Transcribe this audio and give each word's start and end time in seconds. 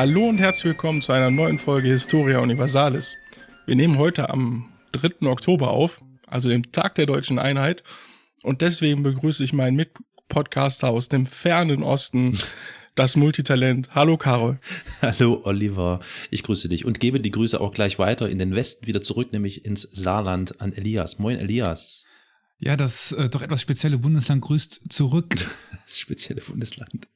Hallo 0.00 0.26
und 0.26 0.38
herzlich 0.38 0.64
willkommen 0.64 1.02
zu 1.02 1.12
einer 1.12 1.30
neuen 1.30 1.58
Folge 1.58 1.88
Historia 1.88 2.38
Universalis. 2.38 3.18
Wir 3.66 3.76
nehmen 3.76 3.98
heute 3.98 4.30
am 4.30 4.72
3. 4.92 5.28
Oktober 5.28 5.72
auf, 5.72 6.02
also 6.26 6.48
dem 6.48 6.72
Tag 6.72 6.94
der 6.94 7.04
deutschen 7.04 7.38
Einheit. 7.38 7.82
Und 8.42 8.62
deswegen 8.62 9.02
begrüße 9.02 9.44
ich 9.44 9.52
meinen 9.52 9.76
Mitpodcaster 9.76 10.88
aus 10.88 11.10
dem 11.10 11.26
fernen 11.26 11.82
Osten, 11.82 12.38
das 12.94 13.14
Multitalent. 13.14 13.94
Hallo 13.94 14.16
Carol. 14.16 14.58
Hallo 15.02 15.42
Oliver, 15.44 16.00
ich 16.30 16.44
grüße 16.44 16.70
dich 16.70 16.86
und 16.86 16.98
gebe 16.98 17.20
die 17.20 17.30
Grüße 17.30 17.60
auch 17.60 17.74
gleich 17.74 17.98
weiter 17.98 18.30
in 18.30 18.38
den 18.38 18.54
Westen 18.54 18.86
wieder 18.86 19.02
zurück, 19.02 19.34
nämlich 19.34 19.66
ins 19.66 19.82
Saarland 19.82 20.62
an 20.62 20.72
Elias. 20.72 21.18
Moin 21.18 21.36
Elias. 21.36 22.06
Ja, 22.58 22.74
das 22.74 23.12
äh, 23.12 23.28
doch 23.28 23.42
etwas 23.42 23.60
spezielle 23.60 23.98
Bundesland 23.98 24.40
grüßt 24.40 24.80
zurück. 24.88 25.34
Das 25.84 25.98
spezielle 25.98 26.40
Bundesland. 26.40 27.08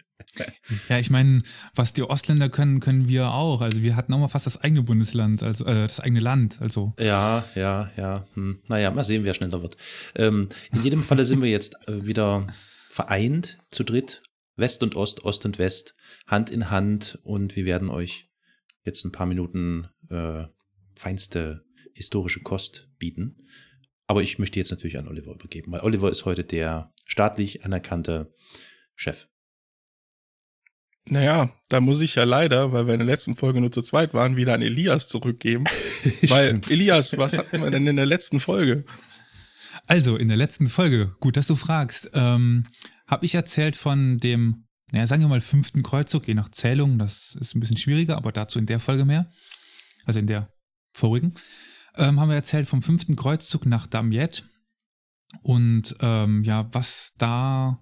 Ja, 0.89 0.99
ich 0.99 1.11
meine, 1.11 1.43
was 1.75 1.93
die 1.93 2.03
Ostländer 2.03 2.49
können, 2.49 2.81
können 2.81 3.09
wir 3.09 3.31
auch. 3.33 3.61
Also 3.61 3.83
wir 3.83 3.97
hatten 3.97 4.13
auch 4.13 4.19
mal 4.19 4.29
fast 4.29 4.47
das 4.47 4.61
eigene 4.61 4.83
Bundesland, 4.83 5.43
also 5.43 5.65
äh, 5.65 5.87
das 5.87 6.01
eigene 6.01 6.21
Land. 6.21 6.61
Also 6.61 6.93
ja, 6.99 7.45
ja, 7.55 7.91
ja. 7.97 8.27
Hm. 8.35 8.61
Naja, 8.69 8.91
mal 8.91 9.05
sehen, 9.05 9.25
wer 9.25 9.35
schneller 9.35 9.63
wird. 9.63 9.77
Ähm, 10.15 10.49
in 10.73 10.83
jedem 10.83 11.03
Falle 11.03 11.25
sind 11.25 11.43
wir 11.43 11.51
jetzt 11.51 11.77
äh, 11.89 12.07
wieder 12.07 12.47
vereint 12.89 13.59
zu 13.71 13.85
dritt, 13.85 14.23
West 14.57 14.83
und 14.83 14.97
Ost, 14.97 15.25
Ost 15.25 15.45
und 15.45 15.59
West, 15.59 15.97
Hand 16.27 16.51
in 16.51 16.71
Hand 16.71 17.19
und 17.23 17.57
wir 17.57 17.65
werden 17.65 17.91
euch 17.91 18.31
jetzt 18.85 19.05
ein 19.05 19.13
paar 19.13 19.27
Minuten 19.27 19.89
äh, 20.11 20.45
feinste 20.95 21.65
historische 21.95 22.41
Kost 22.41 22.91
bieten. 22.99 23.39
Aber 24.07 24.23
ich 24.23 24.39
möchte 24.39 24.59
jetzt 24.59 24.71
natürlich 24.71 24.99
an 24.99 25.09
Oliver 25.09 25.33
übergeben, 25.33 25.73
weil 25.73 25.81
Oliver 25.81 26.11
ist 26.11 26.25
heute 26.25 26.45
der 26.45 26.93
staatlich 27.07 27.65
anerkannte 27.65 28.33
Chef. 28.95 29.29
Naja, 31.09 31.51
da 31.69 31.81
muss 31.81 32.01
ich 32.01 32.15
ja 32.15 32.25
leider, 32.25 32.73
weil 32.73 32.87
wir 32.87 32.95
in 32.95 33.01
der 33.01 33.07
letzten 33.07 33.37
Folge 33.37 33.61
nur 33.61 33.71
zu 33.71 33.83
zweit 33.83 34.15
waren, 34.15 34.37
wieder 34.37 34.55
an 34.55 34.63
Elias 34.63 35.09
zurückgeben. 35.09 35.65
weil, 36.29 36.63
Elias, 36.71 37.19
was 37.19 37.37
hatten 37.37 37.63
wir 37.63 37.71
denn 37.71 37.87
in 37.87 37.97
der 37.97 38.07
letzten 38.07 38.41
Folge? 38.41 38.85
Also, 39.87 40.17
in 40.17 40.29
der 40.29 40.37
letzten 40.39 40.69
Folge, 40.69 41.15
gut, 41.21 41.37
dass 41.37 41.47
du 41.47 41.57
fragst, 41.57 42.11
ähm, 42.15 42.67
habe 43.07 43.27
ich 43.27 43.35
erzählt 43.35 43.77
von 43.77 44.19
dem, 44.19 44.65
naja, 44.93 45.07
sagen 45.07 45.23
wir 45.23 45.29
mal, 45.29 45.43
fünften 45.43 45.83
Kreuzzug, 45.83 46.27
je 46.27 46.35
nach 46.35 46.49
Zählung, 46.49 46.99
das 46.99 47.37
ist 47.39 47.55
ein 47.55 47.61
bisschen 47.61 47.77
schwieriger, 47.77 48.17
aber 48.17 48.33
dazu 48.33 48.59
in 48.59 48.67
der 48.67 48.81
Folge 48.81 49.05
mehr. 49.05 49.31
Also 50.07 50.21
in 50.21 50.27
der 50.27 50.49
vorigen. 50.95 51.35
Ähm, 51.97 52.19
haben 52.19 52.29
wir 52.29 52.37
erzählt 52.37 52.67
vom 52.67 52.83
fünften 52.83 53.15
Kreuzzug 53.15 53.67
nach 53.67 53.87
Damiette 53.87 54.43
und 55.43 55.97
ähm, 56.01 56.45
ja, 56.45 56.69
was 56.73 57.15
da 57.19 57.81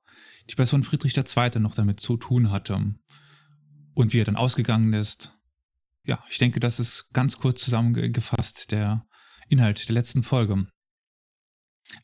die 0.53 0.57
Person 0.57 0.83
Friedrich 0.83 1.17
II. 1.17 1.61
noch 1.61 1.75
damit 1.75 2.01
zu 2.01 2.17
tun 2.17 2.51
hatte 2.51 2.95
und 3.95 4.13
wie 4.13 4.21
er 4.21 4.25
dann 4.25 4.37
ausgegangen 4.37 4.93
ist. 4.93 5.33
Ja, 6.05 6.23
ich 6.29 6.39
denke, 6.39 6.61
das 6.61 6.79
ist 6.79 7.11
ganz 7.13 7.39
kurz 7.39 7.63
zusammengefasst 7.63 8.71
der 8.71 9.07
Inhalt 9.49 9.89
der 9.89 9.95
letzten 9.95 10.23
Folge. 10.23 10.67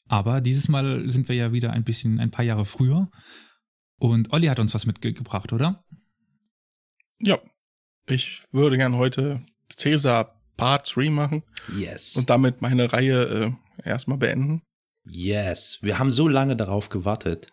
Aber 0.09 0.41
dieses 0.41 0.69
Mal 0.69 1.09
sind 1.11 1.29
wir 1.29 1.37
ja 1.37 1.53
wieder 1.53 1.73
ein 1.73 1.85
bisschen, 1.85 2.21
ein 2.21 2.31
paar 2.31 2.45
Jahre 2.45 2.65
früher. 2.65 3.11
Und 3.99 4.33
Olli 4.33 4.47
hat 4.47 4.61
uns 4.61 4.75
was 4.75 4.87
mitgebracht, 4.87 5.53
oder? 5.53 5.85
Ja, 7.21 7.39
ich 8.09 8.43
würde 8.53 8.77
gern 8.77 8.97
heute 8.97 9.43
Cäsar 9.71 10.41
Part 10.57 10.95
3 10.95 11.11
machen. 11.11 11.43
Yes. 11.77 12.17
Und 12.17 12.31
damit 12.31 12.63
meine 12.63 12.93
Reihe 12.93 13.57
äh, 13.85 13.89
erstmal 13.89 14.19
beenden. 14.19 14.63
Yes. 15.05 15.79
Wir 15.83 15.99
haben 15.99 16.11
so 16.11 16.29
lange 16.29 16.57
darauf 16.57 16.89
gewartet, 16.89 17.49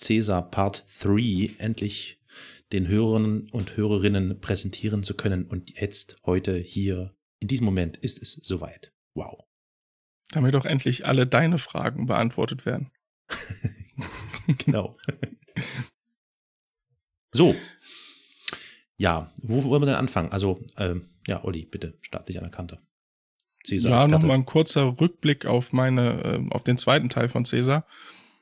Cäsar 0.00 0.50
Part 0.50 0.84
3 1.02 1.54
endlich 1.58 2.20
den 2.72 2.88
Hörern 2.88 3.48
und 3.50 3.76
Hörerinnen 3.76 4.40
präsentieren 4.40 5.02
zu 5.02 5.14
können. 5.14 5.44
Und 5.44 5.78
jetzt, 5.80 6.16
heute, 6.24 6.56
hier, 6.56 7.14
in 7.40 7.48
diesem 7.48 7.64
Moment 7.64 7.96
ist 7.96 8.22
es 8.22 8.32
soweit. 8.32 8.92
Wow. 9.14 9.44
Damit 10.32 10.54
auch 10.54 10.64
endlich 10.64 11.06
alle 11.06 11.26
deine 11.26 11.58
Fragen 11.58 12.06
beantwortet 12.06 12.64
werden. 12.64 12.90
genau. 14.64 14.96
so. 17.32 17.54
Ja, 18.96 19.30
wo 19.42 19.64
wollen 19.64 19.82
wir 19.82 19.86
denn 19.86 19.94
anfangen? 19.96 20.30
Also, 20.30 20.60
ähm, 20.76 21.02
ja, 21.26 21.42
Olli, 21.44 21.64
bitte, 21.64 21.98
staatlich 22.02 22.38
anerkannter. 22.38 22.80
Cäsar 23.64 24.02
ja, 24.02 24.08
nochmal 24.08 24.36
ein 24.36 24.46
kurzer 24.46 25.00
Rückblick 25.00 25.46
auf 25.46 25.72
meine, 25.72 26.22
äh, 26.22 26.46
auf 26.50 26.64
den 26.64 26.78
zweiten 26.78 27.08
Teil 27.08 27.28
von 27.28 27.44
Cäsar. 27.44 27.86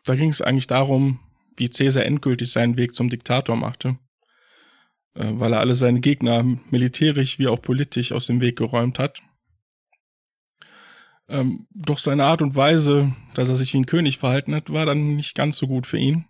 Da 0.05 0.15
ging 0.15 0.31
es 0.31 0.41
eigentlich 0.41 0.67
darum, 0.67 1.21
wie 1.59 1.71
Cäsar 1.71 2.05
endgültig 2.05 2.51
seinen 2.51 2.77
Weg 2.77 2.95
zum 2.95 3.09
Diktator 3.09 3.57
machte. 3.57 3.99
Äh, 5.15 5.33
weil 5.35 5.53
er 5.53 5.61
alle 5.61 5.75
seine 5.75 6.01
Gegner 6.01 6.45
militärisch 6.71 7.39
wie 7.39 7.49
auch 7.49 7.61
politisch 7.61 8.13
aus 8.13 8.27
dem 8.27 8.41
Weg 8.41 8.57
geräumt 8.57 8.99
hat. 8.99 9.21
Ähm, 11.29 11.67
doch 11.75 11.99
seine 11.99 12.25
Art 12.25 12.41
und 12.41 12.57
Weise, 12.57 13.15
dass 13.35 13.49
er 13.49 13.57
sich 13.57 13.75
wie 13.75 13.79
ein 13.79 13.87
König 13.87 14.19
verhalten 14.19 14.55
hat, 14.55 14.73
war 14.73 14.87
dann 14.87 15.17
nicht 15.17 15.35
ganz 15.35 15.59
so 15.59 15.67
gut 15.67 15.87
für 15.87 15.99
ihn. 15.99 16.25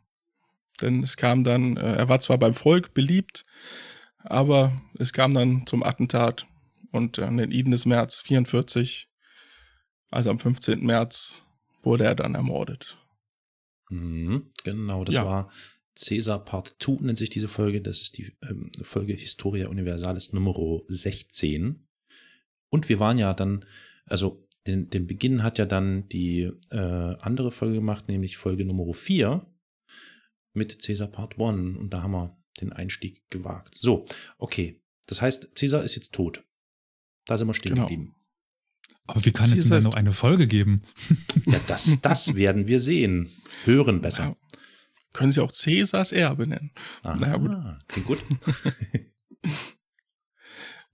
Denn 0.81 1.03
es 1.03 1.17
kam 1.17 1.45
dann, 1.45 1.77
äh, 1.77 1.97
er 1.97 2.09
war 2.09 2.21
zwar 2.21 2.39
beim 2.39 2.55
Volk 2.55 2.95
beliebt, 2.95 3.45
aber 4.19 4.73
es 4.99 5.13
kam 5.13 5.35
dann 5.35 5.67
zum 5.67 5.83
Attentat 5.83 6.47
und 6.91 7.19
an 7.19 7.37
den 7.37 7.53
Iden 7.53 7.73
des 7.73 7.85
März 7.85 8.23
44, 8.23 9.09
also 10.11 10.31
am 10.31 10.39
15. 10.39 10.85
März, 10.85 11.47
wurde 11.83 12.05
er 12.05 12.15
dann 12.15 12.35
ermordet. 12.35 12.97
Mhm, 13.91 14.51
genau, 14.65 15.05
das 15.05 15.17
ja. 15.17 15.25
war 15.25 15.51
Caesar 15.99 16.45
Part 16.45 16.77
2 16.79 17.03
nennt 17.03 17.19
sich 17.19 17.31
diese 17.31 17.49
Folge. 17.49 17.81
Das 17.81 18.01
ist 18.01 18.19
die 18.19 18.33
ähm, 18.49 18.71
Folge 18.83 19.15
Historia 19.15 19.69
Universalis 19.69 20.33
Nummer 20.33 20.55
16. 20.87 21.87
Und 22.71 22.89
wir 22.89 23.01
waren 23.01 23.19
ja 23.19 23.35
dann, 23.35 23.65
also 24.07 24.47
den, 24.67 24.91
den 24.91 25.07
Beginn 25.07 25.43
hat 25.43 25.59
ja 25.59 25.67
dann 25.67 26.09
die 26.09 26.51
äh, 26.71 26.77
andere 26.77 27.51
Folge 27.51 27.77
gemacht, 27.77 28.09
nämlich 28.09 28.37
Folge 28.37 28.65
Nummer 28.65 28.93
4 28.93 29.45
mit 30.53 30.83
Caesar 30.83 31.09
Part 31.09 31.39
1. 31.39 31.77
Und 31.79 31.91
da 31.91 32.03
haben 32.03 32.13
wir 32.13 32.39
den 32.61 32.73
Einstieg 32.73 33.29
gewagt. 33.31 33.75
So, 33.75 34.05
okay. 34.37 34.81
Das 35.07 35.23
heißt, 35.23 35.55
Caesar 35.55 35.83
ist 35.83 35.97
jetzt 35.97 36.13
tot. 36.13 36.45
Da 37.27 37.37
sind 37.37 37.47
wir 37.47 37.55
stehen 37.55 37.75
genau. 37.75 37.89
geblieben. 37.89 38.15
Aber 39.09 39.25
wie 39.25 39.33
kann 39.33 39.51
es 39.51 39.69
denn 39.69 39.83
noch 39.83 39.95
eine 39.95 40.13
Folge 40.13 40.47
geben? 40.47 40.83
Ja, 41.47 41.59
das, 41.67 42.01
das 42.03 42.37
werden 42.37 42.69
wir 42.69 42.79
sehen. 42.79 43.31
Hören 43.65 44.03
besser. 44.03 44.25
Ja. 44.25 44.37
Können 45.15 45.33
sie 45.33 45.41
auch 45.41 45.51
Cäsars 45.51 46.13
Erbe 46.13 46.47
nennen. 46.47 46.71
Aha, 47.03 47.17
naja, 47.17 47.37
gut. 47.39 47.57
Klingt 47.89 48.07
gut. 48.07 48.23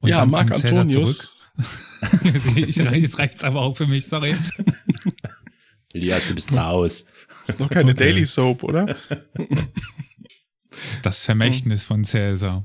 ja, 0.09 0.25
Marc 0.25 0.53
Antonius. 0.53 1.37
ich, 2.57 2.77
jetzt 2.77 3.19
reicht's 3.19 3.43
aber 3.43 3.63
auch 3.63 3.77
für 3.77 3.89
mich, 3.89 4.07
sorry. 4.07 4.37
Elias, 5.93 6.29
du 6.29 6.35
bist 6.35 6.53
raus. 6.53 7.07
Das 7.47 7.57
ist 7.57 7.61
noch 7.61 7.69
keine 7.69 7.93
okay. 7.93 8.05
Daily 8.05 8.27
Soap, 8.27 8.63
oder? 8.63 8.97
Das 11.03 11.25
Vermächtnis 11.25 11.85
von 11.85 12.05
Cäsar. 12.05 12.65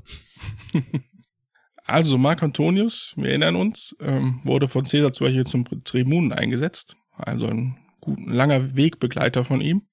Also, 1.90 2.18
Marc 2.18 2.40
Antonius, 2.44 3.14
wir 3.16 3.30
erinnern 3.30 3.56
uns, 3.56 3.96
ähm, 3.98 4.40
wurde 4.44 4.68
von 4.68 4.86
Cäsar 4.86 5.12
zum 5.12 5.26
Beispiel 5.26 5.44
zum 5.44 5.64
Tribunen 5.82 6.32
eingesetzt. 6.32 6.96
Also 7.16 7.48
ein, 7.48 7.78
gut, 8.00 8.16
langer 8.24 8.76
Wegbegleiter 8.76 9.44
von 9.44 9.60
ihm. 9.60 9.88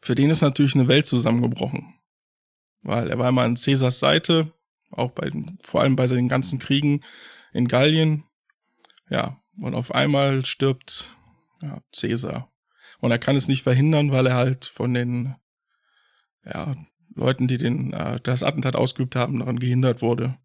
Für 0.00 0.14
den 0.14 0.30
ist 0.30 0.40
natürlich 0.40 0.74
eine 0.74 0.88
Welt 0.88 1.06
zusammengebrochen. 1.06 1.92
Weil 2.80 3.10
er 3.10 3.18
war 3.18 3.28
immer 3.28 3.42
an 3.42 3.56
Cäsars 3.56 3.98
Seite, 3.98 4.50
auch 4.90 5.10
bei, 5.10 5.30
vor 5.60 5.82
allem 5.82 5.94
bei 5.94 6.06
seinen 6.06 6.30
ganzen 6.30 6.58
Kriegen 6.58 7.02
in 7.52 7.68
Gallien. 7.68 8.24
Ja, 9.10 9.42
und 9.60 9.74
auf 9.74 9.94
einmal 9.94 10.46
stirbt 10.46 11.18
ja, 11.60 11.80
Cäsar. 11.92 12.50
Und 13.00 13.10
er 13.10 13.18
kann 13.18 13.36
es 13.36 13.46
nicht 13.46 13.62
verhindern, 13.62 14.10
weil 14.10 14.26
er 14.26 14.36
halt 14.36 14.64
von 14.64 14.94
den 14.94 15.34
ja, 16.46 16.74
Leuten, 17.14 17.46
die 17.46 17.58
den, 17.58 17.92
äh, 17.92 18.18
das 18.22 18.42
Attentat 18.42 18.74
ausgeübt 18.74 19.16
haben, 19.16 19.38
daran 19.38 19.58
gehindert 19.58 20.00
wurde. 20.00 20.38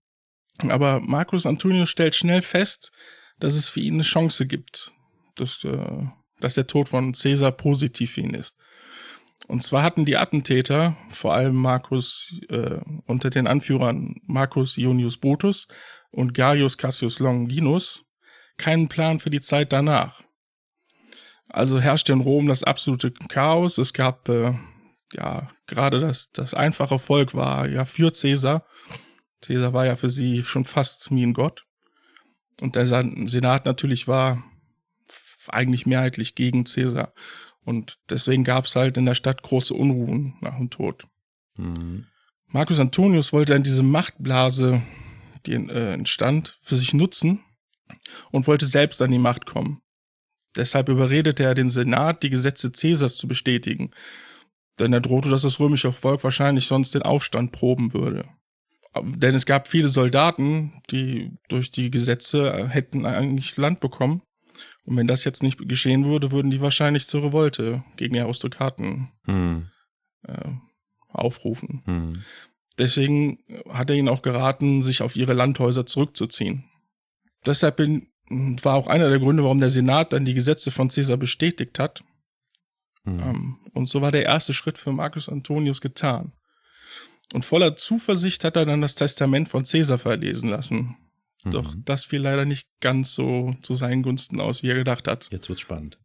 Aber 0.64 1.00
Marcus 1.00 1.46
Antonius 1.46 1.90
stellt 1.90 2.16
schnell 2.16 2.42
fest, 2.42 2.92
dass 3.40 3.56
es 3.56 3.70
für 3.70 3.80
ihn 3.80 3.96
eine 3.96 4.04
Chance 4.04 4.48
gibt, 4.48 4.94
dass, 5.36 5.64
äh, 5.64 6.06
dass 6.40 6.56
der 6.56 6.68
Tod 6.68 6.90
von 6.90 7.14
Cäsar 7.14 7.52
positiv 7.52 8.12
für 8.12 8.22
ihn 8.22 8.34
ist. 8.34 8.58
Und 9.48 9.64
zwar 9.64 9.84
hatten 9.84 10.06
die 10.06 10.18
Attentäter, 10.18 10.98
vor 11.10 11.34
allem 11.34 11.56
Marcus, 11.56 12.42
äh, 12.50 12.80
unter 13.06 13.30
den 13.30 13.48
Anführern 13.48 14.16
Marcus 14.26 14.78
Ionius 14.78 15.18
Brutus 15.18 15.68
und 16.12 16.34
Gaius 16.34 16.78
Cassius 16.78 17.20
Longinus, 17.20 18.06
keinen 18.58 18.90
Plan 18.90 19.20
für 19.20 19.30
die 19.30 19.42
Zeit 19.42 19.72
danach. 19.72 20.22
Also 21.48 21.80
herrschte 21.80 22.12
in 22.12 22.22
Rom 22.22 22.48
das 22.48 22.64
absolute 22.64 23.12
Chaos. 23.30 23.78
Es 23.78 23.94
gab, 23.94 24.28
äh, 24.28 24.54
ja, 25.14 25.50
gerade 25.66 26.02
das, 26.02 26.32
das 26.32 26.54
einfache 26.54 27.00
Volk 27.00 27.34
war 27.34 27.68
ja 27.70 27.86
für 27.86 28.12
Caesar. 28.12 28.66
Caesar 29.42 29.74
war 29.74 29.86
ja 29.86 29.96
für 29.96 30.10
sie 30.10 30.44
schon 30.44 30.66
fast 30.66 31.12
wie 31.12 31.24
ein 31.24 31.34
Gott. 31.34 31.66
Und 32.62 32.76
der 32.76 32.86
Senat 32.86 33.66
natürlich 33.66 34.08
war 34.08 34.44
eigentlich 35.50 35.86
mehrheitlich 35.86 36.36
gegen 36.36 36.64
Caesar. 36.64 37.14
Und 37.64 38.00
deswegen 38.10 38.44
gab 38.44 38.66
es 38.66 38.76
halt 38.76 38.98
in 38.98 39.06
der 39.06 39.16
Stadt 39.16 39.44
große 39.44 39.74
Unruhen 39.74 40.36
nach 40.42 40.58
dem 40.58 40.70
Tod. 40.70 41.06
Mhm. 41.58 42.08
Marcus 42.48 42.80
Antonius 42.80 43.34
wollte 43.34 43.54
dann 43.54 43.64
diese 43.64 43.84
Machtblase, 43.84 44.82
die 45.46 45.54
äh, 45.54 45.94
entstand, 45.94 46.58
für 46.62 46.76
sich 46.76 46.94
nutzen 46.94 47.44
und 48.32 48.48
wollte 48.48 48.66
selbst 48.66 49.02
an 49.02 49.12
die 49.12 49.20
Macht 49.20 49.46
kommen. 49.46 49.82
Deshalb 50.56 50.90
überredete 50.90 51.44
er 51.44 51.56
den 51.56 51.70
Senat, 51.70 52.24
die 52.24 52.30
Gesetze 52.30 52.72
Caesars 52.72 53.18
zu 53.18 53.28
bestätigen, 53.28 53.92
denn 54.80 54.94
er 54.94 55.02
drohte, 55.02 55.30
dass 55.30 55.42
das 55.42 55.60
römische 55.60 55.92
Volk 55.92 56.24
wahrscheinlich 56.24 56.68
sonst 56.68 56.96
den 56.96 57.04
Aufstand 57.04 57.52
proben 57.52 57.94
würde. 57.94 58.30
Denn 59.04 59.36
es 59.36 59.46
gab 59.46 59.68
viele 59.68 59.90
Soldaten, 59.90 60.82
die 60.90 61.32
durch 61.50 61.72
die 61.72 61.92
Gesetze 61.92 62.50
äh, 62.50 62.68
hätten 62.68 63.06
eigentlich 63.06 63.58
Land 63.58 63.80
bekommen. 63.80 64.22
Und 64.86 64.96
wenn 64.96 65.08
das 65.08 65.24
jetzt 65.24 65.44
nicht 65.44 65.68
geschehen 65.68 66.06
würde, 66.06 66.32
würden 66.32 66.52
die 66.52 66.62
wahrscheinlich 66.62 67.08
zur 67.08 67.24
Revolte 67.24 67.84
gegen 67.98 68.14
die 68.14 68.20
Aristokraten 68.22 69.12
hm. 69.26 69.68
äh, 70.28 70.52
aufrufen. 71.10 71.84
Hm. 71.86 72.24
Deswegen 72.78 73.40
hat 73.70 73.90
er 73.90 73.96
ihnen 73.96 74.10
auch 74.10 74.22
geraten, 74.22 74.82
sich 74.82 75.02
auf 75.02 75.16
ihre 75.16 75.34
Landhäuser 75.34 75.86
zurückzuziehen. 75.86 76.66
Deshalb 77.46 77.78
bin, 77.78 78.08
war 78.30 78.76
auch 78.76 78.88
einer 78.88 79.10
der 79.10 79.20
Gründe, 79.20 79.44
warum 79.44 79.60
der 79.60 79.70
Senat 79.70 80.14
dann 80.14 80.26
die 80.26 80.34
Gesetze 80.34 80.72
von 80.72 80.90
Caesar 80.90 81.18
bestätigt 81.18 81.80
hat. 81.80 82.04
Hm. 83.04 83.20
Ähm, 83.20 83.60
und 83.74 83.90
so 83.90 84.02
war 84.02 84.12
der 84.12 84.24
erste 84.24 84.54
Schritt 84.54 84.78
für 84.78 84.92
Marcus 84.92 85.30
Antonius 85.30 85.82
getan. 85.82 86.34
Und 87.34 87.44
voller 87.44 87.76
Zuversicht 87.76 88.44
hat 88.44 88.56
er 88.56 88.66
dann 88.66 88.82
das 88.82 88.96
Testament 88.96 89.50
von 89.50 89.64
Caesar 89.64 89.98
verlesen 89.98 90.50
lassen. 90.50 90.96
Mhm. 91.44 91.52
Doch 91.52 91.76
das 91.78 92.06
fiel 92.06 92.22
leider 92.22 92.46
nicht 92.46 92.68
ganz 92.80 93.14
so 93.14 93.56
zu 93.62 93.74
seinen 93.74 94.04
Gunsten 94.04 94.40
aus, 94.40 94.64
wie 94.64 94.70
er 94.70 94.76
gedacht 94.76 95.08
hat. 95.08 95.30
Jetzt 95.32 95.50
wird's 95.50 95.62
spannend. 95.62 96.00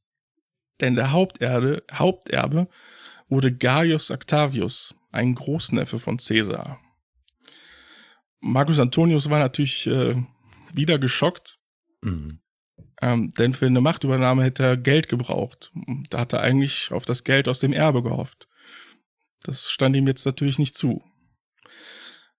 Denn 0.80 0.96
der 0.96 1.12
Haupterde, 1.12 1.84
Haupterbe 1.92 2.68
wurde 3.28 3.54
Gaius 3.54 4.10
Octavius, 4.10 4.96
ein 5.10 5.34
Großneffe 5.34 5.98
von 5.98 6.16
Caesar. 6.16 6.80
Marcus 8.40 8.80
Antonius 8.80 9.30
war 9.30 9.38
natürlich 9.38 9.86
äh, 9.86 10.16
wieder 10.74 10.98
geschockt, 10.98 11.60
mhm. 12.02 12.40
ähm, 13.00 13.30
denn 13.30 13.54
für 13.54 13.66
eine 13.66 13.80
Machtübernahme 13.80 14.42
hätte 14.42 14.64
er 14.64 14.76
Geld 14.76 15.08
gebraucht. 15.08 15.70
Da 16.10 16.20
hat 16.20 16.32
er 16.32 16.40
eigentlich 16.40 16.90
auf 16.90 17.04
das 17.04 17.22
Geld 17.22 17.46
aus 17.46 17.60
dem 17.60 17.72
Erbe 17.72 18.02
gehofft. 18.02 18.48
Das 19.44 19.70
stand 19.70 19.94
ihm 19.94 20.08
jetzt 20.08 20.26
natürlich 20.26 20.58
nicht 20.58 20.74
zu. 20.74 21.04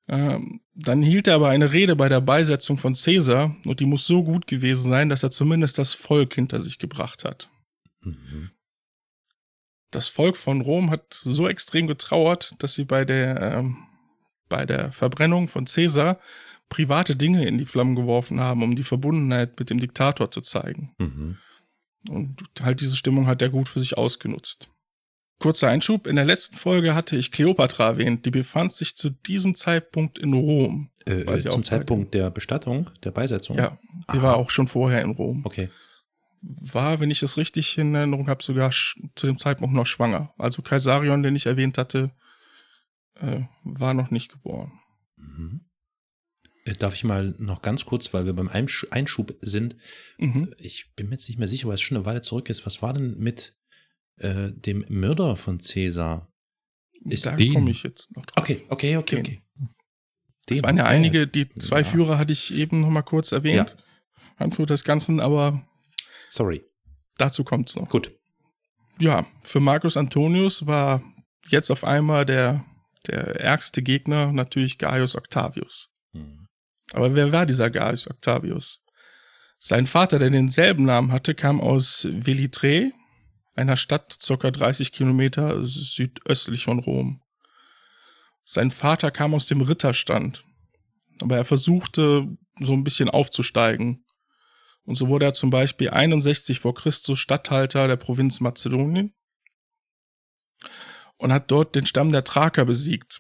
Ähm, 0.07 0.61
dann 0.75 1.01
hielt 1.01 1.27
er 1.27 1.35
aber 1.35 1.49
eine 1.49 1.71
Rede 1.71 1.95
bei 1.95 2.09
der 2.09 2.21
Beisetzung 2.21 2.77
von 2.77 2.93
Caesar 2.93 3.55
und 3.65 3.79
die 3.79 3.85
muss 3.85 4.05
so 4.05 4.23
gut 4.23 4.47
gewesen 4.47 4.89
sein, 4.89 5.09
dass 5.09 5.23
er 5.23 5.31
zumindest 5.31 5.77
das 5.77 5.93
Volk 5.93 6.33
hinter 6.33 6.59
sich 6.59 6.77
gebracht 6.77 7.23
hat. 7.23 7.49
Mhm. 8.01 8.51
Das 9.91 10.09
Volk 10.09 10.35
von 10.35 10.61
Rom 10.61 10.89
hat 10.89 11.13
so 11.13 11.47
extrem 11.47 11.87
getrauert, 11.87 12.55
dass 12.59 12.73
sie 12.73 12.83
bei 12.83 13.05
der, 13.05 13.41
ähm, 13.41 13.77
bei 14.49 14.65
der 14.65 14.91
Verbrennung 14.91 15.47
von 15.47 15.65
Caesar 15.65 16.19
private 16.67 17.15
Dinge 17.15 17.45
in 17.45 17.59
die 17.59 17.65
Flammen 17.65 17.95
geworfen 17.95 18.39
haben, 18.39 18.63
um 18.63 18.75
die 18.75 18.83
Verbundenheit 18.83 19.57
mit 19.59 19.69
dem 19.69 19.79
Diktator 19.79 20.31
zu 20.31 20.41
zeigen. 20.41 20.95
Mhm. 20.97 21.37
Und 22.09 22.43
halt 22.61 22.81
diese 22.81 22.95
Stimmung 22.95 23.27
hat 23.27 23.41
er 23.41 23.49
gut 23.49 23.69
für 23.69 23.79
sich 23.79 23.97
ausgenutzt. 23.97 24.72
Kurzer 25.43 25.67
Einschub, 25.67 26.07
in 26.07 26.15
der 26.15 26.23
letzten 26.23 26.55
Folge 26.55 26.95
hatte 26.95 27.17
ich 27.17 27.33
Kleopatra 27.33 27.87
erwähnt, 27.87 28.25
die 28.25 28.31
befand 28.31 28.71
sich 28.71 28.95
zu 28.95 29.09
diesem 29.09 29.55
Zeitpunkt 29.55 30.17
in 30.17 30.31
Rom. 30.31 30.89
Äh, 31.05 31.23
äh 31.23 31.39
zum 31.41 31.65
Zeitpunkt 31.65 32.13
der 32.13 32.29
Bestattung, 32.29 32.89
der 33.03 33.11
Beisetzung? 33.11 33.57
Ja, 33.57 33.77
sie 34.09 34.19
Aha. 34.19 34.21
war 34.21 34.37
auch 34.37 34.49
schon 34.49 34.69
vorher 34.69 35.01
in 35.01 35.09
Rom. 35.09 35.41
Okay. 35.43 35.69
War, 36.41 37.01
wenn 37.01 37.11
ich 37.11 37.19
das 37.19 37.35
richtig 37.35 37.77
in 37.77 37.93
Erinnerung 37.93 38.29
habe, 38.29 38.41
sogar 38.41 38.71
zu 38.71 39.27
dem 39.27 39.37
Zeitpunkt 39.37 39.75
noch 39.75 39.85
schwanger. 39.85 40.33
Also 40.37 40.61
Kaisarion, 40.61 41.23
den 41.23 41.35
ich 41.35 41.45
erwähnt 41.45 41.77
hatte, 41.77 42.11
äh, 43.19 43.41
war 43.65 43.93
noch 43.93 44.11
nicht 44.11 44.31
geboren. 44.31 44.71
Mhm. 45.17 45.65
Äh, 46.63 46.71
darf 46.71 46.95
ich 46.95 47.03
mal 47.03 47.35
noch 47.37 47.61
ganz 47.61 47.83
kurz, 47.83 48.13
weil 48.13 48.25
wir 48.25 48.31
beim 48.31 48.47
Einschub 48.47 49.35
sind, 49.41 49.75
mhm. 50.19 50.55
ich 50.57 50.93
bin 50.95 51.09
mir 51.09 51.15
jetzt 51.15 51.27
nicht 51.27 51.37
mehr 51.37 51.49
sicher, 51.49 51.67
weil 51.67 51.75
es 51.75 51.81
schon 51.81 51.97
eine 51.97 52.05
Weile 52.05 52.21
zurück 52.21 52.49
ist. 52.49 52.65
Was 52.65 52.81
war 52.81 52.93
denn 52.93 53.17
mit 53.17 53.57
äh, 54.17 54.51
dem 54.51 54.85
Mörder 54.89 55.35
von 55.35 55.59
Cäsar. 55.59 56.29
Ist 57.05 57.25
da 57.25 57.35
komme 57.35 57.71
ich 57.71 57.83
jetzt 57.83 58.15
noch 58.15 58.25
drauf. 58.25 58.43
Okay, 58.43 58.61
okay, 58.69 58.97
okay, 58.97 59.19
okay. 59.19 59.41
Es 60.49 60.63
waren 60.63 60.77
ja 60.77 60.85
einige, 60.85 61.27
die 61.27 61.49
zwei 61.55 61.79
ja. 61.79 61.83
Führer 61.83 62.17
hatte 62.17 62.33
ich 62.33 62.53
eben 62.53 62.81
noch 62.81 62.89
mal 62.89 63.01
kurz 63.01 63.31
erwähnt. 63.31 63.75
Ja. 63.77 63.83
Handfuhr 64.37 64.65
des 64.65 64.83
Ganzen, 64.83 65.19
aber 65.19 65.65
sorry. 66.27 66.63
Dazu 67.17 67.43
kommt 67.43 67.69
es 67.69 67.75
noch. 67.75 67.89
Gut. 67.89 68.11
Ja, 68.99 69.25
für 69.41 69.59
Marcus 69.59 69.97
Antonius 69.97 70.65
war 70.65 71.03
jetzt 71.47 71.71
auf 71.71 71.83
einmal 71.83 72.25
der, 72.25 72.65
der 73.07 73.39
ärgste 73.39 73.81
Gegner 73.81 74.31
natürlich 74.31 74.77
Gaius 74.77 75.15
Octavius. 75.15 75.89
Hm. 76.13 76.47
Aber 76.93 77.15
wer 77.15 77.31
war 77.31 77.45
dieser 77.45 77.69
Gaius 77.69 78.07
Octavius? 78.07 78.83
Sein 79.59 79.87
Vater, 79.87 80.19
der 80.19 80.29
denselben 80.29 80.85
Namen 80.85 81.11
hatte, 81.11 81.35
kam 81.35 81.61
aus 81.61 82.07
Velitrae, 82.11 82.91
einer 83.55 83.77
Stadt 83.77 84.17
circa 84.21 84.51
30 84.51 84.91
Kilometer 84.91 85.63
südöstlich 85.63 86.63
von 86.63 86.79
Rom. 86.79 87.21
Sein 88.43 88.71
Vater 88.71 89.11
kam 89.11 89.33
aus 89.33 89.47
dem 89.47 89.61
Ritterstand, 89.61 90.43
aber 91.21 91.37
er 91.37 91.45
versuchte 91.45 92.27
so 92.59 92.73
ein 92.73 92.83
bisschen 92.83 93.09
aufzusteigen. 93.09 94.05
Und 94.85 94.95
so 94.95 95.07
wurde 95.07 95.25
er 95.25 95.33
zum 95.33 95.49
Beispiel 95.49 95.91
61 95.91 96.59
vor 96.59 96.75
Christus 96.75 97.19
Statthalter 97.19 97.87
der 97.87 97.95
Provinz 97.95 98.41
Mazedonien 98.41 99.13
und 101.17 101.31
hat 101.31 101.49
dort 101.51 101.75
den 101.75 101.85
Stamm 101.85 102.11
der 102.11 102.25
Thraker 102.25 102.65
besiegt. 102.65 103.19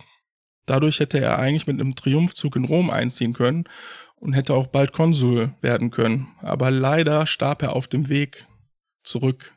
Dadurch 0.65 0.99
hätte 0.99 1.19
er 1.19 1.39
eigentlich 1.39 1.67
mit 1.67 1.79
einem 1.79 1.95
Triumphzug 1.95 2.55
in 2.57 2.65
Rom 2.65 2.89
einziehen 2.89 3.33
können 3.33 3.65
und 4.15 4.33
hätte 4.33 4.53
auch 4.53 4.67
bald 4.67 4.91
Konsul 4.91 5.53
werden 5.61 5.89
können. 5.89 6.35
Aber 6.41 6.69
leider 6.71 7.27
starb 7.27 7.61
er 7.61 7.73
auf 7.73 7.87
dem 7.87 8.09
Weg 8.09 8.47
zurück 9.03 9.52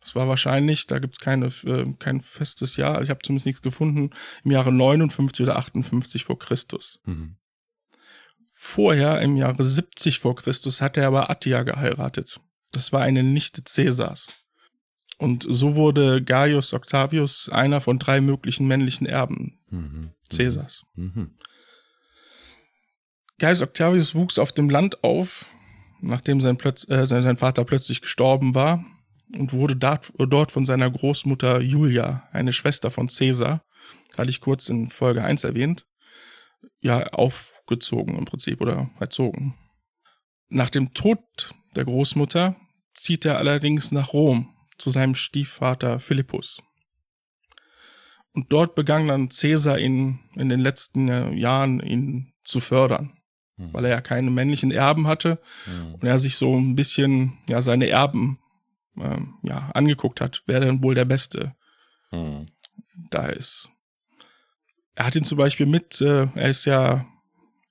das 0.00 0.14
war 0.14 0.28
wahrscheinlich, 0.28 0.86
da 0.86 0.98
gibt 0.98 1.16
es 1.16 1.20
keine, 1.20 1.46
äh, 1.64 1.92
kein 1.98 2.20
festes 2.20 2.76
Jahr, 2.76 3.02
ich 3.02 3.10
habe 3.10 3.20
zumindest 3.22 3.46
nichts 3.46 3.62
gefunden, 3.62 4.10
im 4.44 4.50
Jahre 4.50 4.72
59 4.72 5.44
oder 5.44 5.56
58 5.56 6.24
vor 6.24 6.38
Christus. 6.38 7.00
Mhm. 7.04 7.36
Vorher, 8.54 9.20
im 9.20 9.36
Jahre 9.36 9.64
70 9.64 10.18
vor 10.18 10.36
Christus, 10.36 10.80
hat 10.80 10.96
er 10.96 11.06
aber 11.06 11.30
Attia 11.30 11.62
geheiratet. 11.62 12.40
Das 12.72 12.92
war 12.92 13.02
eine 13.02 13.22
Nichte 13.22 13.62
Cäsars. 13.64 14.32
Und 15.18 15.46
so 15.48 15.76
wurde 15.76 16.22
Gaius 16.22 16.72
Octavius 16.72 17.50
einer 17.50 17.82
von 17.82 17.98
drei 17.98 18.22
möglichen 18.22 18.66
männlichen 18.66 19.06
Erben 19.06 19.60
mhm. 19.68 20.12
Cäsars. 20.30 20.84
Mhm. 20.94 21.34
Gaius 23.38 23.60
Octavius 23.60 24.14
wuchs 24.14 24.38
auf 24.38 24.52
dem 24.52 24.70
Land 24.70 25.04
auf, 25.04 25.46
nachdem 26.00 26.40
sein, 26.40 26.56
Plötz 26.56 26.88
äh, 26.88 27.06
sein 27.06 27.36
Vater 27.36 27.64
plötzlich 27.64 28.00
gestorben 28.00 28.54
war 28.54 28.84
und 29.36 29.52
wurde 29.52 29.76
dort 29.76 30.52
von 30.52 30.66
seiner 30.66 30.90
Großmutter 30.90 31.60
Julia, 31.60 32.28
eine 32.32 32.52
Schwester 32.52 32.90
von 32.90 33.08
Caesar, 33.08 33.64
hatte 34.16 34.30
ich 34.30 34.40
kurz 34.40 34.68
in 34.68 34.90
Folge 34.90 35.22
1 35.22 35.44
erwähnt, 35.44 35.86
ja, 36.80 37.06
aufgezogen 37.08 38.18
im 38.18 38.24
Prinzip 38.24 38.60
oder 38.60 38.90
erzogen. 38.98 39.54
Nach 40.48 40.70
dem 40.70 40.92
Tod 40.94 41.20
der 41.76 41.84
Großmutter 41.84 42.56
zieht 42.92 43.24
er 43.24 43.38
allerdings 43.38 43.92
nach 43.92 44.12
Rom 44.12 44.54
zu 44.78 44.90
seinem 44.90 45.14
Stiefvater 45.14 46.00
Philippus. 46.00 46.62
Und 48.32 48.52
dort 48.52 48.74
begann 48.74 49.08
dann 49.08 49.28
Caesar 49.28 49.78
ihn 49.78 50.20
in 50.34 50.48
den 50.48 50.60
letzten 50.60 51.08
äh, 51.08 51.32
Jahren 51.34 51.80
ihn 51.80 52.32
zu 52.44 52.60
fördern, 52.60 53.12
mhm. 53.56 53.72
weil 53.72 53.84
er 53.84 53.90
ja 53.90 54.00
keine 54.00 54.30
männlichen 54.30 54.70
Erben 54.70 55.06
hatte 55.06 55.40
mhm. 55.66 55.94
und 55.94 56.04
er 56.04 56.18
sich 56.18 56.36
so 56.36 56.54
ein 56.54 56.76
bisschen 56.76 57.38
ja 57.48 57.60
seine 57.60 57.88
Erben 57.88 58.38
ähm, 58.98 59.38
ja, 59.42 59.70
angeguckt 59.74 60.20
hat, 60.20 60.42
wer 60.46 60.60
denn 60.60 60.82
wohl 60.82 60.94
der 60.94 61.04
Beste 61.04 61.54
hm. 62.10 62.46
da 63.10 63.26
ist. 63.26 63.70
Er 64.94 65.06
hat 65.06 65.16
ihn 65.16 65.24
zum 65.24 65.38
Beispiel 65.38 65.66
mit, 65.66 66.00
äh, 66.00 66.28
er 66.34 66.50
ist 66.50 66.64
ja, 66.64 67.06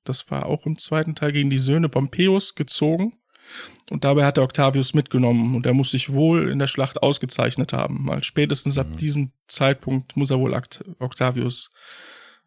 das 0.04 0.30
war 0.32 0.46
auch 0.46 0.66
im 0.66 0.78
zweiten 0.78 1.16
Teil 1.16 1.32
gegen 1.32 1.50
die 1.50 1.60
Söhne 1.60 1.90
Pompeius 1.90 2.56
gezogen. 2.56 3.14
Und 3.90 4.04
dabei 4.04 4.26
hat 4.26 4.38
er 4.38 4.44
Octavius 4.44 4.94
mitgenommen 4.94 5.56
und 5.56 5.66
er 5.66 5.74
muss 5.74 5.92
sich 5.92 6.14
wohl 6.14 6.50
in 6.50 6.60
der 6.60 6.68
Schlacht 6.68 7.02
ausgezeichnet 7.02 7.74
haben. 7.74 8.08
Weil 8.08 8.24
spätestens 8.24 8.78
ab 8.78 8.88
mhm. 8.90 8.98
diesem 8.98 9.32
Zeitpunkt 9.48 10.16
muss 10.16 10.30
er 10.30 10.40
wohl 10.40 10.54
Octavius 11.00 11.72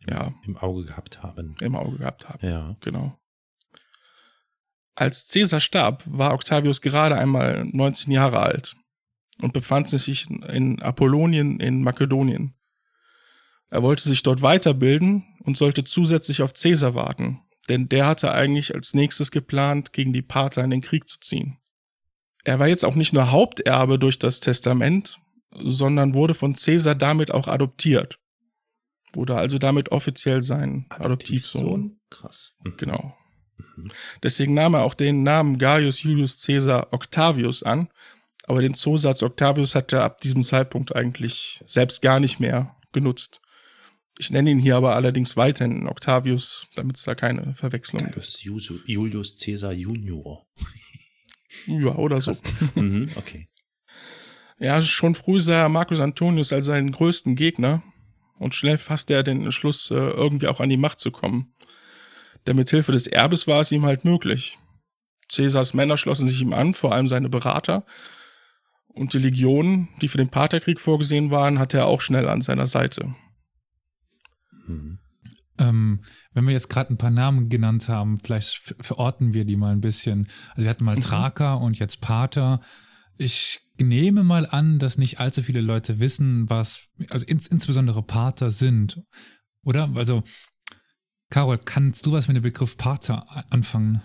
ja, 0.08 0.32
im 0.44 0.56
Auge 0.56 0.84
gehabt 0.84 1.22
haben. 1.22 1.56
Im 1.60 1.74
Auge 1.74 1.98
gehabt 1.98 2.28
haben. 2.28 2.46
Ja. 2.46 2.76
Genau. 2.80 3.18
Als 4.94 5.28
Caesar 5.28 5.60
starb, 5.60 6.02
war 6.06 6.34
Octavius 6.34 6.80
gerade 6.80 7.16
einmal 7.16 7.64
19 7.64 8.12
Jahre 8.12 8.40
alt 8.40 8.76
und 9.40 9.52
befand 9.52 9.88
sich 9.88 10.28
in 10.30 10.82
Apollonien 10.82 11.60
in 11.60 11.82
Makedonien. 11.82 12.54
Er 13.70 13.82
wollte 13.82 14.06
sich 14.06 14.22
dort 14.22 14.42
weiterbilden 14.42 15.24
und 15.44 15.56
sollte 15.56 15.84
zusätzlich 15.84 16.42
auf 16.42 16.52
Caesar 16.52 16.94
warten, 16.94 17.40
denn 17.68 17.88
der 17.88 18.06
hatte 18.06 18.32
eigentlich 18.32 18.74
als 18.74 18.92
nächstes 18.92 19.30
geplant, 19.30 19.92
gegen 19.94 20.12
die 20.12 20.22
Parther 20.22 20.62
in 20.62 20.70
den 20.70 20.82
Krieg 20.82 21.08
zu 21.08 21.18
ziehen. 21.20 21.58
Er 22.44 22.58
war 22.58 22.68
jetzt 22.68 22.84
auch 22.84 22.96
nicht 22.96 23.14
nur 23.14 23.30
Haupterbe 23.30 23.98
durch 23.98 24.18
das 24.18 24.40
Testament, 24.40 25.20
sondern 25.54 26.12
wurde 26.12 26.34
von 26.34 26.54
Caesar 26.54 26.94
damit 26.94 27.30
auch 27.30 27.48
adoptiert. 27.48 28.18
wurde 29.14 29.36
also 29.36 29.58
damit 29.58 29.92
offiziell 29.92 30.42
sein 30.42 30.86
Adoptivsohn. 30.88 32.00
Krass. 32.10 32.54
Genau. 32.78 33.14
Deswegen 34.22 34.54
nahm 34.54 34.74
er 34.74 34.82
auch 34.82 34.94
den 34.94 35.22
Namen 35.22 35.58
Gaius 35.58 36.02
Julius 36.02 36.42
Caesar 36.42 36.92
Octavius 36.92 37.62
an, 37.62 37.88
aber 38.44 38.60
den 38.60 38.74
Zusatz 38.74 39.22
Octavius 39.22 39.74
hat 39.74 39.92
er 39.92 40.02
ab 40.04 40.18
diesem 40.20 40.42
Zeitpunkt 40.42 40.94
eigentlich 40.94 41.60
selbst 41.64 42.02
gar 42.02 42.20
nicht 42.20 42.40
mehr 42.40 42.76
genutzt. 42.92 43.40
Ich 44.18 44.30
nenne 44.30 44.50
ihn 44.50 44.58
hier 44.58 44.76
aber 44.76 44.94
allerdings 44.94 45.36
weiterhin 45.36 45.88
Octavius, 45.88 46.66
damit 46.74 46.96
es 46.96 47.04
da 47.04 47.14
keine 47.14 47.54
Verwechslung 47.54 48.02
gibt. 48.04 48.16
Gaius 48.16 48.42
Julius- 48.42 48.82
Julius 48.86 49.38
Caesar 49.38 49.72
Junior. 49.72 50.46
Ja, 51.66 51.94
oder 51.96 52.20
so. 52.20 52.32
mhm, 52.74 53.10
okay. 53.16 53.48
Ja, 54.58 54.80
schon 54.82 55.14
früh 55.14 55.40
sah 55.40 55.62
er 55.62 55.68
Marcus 55.68 56.00
Antonius 56.00 56.52
als 56.52 56.66
seinen 56.66 56.92
größten 56.92 57.34
Gegner 57.36 57.82
und 58.38 58.54
schnell 58.54 58.78
fasste 58.78 59.14
er 59.14 59.22
den 59.22 59.44
Entschluss, 59.44 59.90
äh, 59.90 59.94
irgendwie 59.94 60.48
auch 60.48 60.60
an 60.60 60.68
die 60.68 60.76
Macht 60.76 61.00
zu 61.00 61.10
kommen. 61.10 61.54
Denn 62.46 62.56
mit 62.56 62.70
Hilfe 62.70 62.92
des 62.92 63.06
Erbes 63.06 63.46
war 63.46 63.60
es 63.60 63.72
ihm 63.72 63.84
halt 63.84 64.04
möglich. 64.04 64.58
Caesars 65.30 65.74
Männer 65.74 65.96
schlossen 65.96 66.28
sich 66.28 66.40
ihm 66.40 66.52
an, 66.52 66.74
vor 66.74 66.92
allem 66.92 67.08
seine 67.08 67.28
Berater. 67.28 67.84
Und 68.88 69.14
die 69.14 69.18
Legionen, 69.18 69.88
die 70.02 70.08
für 70.08 70.18
den 70.18 70.28
Partherkrieg 70.28 70.78
vorgesehen 70.78 71.30
waren, 71.30 71.58
hatte 71.58 71.78
er 71.78 71.86
auch 71.86 72.00
schnell 72.02 72.28
an 72.28 72.42
seiner 72.42 72.66
Seite. 72.66 73.14
Mhm. 74.66 74.98
Ähm, 75.58 76.04
wenn 76.32 76.46
wir 76.46 76.52
jetzt 76.52 76.68
gerade 76.68 76.92
ein 76.92 76.98
paar 76.98 77.10
Namen 77.10 77.48
genannt 77.48 77.88
haben, 77.88 78.18
vielleicht 78.20 78.56
ver- 78.56 78.74
verorten 78.80 79.32
wir 79.32 79.44
die 79.44 79.56
mal 79.56 79.72
ein 79.72 79.80
bisschen. 79.80 80.28
Also 80.50 80.64
wir 80.64 80.70
hatten 80.70 80.84
mal 80.84 80.96
Mhm. 80.96 81.02
Traker 81.02 81.60
und 81.60 81.78
jetzt 81.78 82.00
Pater. 82.00 82.60
Ich 83.16 83.60
nehme 83.78 84.24
mal 84.24 84.46
an, 84.46 84.78
dass 84.78 84.98
nicht 84.98 85.20
allzu 85.20 85.42
viele 85.42 85.60
Leute 85.60 86.00
wissen, 86.00 86.48
was, 86.50 86.88
also 87.08 87.24
ins, 87.26 87.46
insbesondere 87.46 88.02
Pater 88.02 88.50
sind. 88.50 89.00
Oder? 89.62 89.90
Also, 89.94 90.22
Carol, 91.32 91.56
kannst 91.56 92.04
du 92.04 92.12
was 92.12 92.28
mit 92.28 92.36
dem 92.36 92.42
Begriff 92.42 92.76
Pater 92.76 93.46
anfangen? 93.50 94.02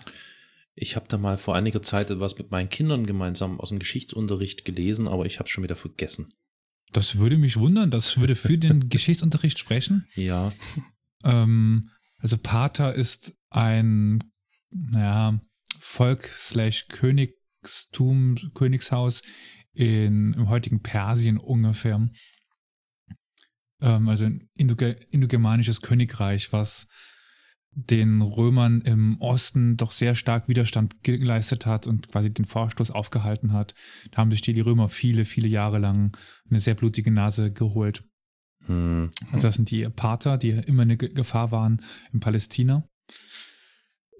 Ich 0.74 0.96
habe 0.96 1.04
da 1.08 1.18
mal 1.18 1.36
vor 1.36 1.54
einiger 1.54 1.82
Zeit 1.82 2.08
etwas 2.08 2.38
mit 2.38 2.50
meinen 2.50 2.70
Kindern 2.70 3.04
gemeinsam 3.04 3.60
aus 3.60 3.68
dem 3.68 3.78
Geschichtsunterricht 3.78 4.64
gelesen, 4.64 5.06
aber 5.06 5.26
ich 5.26 5.38
habe 5.38 5.46
schon 5.46 5.62
wieder 5.62 5.76
vergessen. 5.76 6.32
Das 6.90 7.18
würde 7.18 7.36
mich 7.36 7.58
wundern, 7.58 7.90
das 7.90 8.16
würde 8.18 8.34
für 8.34 8.56
den 8.56 8.88
Geschichtsunterricht 8.88 9.58
sprechen. 9.58 10.08
Ja. 10.14 10.54
Ähm, 11.22 11.90
also 12.16 12.38
Pater 12.38 12.94
ist 12.94 13.34
ein, 13.50 14.24
naja, 14.70 15.38
Volk 15.80 16.28
slash 16.28 16.86
Königstum, 16.88 18.36
Königshaus 18.54 19.20
in, 19.74 20.32
im 20.32 20.48
heutigen 20.48 20.80
Persien 20.80 21.36
ungefähr. 21.36 22.08
Ähm, 23.82 24.08
also 24.08 24.24
ein 24.24 24.48
Indoge 24.54 24.92
indogermanisches 25.10 25.82
Königreich, 25.82 26.54
was 26.54 26.86
den 27.86 28.22
Römern 28.22 28.80
im 28.80 29.20
Osten 29.20 29.76
doch 29.76 29.92
sehr 29.92 30.16
stark 30.16 30.48
Widerstand 30.48 31.04
geleistet 31.04 31.64
hat 31.64 31.86
und 31.86 32.08
quasi 32.08 32.32
den 32.34 32.44
Vorstoß 32.44 32.90
aufgehalten 32.90 33.52
hat. 33.52 33.74
Da 34.10 34.18
haben 34.18 34.32
sich 34.32 34.40
die, 34.40 34.58
Römer 34.60 34.88
viele, 34.88 35.24
viele 35.24 35.46
Jahre 35.46 35.78
lang 35.78 36.16
eine 36.50 36.58
sehr 36.58 36.74
blutige 36.74 37.12
Nase 37.12 37.52
geholt. 37.52 38.02
Hm. 38.66 39.10
Also 39.30 39.46
das 39.46 39.54
sind 39.54 39.70
die 39.70 39.88
Pater, 39.88 40.38
die 40.38 40.50
immer 40.50 40.82
eine 40.82 40.96
Ge- 40.96 41.12
Gefahr 41.12 41.52
waren 41.52 41.80
in 42.12 42.18
Palästina. 42.18 42.84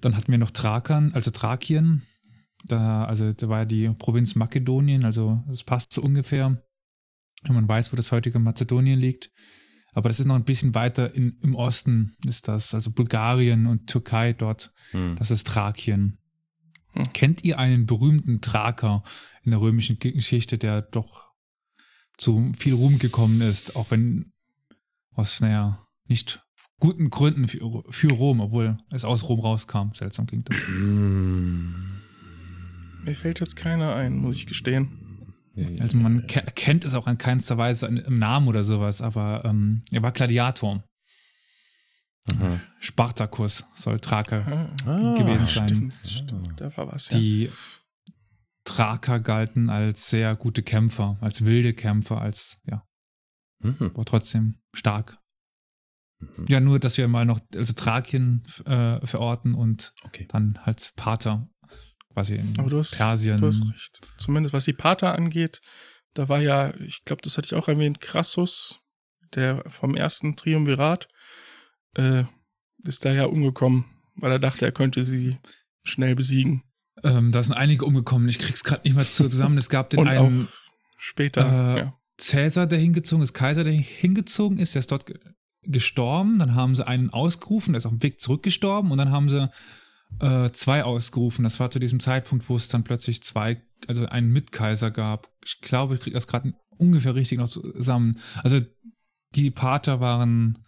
Dann 0.01 0.17
hatten 0.17 0.31
wir 0.31 0.39
noch 0.39 0.53
Thrakern, 0.53 1.13
also 1.13 1.33
Thrakien. 1.33 2.03
Da, 2.65 3.05
also 3.07 3.33
da 3.33 3.49
war 3.49 3.61
ja 3.61 3.65
die 3.65 3.89
Provinz 3.89 4.37
Makedonien, 4.37 5.05
also 5.05 5.43
das 5.49 5.65
passt 5.65 5.93
so 5.93 6.03
ungefähr, 6.03 6.63
wenn 7.43 7.55
man 7.55 7.69
weiß, 7.69 7.93
wo 7.93 7.97
das 7.97 8.13
heutige 8.13 8.39
Mazedonien 8.39 9.01
liegt. 9.01 9.31
Aber 9.95 10.09
das 10.09 10.21
ist 10.21 10.27
noch 10.27 10.35
ein 10.37 10.45
bisschen 10.45 10.75
weiter 10.75 11.15
in, 11.15 11.39
im 11.43 11.55
Osten 11.55 12.15
ist 12.25 12.47
das, 12.49 12.75
also 12.75 12.91
Bulgarien 12.93 13.67
und 13.67 13.87
Türkei 13.89 14.33
dort, 14.33 14.73
Hm. 14.93 15.17
das 15.19 15.31
ist 15.31 15.47
Thrakien. 15.47 16.19
Hm. 16.93 17.13
Kennt 17.13 17.45
ihr 17.45 17.59
einen 17.59 17.87
berühmten 17.87 18.41
Thraker 18.41 19.03
in 19.45 19.51
der 19.51 19.61
römischen 19.61 19.99
Ge- 19.99 20.13
Geschichte, 20.13 20.59
der 20.59 20.83
doch 20.83 21.29
zu 22.17 22.53
viel 22.57 22.75
Ruhm 22.75 22.99
gekommen 22.99 23.41
ist, 23.41 23.77
auch 23.77 23.91
wenn 23.91 24.33
aus, 25.15 25.41
naja, 25.41 25.87
nicht 26.07 26.43
guten 26.81 27.11
Gründen 27.11 27.49
für, 27.49 27.83
für 27.89 28.11
Rom, 28.13 28.41
obwohl 28.41 28.79
es 28.91 29.05
aus 29.05 29.29
Rom 29.29 29.41
rauskam. 29.41 29.93
Seltsam 29.95 30.27
klingt 30.27 30.49
das. 30.49 30.57
Hm. 30.67 31.75
Mir 33.05 33.15
fällt 33.15 33.41
jetzt 33.41 33.57
keiner 33.57 33.95
ein, 33.95 34.19
muss 34.19 34.37
ich 34.37 34.47
gestehen. 34.47 35.08
Also 35.81 35.97
man 35.97 36.27
ke 36.27 36.43
kennt 36.55 36.85
es 36.85 36.95
auch 36.95 37.07
in 37.07 37.19
keinster 37.19 37.59
Weise 37.59 37.87
im 37.87 38.15
Namen 38.15 38.49
oder 38.49 38.65
sowas, 38.65 39.01
aber 39.01 39.43
ähm, 39.45 39.83
er 39.91 40.03
war 40.03 40.13
Gladiator. 40.13 40.85
Aha. 42.27 42.61
Spartacus 42.81 43.65
soll 43.75 43.99
Thraker 44.01 44.47
Ah, 44.87 45.15
gewesen 45.15 45.45
Ah, 45.45 45.47
sein. 45.47 45.69
stimmt, 45.69 45.97
stimmt, 46.07 46.61
da 46.61 46.77
war 46.77 46.93
was, 46.93 47.09
ja. 47.11 47.19
Die 47.19 47.51
Thraker 48.65 49.21
galten 49.21 49.71
als 49.71 50.11
sehr 50.11 50.37
gute 50.37 50.63
Kämpfer, 50.63 51.17
als 51.21 51.45
wilde 51.45 51.73
Kämpfer, 51.73 52.21
als, 52.21 52.61
ja, 52.67 52.85
Mhm. 53.61 53.93
aber 53.95 54.05
trotzdem 54.05 54.59
stark. 54.75 55.19
Mhm. 56.21 56.47
Ja, 56.49 56.61
nur, 56.61 56.79
dass 56.79 56.99
wir 56.99 57.09
mal 57.09 57.25
noch, 57.25 57.41
also 57.57 57.73
Thrakien 57.73 58.45
äh, 58.67 59.05
verorten 59.07 59.55
und 59.55 59.95
Okay. 60.05 60.27
dann 60.29 60.59
halt 60.67 60.93
Pater, 60.97 61.49
quasi 62.13 62.37
in 62.37 62.55
Aber 62.59 62.71
du 62.71 62.79
hast, 62.79 62.97
Persien. 62.97 63.39
du 63.39 63.47
hast 63.47 63.63
recht. 63.73 64.01
Zumindest 64.17 64.53
was 64.53 64.65
die 64.65 64.73
Pater 64.73 65.15
angeht, 65.15 65.61
da 66.15 66.29
war 66.29 66.41
ja, 66.41 66.75
ich 66.81 67.05
glaube, 67.05 67.23
das 67.23 67.37
hatte 67.37 67.47
ich 67.47 67.55
auch 67.55 67.69
erwähnt, 67.69 68.01
Crassus, 68.01 68.81
der 69.35 69.63
vom 69.69 69.95
ersten 69.95 70.37
Triumvirat, 70.37 71.09
äh, 71.97 72.25
ist 72.85 73.05
da 73.05 73.13
ja 73.13 73.27
umgekommen, 73.27 73.85
weil 74.17 74.33
er 74.33 74.39
dachte, 74.39 74.65
er 74.65 74.73
könnte 74.73 75.05
sie 75.05 75.39
schnell 75.85 76.15
besiegen. 76.15 76.63
Ähm, 77.05 77.31
da 77.31 77.43
sind 77.43 77.53
einige 77.53 77.85
umgekommen. 77.85 78.29
Ich 78.29 78.39
krieg's 78.39 78.65
gerade 78.65 78.83
nicht 78.85 78.95
mehr 78.97 79.05
zusammen. 79.05 79.59
Es 79.59 79.69
gab 79.69 79.91
den 79.91 80.01
Und 80.01 80.09
einen 80.09 80.49
später, 80.97 81.77
äh, 81.77 81.79
ja. 81.81 81.95
Cäsar, 82.19 82.67
der 82.67 82.79
hingezogen 82.81 83.23
ist, 83.23 83.33
Kaiser, 83.35 83.63
der 83.63 83.73
hingezogen 83.73 84.59
ist, 84.59 84.75
der 84.75 84.81
ist 84.81 84.91
dort 84.91 85.07
ge- 85.07 85.19
gestorben. 85.63 86.39
Dann 86.41 86.57
haben 86.57 86.75
sie 86.75 86.85
einen 86.87 87.11
ausgerufen, 87.11 87.73
der 87.73 87.79
ist 87.79 87.87
auf 87.87 87.93
dem 87.93 88.03
Weg 88.03 88.21
zurückgestorben. 88.21 88.91
Und 88.91 88.99
dann 88.99 89.13
haben 89.13 89.29
sie 89.29 89.49
äh, 90.21 90.51
zwei 90.51 90.85
ausgerufen. 90.85 91.45
Das 91.45 91.61
war 91.61 91.71
zu 91.71 91.79
diesem 91.79 92.01
Zeitpunkt, 92.01 92.49
wo 92.49 92.57
es 92.57 92.69
dann 92.69 92.85
plötzlich 92.85 93.23
zwei, 93.23 93.63
also 93.87 94.07
einen 94.07 94.33
Mitkaiser 94.33 94.91
gab. 94.91 95.29
Ich 95.45 95.61
glaube, 95.61 95.95
ich 95.95 96.01
kriege 96.01 96.15
das 96.15 96.27
gerade 96.27 96.55
ungefähr 96.77 97.15
richtig 97.15 97.39
noch 97.39 97.49
zusammen. 97.49 98.19
Also 98.43 98.61
die 99.35 99.51
Pater 99.51 100.01
waren 100.01 100.65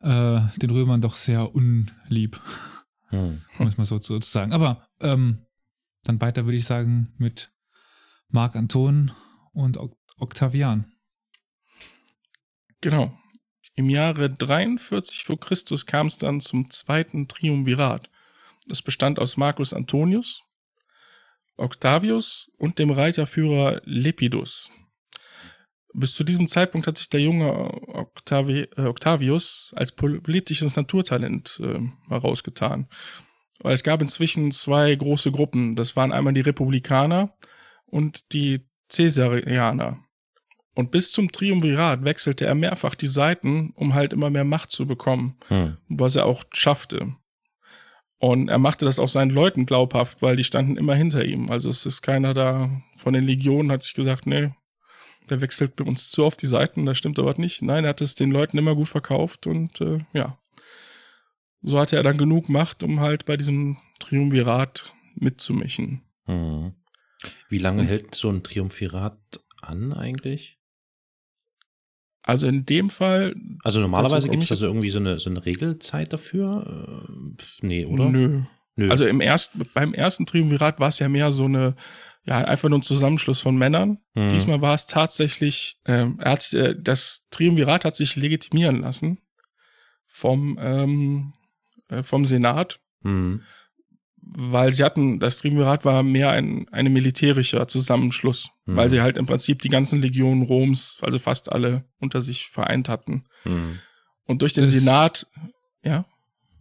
äh, 0.00 0.40
den 0.56 0.70
Römern 0.70 1.00
doch 1.00 1.16
sehr 1.16 1.54
unlieb. 1.54 2.40
Hm. 3.10 3.40
um 3.58 3.66
es 3.66 3.78
mal 3.78 3.86
so 3.86 3.98
zu 3.98 4.18
zu 4.18 4.30
sagen. 4.30 4.52
Aber 4.52 4.86
ähm, 5.00 5.46
dann 6.04 6.20
weiter 6.20 6.44
würde 6.44 6.58
ich 6.58 6.66
sagen 6.66 7.14
mit 7.16 7.52
Marc 8.28 8.54
Anton 8.54 9.12
und 9.52 9.78
Octavian. 10.18 10.92
Genau. 12.80 13.18
Im 13.74 13.88
Jahre 13.88 14.28
43 14.28 15.24
vor 15.24 15.40
Christus 15.40 15.86
kam 15.86 16.08
es 16.08 16.18
dann 16.18 16.40
zum 16.40 16.70
zweiten 16.70 17.28
Triumvirat. 17.28 18.10
Das 18.68 18.82
bestand 18.82 19.18
aus 19.18 19.36
Marcus 19.36 19.72
Antonius, 19.72 20.42
Octavius 21.56 22.52
und 22.58 22.78
dem 22.78 22.90
Reiterführer 22.90 23.80
Lepidus. 23.84 24.70
Bis 25.94 26.14
zu 26.14 26.22
diesem 26.22 26.46
Zeitpunkt 26.46 26.86
hat 26.86 26.98
sich 26.98 27.08
der 27.08 27.20
junge 27.20 27.50
Octavi 27.88 28.68
äh, 28.76 28.82
Octavius 28.82 29.72
als 29.74 29.92
pol- 29.92 30.20
politisches 30.20 30.76
Naturtalent 30.76 31.58
äh, 31.62 31.80
herausgetan. 32.08 32.88
Weil 33.60 33.72
es 33.74 33.82
gab 33.82 34.00
inzwischen 34.02 34.52
zwei 34.52 34.94
große 34.94 35.32
Gruppen. 35.32 35.74
Das 35.74 35.96
waren 35.96 36.12
einmal 36.12 36.34
die 36.34 36.42
Republikaner 36.42 37.34
und 37.86 38.32
die 38.32 38.68
Caesarianer. 38.90 39.98
Und 40.74 40.92
bis 40.92 41.10
zum 41.10 41.32
Triumvirat 41.32 42.04
wechselte 42.04 42.46
er 42.46 42.54
mehrfach 42.54 42.94
die 42.94 43.08
Seiten, 43.08 43.72
um 43.74 43.94
halt 43.94 44.12
immer 44.12 44.30
mehr 44.30 44.44
Macht 44.44 44.70
zu 44.70 44.86
bekommen, 44.86 45.36
Hm. 45.48 45.78
was 45.88 46.14
er 46.14 46.26
auch 46.26 46.44
schaffte. 46.52 47.16
Und 48.20 48.48
er 48.48 48.58
machte 48.58 48.84
das 48.84 48.98
auch 48.98 49.08
seinen 49.08 49.30
Leuten 49.30 49.64
glaubhaft, 49.64 50.22
weil 50.22 50.34
die 50.36 50.44
standen 50.44 50.76
immer 50.76 50.94
hinter 50.94 51.24
ihm. 51.24 51.50
Also 51.50 51.70
es 51.70 51.86
ist 51.86 52.02
keiner 52.02 52.34
da 52.34 52.68
von 52.96 53.12
den 53.14 53.24
Legionen, 53.24 53.70
hat 53.70 53.84
sich 53.84 53.94
gesagt, 53.94 54.26
nee, 54.26 54.50
der 55.30 55.40
wechselt 55.40 55.76
bei 55.76 55.84
uns 55.84 56.10
zu 56.10 56.24
oft 56.24 56.42
die 56.42 56.46
Seiten, 56.48 56.84
das 56.84 56.98
stimmt 56.98 57.18
aber 57.18 57.34
nicht. 57.38 57.62
Nein, 57.62 57.84
er 57.84 57.90
hat 57.90 58.00
es 58.00 58.16
den 58.16 58.32
Leuten 58.32 58.58
immer 58.58 58.74
gut 58.74 58.88
verkauft 58.88 59.46
und 59.46 59.80
äh, 59.80 59.98
ja. 60.12 60.36
So 61.62 61.78
hatte 61.78 61.96
er 61.96 62.02
dann 62.02 62.16
genug 62.18 62.48
Macht, 62.48 62.82
um 62.82 63.00
halt 63.00 63.24
bei 63.24 63.36
diesem 63.36 63.76
Triumvirat 64.00 64.94
mitzumischen. 65.14 66.02
Hm. 66.24 66.72
Wie 67.48 67.58
lange 67.58 67.82
Hm. 67.82 67.88
hält 67.88 68.14
so 68.14 68.30
ein 68.30 68.42
Triumphirat 68.42 69.40
an 69.60 69.92
eigentlich? 69.92 70.57
Also 72.28 72.46
in 72.46 72.66
dem 72.66 72.90
Fall, 72.90 73.34
Also 73.64 73.80
normalerweise 73.80 74.28
gibt 74.28 74.42
es 74.42 74.50
also 74.50 74.66
irgendwie 74.66 74.90
so 74.90 74.98
eine, 74.98 75.18
so 75.18 75.30
eine 75.30 75.46
Regelzeit 75.46 76.12
dafür? 76.12 77.06
Äh, 77.08 77.66
nee, 77.66 77.86
oder? 77.86 78.10
nö. 78.10 78.42
Nö. 78.76 78.90
Also 78.90 79.06
im 79.06 79.22
ersten, 79.22 79.62
beim 79.72 79.94
ersten 79.94 80.26
Triumvirat 80.26 80.78
war 80.78 80.90
es 80.90 80.98
ja 80.98 81.08
mehr 81.08 81.32
so 81.32 81.46
eine, 81.46 81.74
ja, 82.26 82.36
einfach 82.36 82.68
nur 82.68 82.80
ein 82.80 82.82
Zusammenschluss 82.82 83.40
von 83.40 83.56
Männern. 83.56 84.00
Mhm. 84.14 84.28
Diesmal 84.28 84.60
war 84.60 84.74
es 84.74 84.84
tatsächlich, 84.84 85.78
ähm, 85.86 86.18
er 86.20 86.32
hat, 86.32 86.52
äh, 86.52 86.76
das 86.78 87.28
Triumvirat 87.30 87.86
hat 87.86 87.96
sich 87.96 88.14
legitimieren 88.14 88.82
lassen 88.82 89.20
vom, 90.06 90.58
ähm, 90.60 91.32
äh, 91.88 92.02
vom 92.02 92.26
Senat, 92.26 92.78
Mhm. 93.00 93.40
Weil 94.36 94.72
sie 94.72 94.84
hatten, 94.84 95.18
das 95.20 95.38
Triumvirat 95.38 95.84
war 95.84 96.02
mehr 96.02 96.30
ein, 96.30 96.66
ein 96.70 96.92
militärischer 96.92 97.66
Zusammenschluss, 97.68 98.50
Mhm. 98.66 98.76
weil 98.76 98.90
sie 98.90 99.00
halt 99.00 99.16
im 99.16 99.26
Prinzip 99.26 99.60
die 99.60 99.68
ganzen 99.68 100.00
Legionen 100.00 100.42
Roms, 100.42 100.98
also 101.00 101.18
fast 101.18 101.50
alle, 101.50 101.84
unter 101.98 102.20
sich 102.22 102.48
vereint 102.48 102.88
hatten. 102.88 103.24
Mhm. 103.44 103.78
Und 104.26 104.42
durch 104.42 104.52
den 104.52 104.62
Das- 104.64 104.70
Senat, 104.72 105.26
ja, 105.82 106.04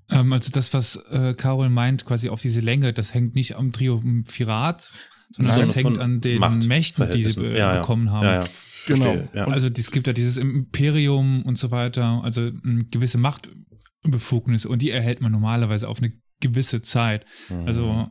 Ähm, 0.10 0.32
also 0.32 0.50
das, 0.52 0.74
was 0.74 0.96
äh, 1.12 1.34
Carol 1.34 1.68
meint, 1.70 2.06
quasi 2.06 2.30
auf 2.30 2.42
diese 2.42 2.62
Länge, 2.62 2.94
das 2.94 3.14
hängt 3.14 3.36
nicht 3.36 3.58
am 3.58 3.74
Triumphirat, 3.74 4.90
sondern 5.36 5.58
Nein, 5.58 5.68
das 5.68 5.76
hängt 5.76 5.98
an 5.98 6.22
den 6.22 6.40
Machtverhältnissen. 6.40 6.68
Mächten, 6.70 7.12
die 7.12 7.24
sie 7.24 7.40
be 7.42 7.58
Ja, 7.58 7.74
ja. 7.74 7.82
bekommen 7.82 8.10
haben. 8.12 8.24
Ja, 8.26 8.44
ja. 8.44 8.48
Genau. 8.88 9.28
Also 9.52 9.68
es 9.68 9.92
gibt 9.92 10.08
ja 10.08 10.14
dieses 10.14 10.38
Imperium 10.38 11.44
und 11.44 11.58
so 11.58 11.72
weiter, 11.72 12.22
also 12.24 12.40
eine 12.64 12.86
gewisse 12.86 13.18
Machtbefugnisse 13.18 14.70
und 14.70 14.82
die 14.82 14.92
erhält 14.92 15.20
man 15.20 15.32
normalerweise 15.34 15.90
auf 15.90 15.98
eine 16.02 16.14
gewisse 16.40 16.82
Zeit. 16.82 17.26
Mhm. 17.50 17.68
Also 17.68 18.10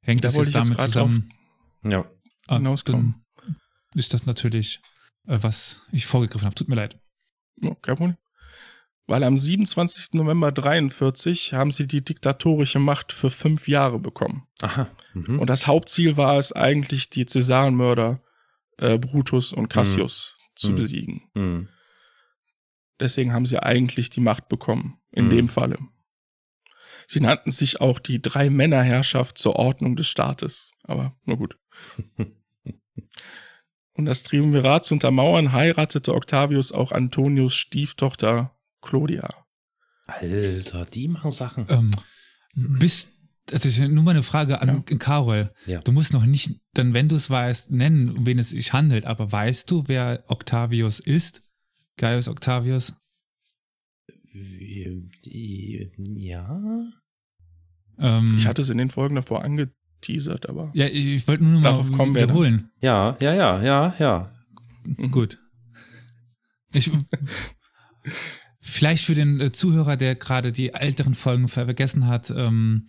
hängt 0.00 0.22
Da 0.24 0.28
das 0.28 0.36
jetzt 0.36 0.48
ich 0.48 0.54
jetzt 0.54 0.64
damit 0.66 0.78
grad 0.78 0.86
zusammen. 0.88 1.32
ja. 1.84 2.04
Ah, 2.46 2.56
hinauskommen. 2.56 3.24
ist 3.94 4.12
das 4.12 4.26
natürlich, 4.26 4.80
äh, 5.26 5.38
was 5.40 5.82
ich 5.92 6.04
vorgegriffen 6.06 6.44
habe. 6.46 6.54
Tut 6.54 6.68
mir 6.68 6.74
leid. 6.74 7.00
Ja, 7.62 7.74
kein 7.76 7.96
Problem. 7.96 8.16
Weil 9.06 9.22
am 9.22 9.36
27. 9.38 10.14
November 10.14 10.50
43 10.52 11.52
haben 11.54 11.70
sie 11.72 11.86
die 11.86 12.02
diktatorische 12.04 12.78
Macht 12.78 13.12
für 13.12 13.28
fünf 13.30 13.68
Jahre 13.68 13.98
bekommen. 13.98 14.46
Aha. 14.62 14.84
Mhm. 15.14 15.38
Und 15.38 15.48
das 15.50 15.66
Hauptziel 15.66 16.16
war 16.16 16.38
es 16.38 16.52
eigentlich, 16.52 17.10
die 17.10 17.26
Cäsarenmörder 17.26 18.22
äh, 18.78 18.98
Brutus 18.98 19.52
und 19.52 19.68
Cassius 19.68 20.36
zu 20.56 20.72
Mhm. 20.72 20.74
besiegen. 20.76 21.22
Mhm. 21.34 21.68
Deswegen 23.00 23.32
haben 23.32 23.46
sie 23.46 23.62
eigentlich 23.62 24.10
die 24.10 24.20
Macht 24.20 24.48
bekommen, 24.48 24.98
in 25.12 25.26
Mhm. 25.26 25.30
dem 25.30 25.48
Falle. 25.48 25.78
Sie 27.06 27.20
nannten 27.20 27.50
sich 27.50 27.80
auch 27.80 27.98
die 27.98 28.20
Drei-Männer-Herrschaft 28.20 29.38
zur 29.38 29.56
Ordnung 29.56 29.96
des 29.96 30.08
Staates. 30.08 30.70
Aber 30.82 31.16
nur 31.24 31.36
gut. 31.36 31.58
Und 33.96 34.06
das 34.06 34.24
Triumvirat 34.24 34.84
zu 34.84 34.94
untermauern, 34.94 35.52
heiratete 35.52 36.14
Octavius 36.14 36.72
auch 36.72 36.90
Antonius 36.90 37.54
Stieftochter 37.54 38.56
Clodia. 38.82 39.28
Alter, 40.06 40.84
die 40.84 41.08
machen 41.08 41.30
Sachen. 41.30 41.66
Ähm, 41.68 41.90
bist, 42.54 43.08
also 43.52 43.68
ich, 43.68 43.78
nur 43.78 44.02
mal 44.02 44.10
eine 44.10 44.22
Frage 44.22 44.60
an 44.60 44.84
Carol. 44.84 45.52
Ja. 45.66 45.80
Du 45.80 45.92
musst 45.92 46.12
noch 46.12 46.26
nicht, 46.26 46.60
dann 46.74 46.92
wenn 46.92 47.08
du 47.08 47.14
es 47.16 47.30
weißt, 47.30 47.70
nennen, 47.70 48.16
um 48.16 48.26
wen 48.26 48.38
es 48.38 48.50
sich 48.50 48.72
handelt, 48.72 49.06
aber 49.06 49.30
weißt 49.30 49.70
du, 49.70 49.84
wer 49.86 50.24
Octavius 50.26 50.98
ist? 51.00 51.54
Gaius 51.96 52.28
Octavius? 52.28 52.94
Ja. 55.96 56.84
Ähm, 57.98 58.32
Ich 58.36 58.46
hatte 58.46 58.62
es 58.62 58.70
in 58.70 58.78
den 58.78 58.88
Folgen 58.88 59.14
davor 59.14 59.44
angeteasert, 59.44 60.48
aber 60.48 60.70
ja, 60.74 60.86
ich 60.86 61.26
wollte 61.28 61.44
nur 61.44 61.52
noch 61.54 61.62
Darauf 61.62 61.90
mal 61.90 61.96
kommen 61.96 62.14
wiederholen. 62.14 62.70
Ja, 62.80 63.16
ja, 63.20 63.34
ja, 63.34 63.62
ja, 63.62 63.94
ja. 63.98 64.34
Mhm. 64.84 65.10
Gut. 65.10 65.38
Ich, 66.72 66.90
vielleicht 68.60 69.04
für 69.04 69.14
den 69.14 69.40
äh, 69.40 69.52
Zuhörer, 69.52 69.96
der 69.96 70.16
gerade 70.16 70.50
die 70.50 70.70
älteren 70.70 71.14
Folgen 71.14 71.48
vergessen 71.48 72.06
hat, 72.06 72.30
ähm, 72.30 72.88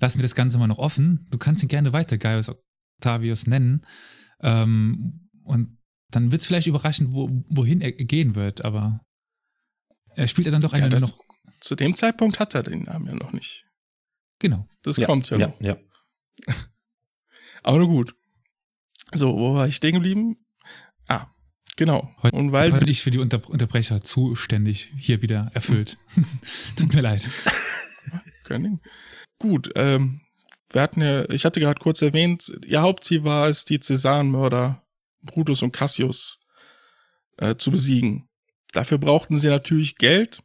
lassen 0.00 0.18
wir 0.18 0.22
das 0.22 0.34
Ganze 0.34 0.58
mal 0.58 0.66
noch 0.66 0.78
offen. 0.78 1.26
Du 1.30 1.38
kannst 1.38 1.62
ihn 1.62 1.68
gerne 1.68 1.92
weiter 1.92 2.18
Gaius 2.18 2.50
Octavius 2.98 3.46
nennen. 3.46 3.82
Ähm, 4.40 5.28
und 5.44 5.78
dann 6.10 6.32
wird 6.32 6.42
es 6.42 6.46
vielleicht 6.46 6.66
überraschend, 6.66 7.12
wo, 7.12 7.30
wohin 7.48 7.80
er 7.80 7.92
gehen 7.92 8.34
wird, 8.34 8.64
aber 8.64 9.00
er 10.16 10.28
spielt 10.28 10.46
ja 10.46 10.50
dann 10.52 10.62
doch 10.62 10.72
Ja, 10.72 10.78
eine 10.80 10.88
das- 10.88 11.02
noch. 11.02 11.18
zu 11.60 11.74
dem 11.74 11.94
Zeitpunkt 11.94 12.40
hat 12.40 12.54
er 12.54 12.62
den 12.62 12.82
Namen 12.84 13.06
ja 13.06 13.14
noch 13.14 13.32
nicht. 13.32 13.64
Genau. 14.38 14.66
Das 14.82 14.96
ja, 14.96 15.06
kommt 15.06 15.30
ja, 15.30 15.38
ja, 15.38 15.46
noch. 15.48 15.60
ja. 15.60 15.76
Aber 17.62 17.78
nur 17.78 17.88
gut. 17.88 18.14
So, 19.12 19.36
wo 19.38 19.54
war 19.54 19.68
ich 19.68 19.76
stehen 19.76 19.94
geblieben? 19.94 20.36
Ah, 21.06 21.28
genau. 21.76 22.14
Heute- 22.22 22.36
Und 22.36 22.52
weil 22.52 22.74
sie, 22.74 22.90
ich 22.90 23.02
für 23.02 23.10
die 23.10 23.18
Unter 23.18 23.48
Unterbrecher 23.48 24.02
zuständig 24.02 24.90
hier 24.98 25.22
wieder 25.22 25.50
erfüllt. 25.54 25.96
Tut 26.76 26.92
mir 26.94 27.00
leid. 27.00 27.28
Kein 28.44 28.62
Ding. 28.64 28.80
Gut, 29.38 29.70
ähm, 29.76 30.20
wir 30.70 30.82
hatten 30.82 31.00
ja, 31.02 31.28
ich 31.30 31.44
hatte 31.44 31.60
gerade 31.60 31.80
kurz 31.80 32.02
erwähnt, 32.02 32.52
ihr 32.66 32.82
Hauptziel 32.82 33.24
war 33.24 33.48
es, 33.48 33.64
die 33.64 33.78
Cäsarenmörder 33.80 34.82
Brutus 35.22 35.62
und 35.62 35.72
Cassius 35.72 36.40
äh, 37.38 37.54
zu 37.56 37.70
besiegen. 37.70 38.28
Dafür 38.74 38.98
brauchten 38.98 39.36
sie 39.36 39.48
natürlich 39.48 39.96
Geld 39.96 40.42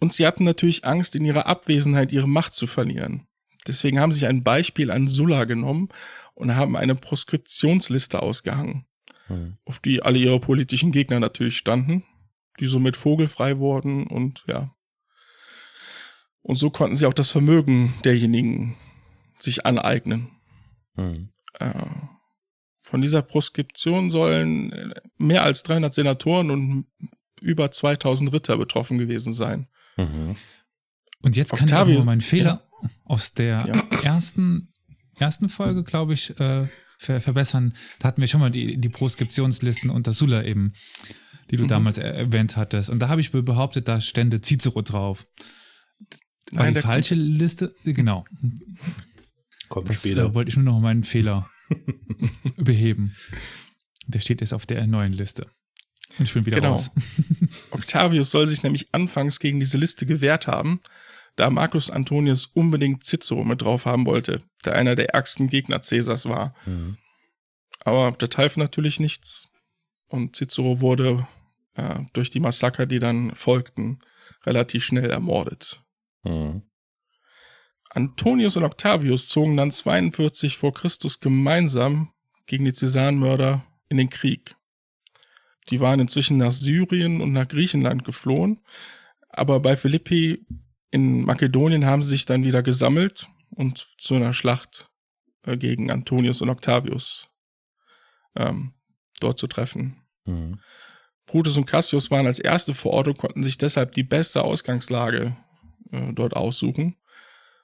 und 0.00 0.12
sie 0.12 0.26
hatten 0.26 0.44
natürlich 0.44 0.84
Angst, 0.84 1.14
in 1.16 1.24
ihrer 1.24 1.46
Abwesenheit 1.46 2.12
ihre 2.12 2.28
Macht 2.28 2.54
zu 2.54 2.66
verlieren. 2.66 3.26
Deswegen 3.66 4.00
haben 4.00 4.12
sie 4.12 4.20
sich 4.20 4.28
ein 4.28 4.42
Beispiel 4.42 4.90
an 4.90 5.08
Sulla 5.08 5.44
genommen 5.44 5.88
und 6.34 6.56
haben 6.56 6.76
eine 6.76 6.94
Proskriptionsliste 6.94 8.22
ausgehangen, 8.22 8.86
Hm. 9.26 9.56
auf 9.64 9.78
die 9.78 10.02
alle 10.02 10.18
ihre 10.18 10.40
politischen 10.40 10.90
Gegner 10.90 11.20
natürlich 11.20 11.56
standen, 11.56 12.04
die 12.58 12.66
somit 12.66 12.96
vogelfrei 12.96 13.58
wurden 13.58 14.06
und 14.06 14.44
ja. 14.46 14.74
Und 16.42 16.56
so 16.56 16.70
konnten 16.70 16.96
sie 16.96 17.06
auch 17.06 17.14
das 17.14 17.30
Vermögen 17.30 17.94
derjenigen 18.04 18.76
sich 19.38 19.64
aneignen. 19.64 20.30
Hm. 20.96 21.30
Äh, 21.58 21.72
Von 22.80 23.00
dieser 23.00 23.22
Proskription 23.22 24.10
sollen 24.10 24.72
äh, 24.72 24.94
mehr 25.18 25.44
als 25.44 25.62
300 25.62 25.94
Senatoren 25.94 26.50
und 26.50 26.86
über 27.42 27.70
2000 27.70 28.32
Ritter 28.32 28.56
betroffen 28.58 28.98
gewesen 28.98 29.32
sein. 29.32 29.66
Mhm. 29.96 30.36
Und 31.22 31.36
jetzt 31.36 31.52
kann 31.52 31.66
ich 31.88 31.98
mal 31.98 32.04
meinen 32.04 32.20
Fehler 32.20 32.68
aus 33.04 33.34
der 33.34 33.64
Ja. 33.66 33.98
ersten, 34.02 34.68
ersten 35.18 35.48
Folge, 35.48 35.84
glaube 35.84 36.14
ich, 36.14 36.38
äh, 36.40 36.66
ver 36.98 37.20
verbessern. 37.20 37.74
Da 37.98 38.08
hatten 38.08 38.20
wir 38.20 38.28
schon 38.28 38.40
mal 38.40 38.50
die, 38.50 38.76
die 38.80 38.88
Proskriptionslisten 38.88 39.90
unter 39.90 40.12
Sulla 40.12 40.42
eben, 40.44 40.72
die 41.50 41.56
du 41.56 41.64
Mhm. 41.64 41.68
damals 41.68 41.98
er 41.98 42.14
erwähnt 42.14 42.56
hattest. 42.56 42.90
Und 42.90 42.98
da 43.00 43.08
habe 43.08 43.20
ich 43.20 43.30
behauptet, 43.30 43.86
da 43.88 44.00
stände 44.00 44.40
Cicero 44.40 44.82
drauf. 44.82 45.26
War 46.52 46.66
die 46.68 46.74
der 46.74 46.82
falsche. 46.82 47.14
Liste? 47.14 47.74
Genau. 47.84 48.24
Kommt 49.68 49.88
Das 49.88 50.00
später. 50.00 50.24
äh, 50.26 50.34
wollte 50.34 50.48
ich 50.50 50.56
nur 50.56 50.64
noch 50.64 50.80
meinen 50.80 51.04
Fehler 51.04 51.48
beheben. 52.56 53.14
Der 54.06 54.20
steht 54.20 54.40
jetzt 54.40 54.52
auf 54.52 54.66
der 54.66 54.86
neuen 54.86 55.12
Liste. 55.12 55.46
Und 56.18 56.24
ich 56.26 56.34
bin 56.34 56.46
wieder 56.46 56.56
Genau. 56.56 56.72
raus. 56.72 56.90
Octavius 57.70 58.30
soll 58.30 58.46
sich 58.46 58.62
nämlich 58.62 58.88
anfangs 58.92 59.38
gegen 59.38 59.60
diese 59.60 59.78
Liste 59.78 60.06
gewehrt 60.06 60.46
haben, 60.46 60.80
da 61.36 61.48
Marcus 61.50 61.90
Antonius 61.90 62.46
unbedingt 62.46 63.04
Cicero 63.04 63.44
mit 63.44 63.62
drauf 63.62 63.86
haben 63.86 64.06
wollte, 64.06 64.42
der 64.64 64.74
einer 64.74 64.94
der 64.94 65.14
ärgsten 65.14 65.48
Gegner 65.48 65.78
Caesars 65.80 66.26
war. 66.28 66.54
Mhm. 66.66 66.98
Aber 67.80 68.12
das 68.12 68.36
half 68.36 68.56
natürlich 68.56 69.00
nichts. 69.00 69.48
Und 70.08 70.36
Cicero 70.36 70.80
wurde 70.80 71.26
äh, 71.74 72.00
durch 72.12 72.28
die 72.30 72.40
Massaker, 72.40 72.84
die 72.86 72.98
dann 72.98 73.34
folgten, 73.34 73.98
relativ 74.44 74.84
schnell 74.84 75.10
ermordet. 75.10 75.82
Mhm. 76.22 76.62
Antonius 77.90 78.56
und 78.56 78.64
Octavius 78.64 79.28
zogen 79.28 79.56
dann 79.56 79.70
42 79.70 80.56
vor 80.56 80.72
Christus 80.72 81.20
gemeinsam 81.20 82.12
gegen 82.46 82.64
die 82.64 82.72
Cäsarenmörder 82.72 83.64
in 83.88 83.96
den 83.98 84.08
Krieg. 84.10 84.56
Die 85.70 85.80
waren 85.80 86.00
inzwischen 86.00 86.36
nach 86.38 86.52
Syrien 86.52 87.20
und 87.20 87.32
nach 87.32 87.48
Griechenland 87.48 88.04
geflohen, 88.04 88.60
aber 89.28 89.60
bei 89.60 89.76
Philippi 89.76 90.44
in 90.90 91.24
Makedonien 91.24 91.86
haben 91.86 92.02
sie 92.02 92.10
sich 92.10 92.26
dann 92.26 92.44
wieder 92.44 92.62
gesammelt 92.62 93.28
und 93.50 93.86
zu 93.98 94.14
einer 94.14 94.34
Schlacht 94.34 94.90
äh, 95.46 95.56
gegen 95.56 95.90
Antonius 95.90 96.42
und 96.42 96.50
Octavius 96.50 97.30
ähm, 98.36 98.74
dort 99.20 99.38
zu 99.38 99.46
treffen. 99.46 100.02
Mhm. 100.24 100.60
Brutus 101.26 101.56
und 101.56 101.66
Cassius 101.66 102.10
waren 102.10 102.26
als 102.26 102.38
erste 102.38 102.74
vor 102.74 102.92
Ort 102.92 103.08
und 103.08 103.18
konnten 103.18 103.42
sich 103.42 103.56
deshalb 103.56 103.92
die 103.92 104.02
beste 104.02 104.42
Ausgangslage 104.42 105.36
äh, 105.90 106.12
dort 106.12 106.34
aussuchen. 106.34 106.96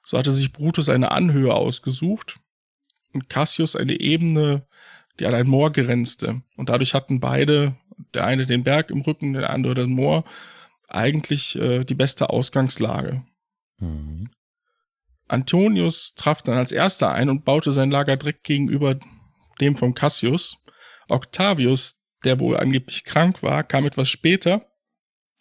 So 0.04 0.16
hatte 0.16 0.32
sich 0.32 0.52
Brutus 0.52 0.88
eine 0.88 1.11
Anhöhe 1.11 1.52
ausgesucht 1.52 2.40
und 3.12 3.28
Cassius 3.28 3.76
eine 3.76 4.00
Ebene, 4.00 4.66
die 5.18 5.26
an 5.26 5.34
ein 5.34 5.48
Moor 5.48 5.72
grenzte. 5.72 6.42
Und 6.56 6.68
dadurch 6.68 6.94
hatten 6.94 7.20
beide, 7.20 7.76
der 8.14 8.24
eine 8.24 8.46
den 8.46 8.64
Berg 8.64 8.90
im 8.90 9.00
Rücken, 9.00 9.34
der 9.34 9.50
andere 9.50 9.74
das 9.74 9.87
Moor, 9.87 10.24
eigentlich 10.88 11.56
äh, 11.56 11.84
die 11.84 11.94
beste 11.94 12.30
Ausgangslage. 12.30 13.22
Mhm. 13.78 14.30
Antonius 15.28 16.14
traf 16.14 16.42
dann 16.42 16.56
als 16.56 16.72
erster 16.72 17.12
ein 17.12 17.28
und 17.28 17.44
baute 17.44 17.72
sein 17.72 17.90
Lager 17.90 18.16
direkt 18.16 18.44
gegenüber 18.44 18.98
dem 19.61 19.76
von 19.76 19.94
Cassius. 19.94 20.56
Octavius, 21.08 22.00
der 22.24 22.40
wohl 22.40 22.56
angeblich 22.56 23.04
krank 23.04 23.42
war, 23.42 23.62
kam 23.62 23.84
etwas 23.84 24.08
später 24.08 24.66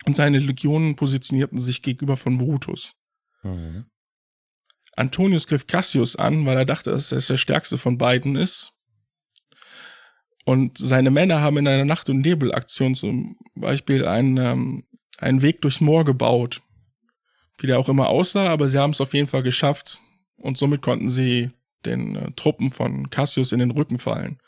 und 0.05 0.15
seine 0.15 0.39
Legionen 0.39 0.95
positionierten 0.95 1.57
sich 1.57 1.81
gegenüber 1.81 2.17
von 2.17 2.37
Brutus. 2.37 2.95
Mhm. 3.43 3.85
Antonius 4.95 5.47
griff 5.47 5.67
Cassius 5.67 6.15
an, 6.15 6.45
weil 6.45 6.57
er 6.57 6.65
dachte, 6.65 6.91
dass 6.91 7.11
er 7.11 7.19
der 7.19 7.37
stärkste 7.37 7.77
von 7.77 7.97
beiden 7.97 8.35
ist. 8.35 8.73
Und 10.47 10.77
seine 10.77 11.11
Männer 11.11 11.41
haben 11.41 11.57
in 11.57 11.67
einer 11.67 11.83
Nacht- 11.83 12.09
und 12.09 12.21
Nebelaktion 12.21 12.95
zum 12.95 13.35
Beispiel 13.53 14.07
einen, 14.07 14.37
ähm, 14.37 14.85
einen 15.17 15.41
Weg 15.41 15.61
durchs 15.61 15.81
Moor 15.81 16.05
gebaut. 16.05 16.61
Wie 17.57 17.67
der 17.67 17.77
auch 17.77 17.89
immer 17.89 18.07
aussah, 18.07 18.47
aber 18.47 18.69
sie 18.69 18.79
haben 18.79 18.91
es 18.91 19.01
auf 19.01 19.13
jeden 19.13 19.27
Fall 19.27 19.43
geschafft. 19.43 19.99
Und 20.37 20.57
somit 20.57 20.81
konnten 20.81 21.09
sie 21.09 21.51
den 21.85 22.15
äh, 22.15 22.31
Truppen 22.37 22.71
von 22.71 23.09
Cassius 23.09 23.51
in 23.51 23.59
den 23.59 23.71
Rücken 23.71 23.99
fallen. 23.99 24.39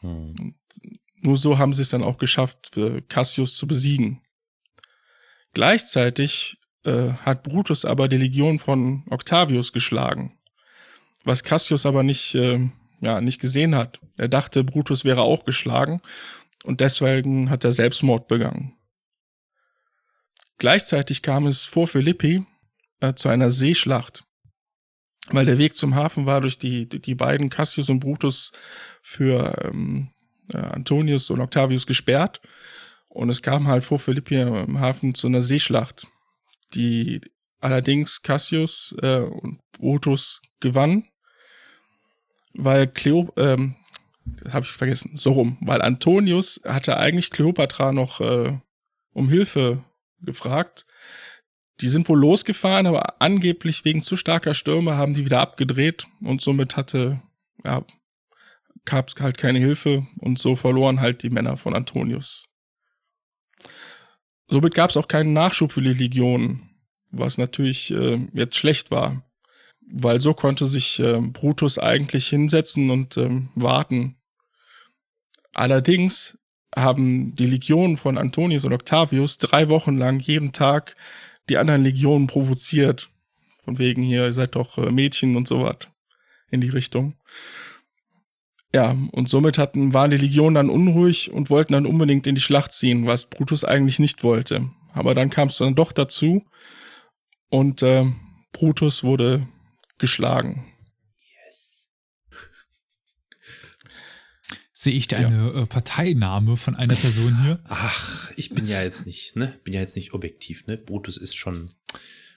Hm. 0.00 0.56
Nur 1.22 1.36
so 1.36 1.56
haben 1.56 1.72
sie 1.72 1.82
es 1.82 1.90
dann 1.90 2.02
auch 2.02 2.18
geschafft, 2.18 2.70
für 2.72 3.00
Cassius 3.02 3.56
zu 3.56 3.68
besiegen. 3.68 4.20
Gleichzeitig 5.54 6.58
äh, 6.82 7.12
hat 7.12 7.44
Brutus 7.44 7.84
aber 7.84 8.08
die 8.08 8.18
Legion 8.18 8.58
von 8.58 9.04
Octavius 9.08 9.72
geschlagen, 9.72 10.36
was 11.22 11.44
Cassius 11.44 11.86
aber 11.86 12.02
nicht, 12.02 12.34
äh, 12.34 12.68
ja, 13.00 13.20
nicht 13.20 13.40
gesehen 13.40 13.74
hat. 13.74 14.00
Er 14.16 14.28
dachte, 14.28 14.64
Brutus 14.64 15.04
wäre 15.04 15.22
auch 15.22 15.44
geschlagen 15.44 16.00
und 16.64 16.80
deswegen 16.80 17.50
hat 17.50 17.64
er 17.64 17.72
Selbstmord 17.72 18.28
begangen. 18.28 18.74
Gleichzeitig 20.58 21.22
kam 21.22 21.46
es 21.46 21.64
vor 21.64 21.86
Philippi 21.86 22.44
äh, 23.00 23.14
zu 23.14 23.28
einer 23.28 23.50
Seeschlacht, 23.50 24.24
weil 25.28 25.46
der 25.46 25.58
Weg 25.58 25.76
zum 25.76 25.94
Hafen 25.94 26.26
war 26.26 26.40
durch 26.40 26.58
die, 26.58 26.88
die 26.88 27.14
beiden 27.14 27.48
Cassius 27.48 27.88
und 27.90 28.00
Brutus 28.00 28.52
für 29.02 29.54
ähm, 29.64 30.10
äh, 30.52 30.56
Antonius 30.58 31.30
und 31.30 31.40
Octavius 31.40 31.86
gesperrt. 31.86 32.40
Und 33.08 33.30
es 33.30 33.42
kam 33.42 33.68
halt 33.68 33.84
vor 33.84 33.98
Philippi 33.98 34.40
im 34.40 34.80
Hafen 34.80 35.14
zu 35.14 35.28
einer 35.28 35.40
Seeschlacht, 35.40 36.08
die 36.74 37.20
allerdings 37.60 38.22
Cassius 38.22 38.94
äh, 39.00 39.20
und 39.20 39.58
Brutus 39.72 40.42
gewann, 40.60 41.04
weil 42.58 42.88
Cleo, 42.88 43.32
ähm, 43.36 43.76
habe 44.50 44.66
ich 44.66 44.72
vergessen, 44.72 45.12
so 45.14 45.32
rum, 45.32 45.56
weil 45.60 45.80
Antonius 45.80 46.60
hatte 46.64 46.98
eigentlich 46.98 47.30
Kleopatra 47.30 47.92
noch 47.92 48.20
äh, 48.20 48.58
um 49.12 49.28
Hilfe 49.28 49.82
gefragt. 50.20 50.84
Die 51.80 51.88
sind 51.88 52.08
wohl 52.08 52.18
losgefahren, 52.18 52.86
aber 52.86 53.22
angeblich 53.22 53.84
wegen 53.84 54.02
zu 54.02 54.16
starker 54.16 54.54
Stürme 54.54 54.96
haben 54.96 55.14
die 55.14 55.24
wieder 55.24 55.40
abgedreht 55.40 56.08
und 56.20 56.42
somit 56.42 56.76
hatte, 56.76 57.22
ja, 57.64 57.84
gab 58.84 59.08
es 59.08 59.14
halt 59.20 59.38
keine 59.38 59.60
Hilfe 59.60 60.06
und 60.18 60.38
so 60.38 60.56
verloren 60.56 61.00
halt 61.00 61.22
die 61.22 61.30
Männer 61.30 61.56
von 61.56 61.74
Antonius. 61.74 62.48
Somit 64.48 64.74
gab 64.74 64.90
es 64.90 64.96
auch 64.96 65.08
keinen 65.08 65.32
Nachschub 65.32 65.72
für 65.72 65.82
die 65.82 65.92
Legion, 65.92 66.68
was 67.10 67.38
natürlich 67.38 67.92
äh, 67.92 68.26
jetzt 68.32 68.56
schlecht 68.56 68.90
war, 68.90 69.27
weil 69.92 70.20
so 70.20 70.34
konnte 70.34 70.66
sich 70.66 71.00
äh, 71.00 71.20
Brutus 71.20 71.78
eigentlich 71.78 72.28
hinsetzen 72.28 72.90
und 72.90 73.16
ähm, 73.16 73.48
warten. 73.54 74.16
Allerdings 75.54 76.38
haben 76.76 77.34
die 77.34 77.46
Legionen 77.46 77.96
von 77.96 78.18
Antonius 78.18 78.64
und 78.64 78.72
Octavius 78.72 79.38
drei 79.38 79.68
Wochen 79.68 79.96
lang 79.96 80.20
jeden 80.20 80.52
Tag 80.52 80.94
die 81.48 81.56
anderen 81.56 81.82
Legionen 81.82 82.26
provoziert. 82.26 83.10
Von 83.64 83.78
wegen 83.78 84.02
hier, 84.02 84.26
ihr 84.26 84.32
seid 84.32 84.54
doch 84.54 84.78
äh, 84.78 84.90
Mädchen 84.90 85.36
und 85.36 85.48
so 85.48 85.62
was 85.62 85.76
in 86.50 86.60
die 86.60 86.68
Richtung. 86.68 87.14
Ja, 88.74 88.94
und 89.12 89.28
somit 89.30 89.56
hatten, 89.56 89.94
waren 89.94 90.10
die 90.10 90.18
Legionen 90.18 90.54
dann 90.54 90.70
unruhig 90.70 91.30
und 91.30 91.48
wollten 91.48 91.72
dann 91.72 91.86
unbedingt 91.86 92.26
in 92.26 92.34
die 92.34 92.40
Schlacht 92.40 92.72
ziehen, 92.72 93.06
was 93.06 93.26
Brutus 93.26 93.64
eigentlich 93.64 93.98
nicht 93.98 94.22
wollte. 94.24 94.68
Aber 94.92 95.14
dann 95.14 95.30
kam 95.30 95.48
es 95.48 95.56
dann 95.56 95.74
doch 95.74 95.92
dazu 95.92 96.44
und 97.48 97.82
äh, 97.82 98.04
Brutus 98.52 99.04
wurde 99.04 99.46
geschlagen. 99.98 100.72
Sehe 104.80 104.92
ich 104.92 105.08
da 105.08 105.16
eine 105.16 105.52
ja. 105.54 105.62
Äh, 105.62 105.66
Parteinahme 105.66 106.56
von 106.56 106.76
einer 106.76 106.94
Person 106.94 107.42
hier? 107.42 107.60
Ach, 107.64 108.30
ich 108.36 108.50
bin 108.50 108.64
ja 108.64 108.80
jetzt 108.80 109.06
nicht, 109.06 109.34
ne? 109.34 109.58
Bin 109.64 109.74
ja 109.74 109.80
jetzt 109.80 109.96
nicht 109.96 110.14
objektiv, 110.14 110.68
ne? 110.68 110.76
Brutus 110.78 111.16
ist 111.16 111.34
schon, 111.34 111.74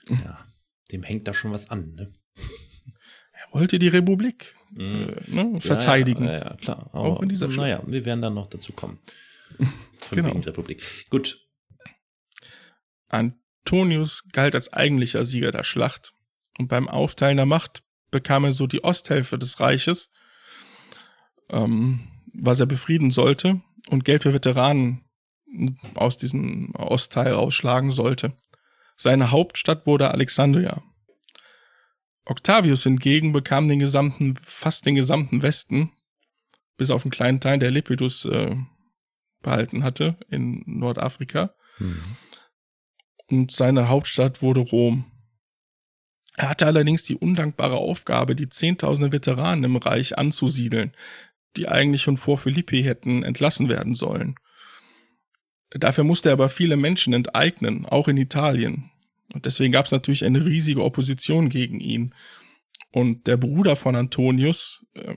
ja, 0.08 0.44
dem 0.90 1.04
hängt 1.04 1.28
da 1.28 1.34
schon 1.34 1.52
was 1.52 1.70
an, 1.70 1.94
ne? 1.94 2.12
Er 3.32 3.52
wollte 3.52 3.78
die 3.78 3.86
Republik 3.86 4.56
mhm. 4.72 5.08
äh, 5.08 5.34
ne, 5.34 5.60
verteidigen. 5.60 6.24
Ja, 6.24 6.32
ja, 6.32 6.38
ja, 6.38 6.56
klar. 6.56 6.90
Aber, 6.92 7.04
auch 7.04 7.22
in 7.22 7.28
dieser. 7.28 7.46
Naja, 7.46 7.80
wir 7.86 8.04
werden 8.04 8.22
dann 8.22 8.34
noch 8.34 8.48
dazu 8.48 8.72
kommen. 8.72 8.98
Von 9.98 10.16
genau. 10.16 10.30
wegen 10.30 10.42
Republik. 10.42 10.82
Gut. 11.10 11.46
Antonius 13.06 14.28
galt 14.32 14.56
als 14.56 14.72
eigentlicher 14.72 15.24
Sieger 15.24 15.52
der 15.52 15.62
Schlacht. 15.62 16.14
Und 16.58 16.68
beim 16.68 16.88
Aufteilen 16.88 17.36
der 17.36 17.46
Macht 17.46 17.82
bekam 18.10 18.44
er 18.44 18.52
so 18.52 18.66
die 18.66 18.84
Osthälfte 18.84 19.38
des 19.38 19.60
Reiches. 19.60 20.10
Ähm, 21.50 22.08
was 22.32 22.60
er 22.60 22.66
befrieden 22.66 23.10
sollte 23.10 23.60
und 23.90 24.04
Geld 24.04 24.22
für 24.22 24.32
Veteranen 24.32 25.04
aus 25.94 26.16
diesem 26.16 26.74
Ostteil 26.74 27.34
ausschlagen 27.34 27.90
sollte. 27.90 28.32
Seine 28.96 29.30
Hauptstadt 29.30 29.86
wurde 29.86 30.10
Alexandria. 30.10 30.82
Octavius 32.24 32.84
hingegen 32.84 33.32
bekam 33.32 33.68
den 33.68 33.80
gesamten, 33.80 34.38
fast 34.42 34.86
den 34.86 34.94
gesamten 34.94 35.42
Westen, 35.42 35.90
bis 36.76 36.90
auf 36.90 37.04
einen 37.04 37.10
kleinen 37.10 37.40
Teil, 37.40 37.58
der 37.58 37.70
Lepidus 37.70 38.24
äh, 38.24 38.56
behalten 39.42 39.82
hatte 39.82 40.16
in 40.30 40.62
Nordafrika. 40.66 41.54
Mhm. 41.78 42.02
Und 43.28 43.50
seine 43.50 43.88
Hauptstadt 43.88 44.40
wurde 44.40 44.60
Rom. 44.60 45.10
Er 46.36 46.48
hatte 46.48 46.66
allerdings 46.66 47.02
die 47.02 47.16
undankbare 47.16 47.76
Aufgabe, 47.76 48.34
die 48.34 48.48
Zehntausende 48.48 49.12
Veteranen 49.12 49.64
im 49.64 49.76
Reich 49.76 50.16
anzusiedeln, 50.18 50.92
die 51.56 51.68
eigentlich 51.68 52.02
schon 52.02 52.16
vor 52.16 52.38
Philippi 52.38 52.82
hätten 52.82 53.22
entlassen 53.22 53.68
werden 53.68 53.94
sollen. 53.94 54.36
Dafür 55.70 56.04
musste 56.04 56.30
er 56.30 56.34
aber 56.34 56.48
viele 56.48 56.76
Menschen 56.76 57.12
enteignen, 57.12 57.86
auch 57.86 58.08
in 58.08 58.16
Italien. 58.16 58.90
Und 59.32 59.46
deswegen 59.46 59.72
gab 59.72 59.86
es 59.86 59.92
natürlich 59.92 60.24
eine 60.24 60.44
riesige 60.44 60.84
Opposition 60.84 61.48
gegen 61.48 61.80
ihn. 61.80 62.14
Und 62.90 63.26
der 63.26 63.38
Bruder 63.38 63.76
von 63.76 63.96
Antonius 63.96 64.86
äh, 64.94 65.14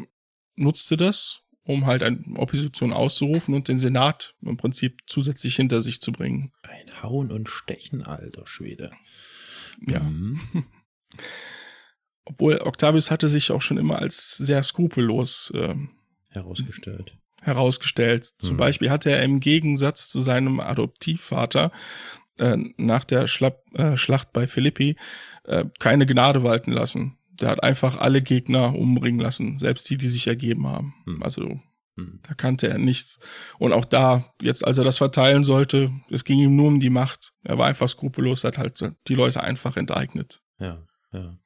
nutzte 0.55 0.95
das, 0.95 1.41
um 1.63 1.85
halt 1.85 2.03
eine 2.03 2.19
Opposition 2.37 2.93
auszurufen 2.93 3.53
und 3.53 3.67
den 3.67 3.79
Senat 3.79 4.35
im 4.41 4.55
Prinzip 4.55 4.99
zusätzlich 5.07 5.57
hinter 5.57 5.81
sich 5.81 5.99
zu 5.99 6.13
bringen. 6.13 6.53
Ein 6.63 7.03
Hauen 7.03 7.31
und 7.31 7.49
Stechen, 7.49 8.03
alter 8.03 8.47
Schwede. 8.47 8.91
Ja. 9.85 9.99
Mhm. 9.99 10.39
Obwohl 12.25 12.57
Octavius 12.57 13.11
hatte 13.11 13.27
sich 13.27 13.51
auch 13.51 13.61
schon 13.61 13.77
immer 13.77 13.99
als 13.99 14.37
sehr 14.37 14.63
skrupellos 14.63 15.53
äh, 15.55 15.75
herausgestellt. 16.31 17.17
Herausgestellt. 17.41 18.33
Zum 18.39 18.55
mhm. 18.55 18.59
Beispiel 18.59 18.89
hatte 18.89 19.11
er 19.11 19.21
im 19.23 19.39
Gegensatz 19.39 20.09
zu 20.09 20.19
seinem 20.19 20.59
Adoptivvater 20.59 21.71
äh, 22.37 22.57
nach 22.77 23.05
der 23.05 23.27
Schla 23.27 23.51
äh, 23.73 23.95
Schlacht 23.97 24.33
bei 24.33 24.47
Philippi 24.47 24.97
äh, 25.43 25.65
keine 25.79 26.07
Gnade 26.07 26.43
walten 26.43 26.71
lassen. 26.71 27.17
Der 27.29 27.49
hat 27.49 27.63
einfach 27.63 27.97
alle 27.97 28.21
Gegner 28.21 28.75
umbringen 28.75 29.19
lassen, 29.19 29.57
selbst 29.57 29.89
die, 29.89 29.97
die 29.97 30.07
sich 30.07 30.25
ergeben 30.25 30.65
haben. 30.67 30.95
Mhm. 31.05 31.21
Also 31.21 31.59
mhm. 31.95 32.21
da 32.27 32.33
kannte 32.33 32.67
er 32.67 32.79
nichts. 32.79 33.19
Und 33.59 33.71
auch 33.71 33.85
da, 33.85 34.25
jetzt 34.41 34.65
als 34.65 34.79
er 34.79 34.83
das 34.83 34.97
verteilen 34.97 35.43
sollte, 35.43 35.91
es 36.09 36.23
ging 36.23 36.39
ihm 36.39 36.55
nur 36.55 36.69
um 36.69 36.79
die 36.79 36.89
Macht. 36.89 37.33
Er 37.43 37.59
war 37.59 37.67
einfach 37.67 37.87
skrupellos, 37.87 38.43
hat 38.43 38.57
halt 38.57 38.83
die 39.07 39.15
Leute 39.15 39.43
einfach 39.43 39.77
enteignet. 39.77 40.41
Ja, 40.57 40.81
ja. 41.15 41.37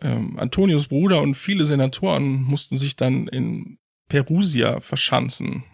Ähm, 0.00 0.38
Antonius 0.38 0.88
Bruder 0.88 1.22
und 1.22 1.34
viele 1.34 1.64
Senatoren 1.64 2.42
mussten 2.42 2.76
sich 2.76 2.96
dann 2.96 3.28
in 3.28 3.78
Perusia 4.08 4.80
verschanzen. 4.80 5.64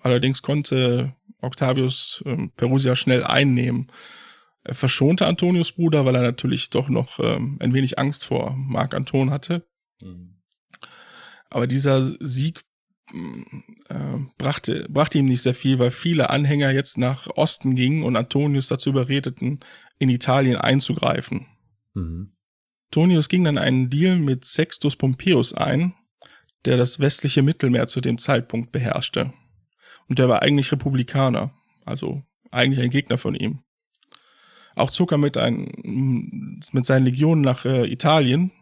Allerdings 0.00 0.42
konnte 0.42 1.14
Octavius 1.40 2.22
ähm, 2.26 2.50
Perusia 2.56 2.96
schnell 2.96 3.24
einnehmen. 3.24 3.88
Er 4.64 4.74
verschonte 4.74 5.26
Antonius 5.26 5.72
Bruder, 5.72 6.04
weil 6.04 6.14
er 6.14 6.22
natürlich 6.22 6.70
doch 6.70 6.88
noch 6.88 7.18
ähm, 7.20 7.56
ein 7.60 7.72
wenig 7.72 7.98
Angst 7.98 8.24
vor 8.24 8.54
Marc 8.56 8.94
Anton 8.94 9.30
hatte. 9.30 9.66
Mhm. 10.02 10.40
Aber 11.50 11.66
dieser 11.66 12.02
Sieg 12.20 12.62
äh, 13.12 14.18
brachte, 14.36 14.86
brachte 14.90 15.18
ihm 15.18 15.26
nicht 15.26 15.42
sehr 15.42 15.54
viel, 15.54 15.78
weil 15.78 15.90
viele 15.90 16.30
Anhänger 16.30 16.70
jetzt 16.72 16.98
nach 16.98 17.28
Osten 17.36 17.74
gingen 17.74 18.02
und 18.02 18.16
Antonius 18.16 18.68
dazu 18.68 18.90
überredeten, 18.90 19.60
in 19.98 20.08
Italien 20.10 20.56
einzugreifen. 20.56 21.46
Mhm. 21.94 22.32
Antonius 22.88 23.28
ging 23.28 23.44
dann 23.44 23.58
einen 23.58 23.90
Deal 23.90 24.16
mit 24.16 24.46
Sextus 24.46 24.96
Pompeius 24.96 25.52
ein, 25.52 25.94
der 26.64 26.78
das 26.78 27.00
westliche 27.00 27.42
Mittelmeer 27.42 27.86
zu 27.86 28.00
dem 28.00 28.16
Zeitpunkt 28.16 28.72
beherrschte. 28.72 29.32
Und 30.08 30.18
der 30.18 30.28
war 30.28 30.40
eigentlich 30.42 30.72
Republikaner, 30.72 31.52
also 31.84 32.22
eigentlich 32.50 32.82
ein 32.82 32.90
Gegner 32.90 33.18
von 33.18 33.34
ihm. 33.34 33.62
Auch 34.74 34.90
zog 34.90 35.12
er 35.12 35.18
mit, 35.18 35.36
ein, 35.36 36.62
mit 36.72 36.86
seinen 36.86 37.04
Legionen 37.04 37.42
nach 37.42 37.66
äh, 37.66 37.86
Italien, 37.90 38.52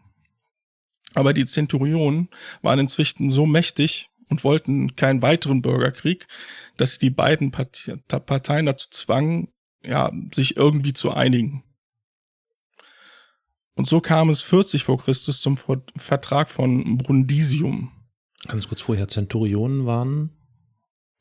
aber 1.13 1.31
die 1.31 1.45
Zenturionen 1.45 2.29
waren 2.61 2.79
inzwischen 2.79 3.29
so 3.29 3.45
mächtig 3.45 4.09
und 4.29 4.43
wollten 4.43 4.95
keinen 4.97 5.21
weiteren 5.21 5.61
Bürgerkrieg, 5.61 6.27
dass 6.75 6.93
sie 6.93 6.99
die 6.99 7.09
beiden 7.11 7.51
Parteien 7.51 8.65
dazu 8.65 8.89
zwangen, 8.89 9.47
ja, 9.85 10.11
sich 10.33 10.57
irgendwie 10.57 10.93
zu 10.93 11.11
einigen. 11.11 11.63
Und 13.77 13.85
so 13.85 14.01
kam 14.01 14.29
es 14.29 14.41
40 14.41 14.83
vor 14.83 14.99
Christus 14.99 15.39
zum 15.39 15.57
Vertrag 15.95 16.49
von 16.49 16.97
Brundisium. 16.97 17.91
Ganz 18.47 18.67
kurz 18.67 18.81
vorher, 18.81 19.07
Zenturionen 19.07 19.85
waren? 19.85 20.37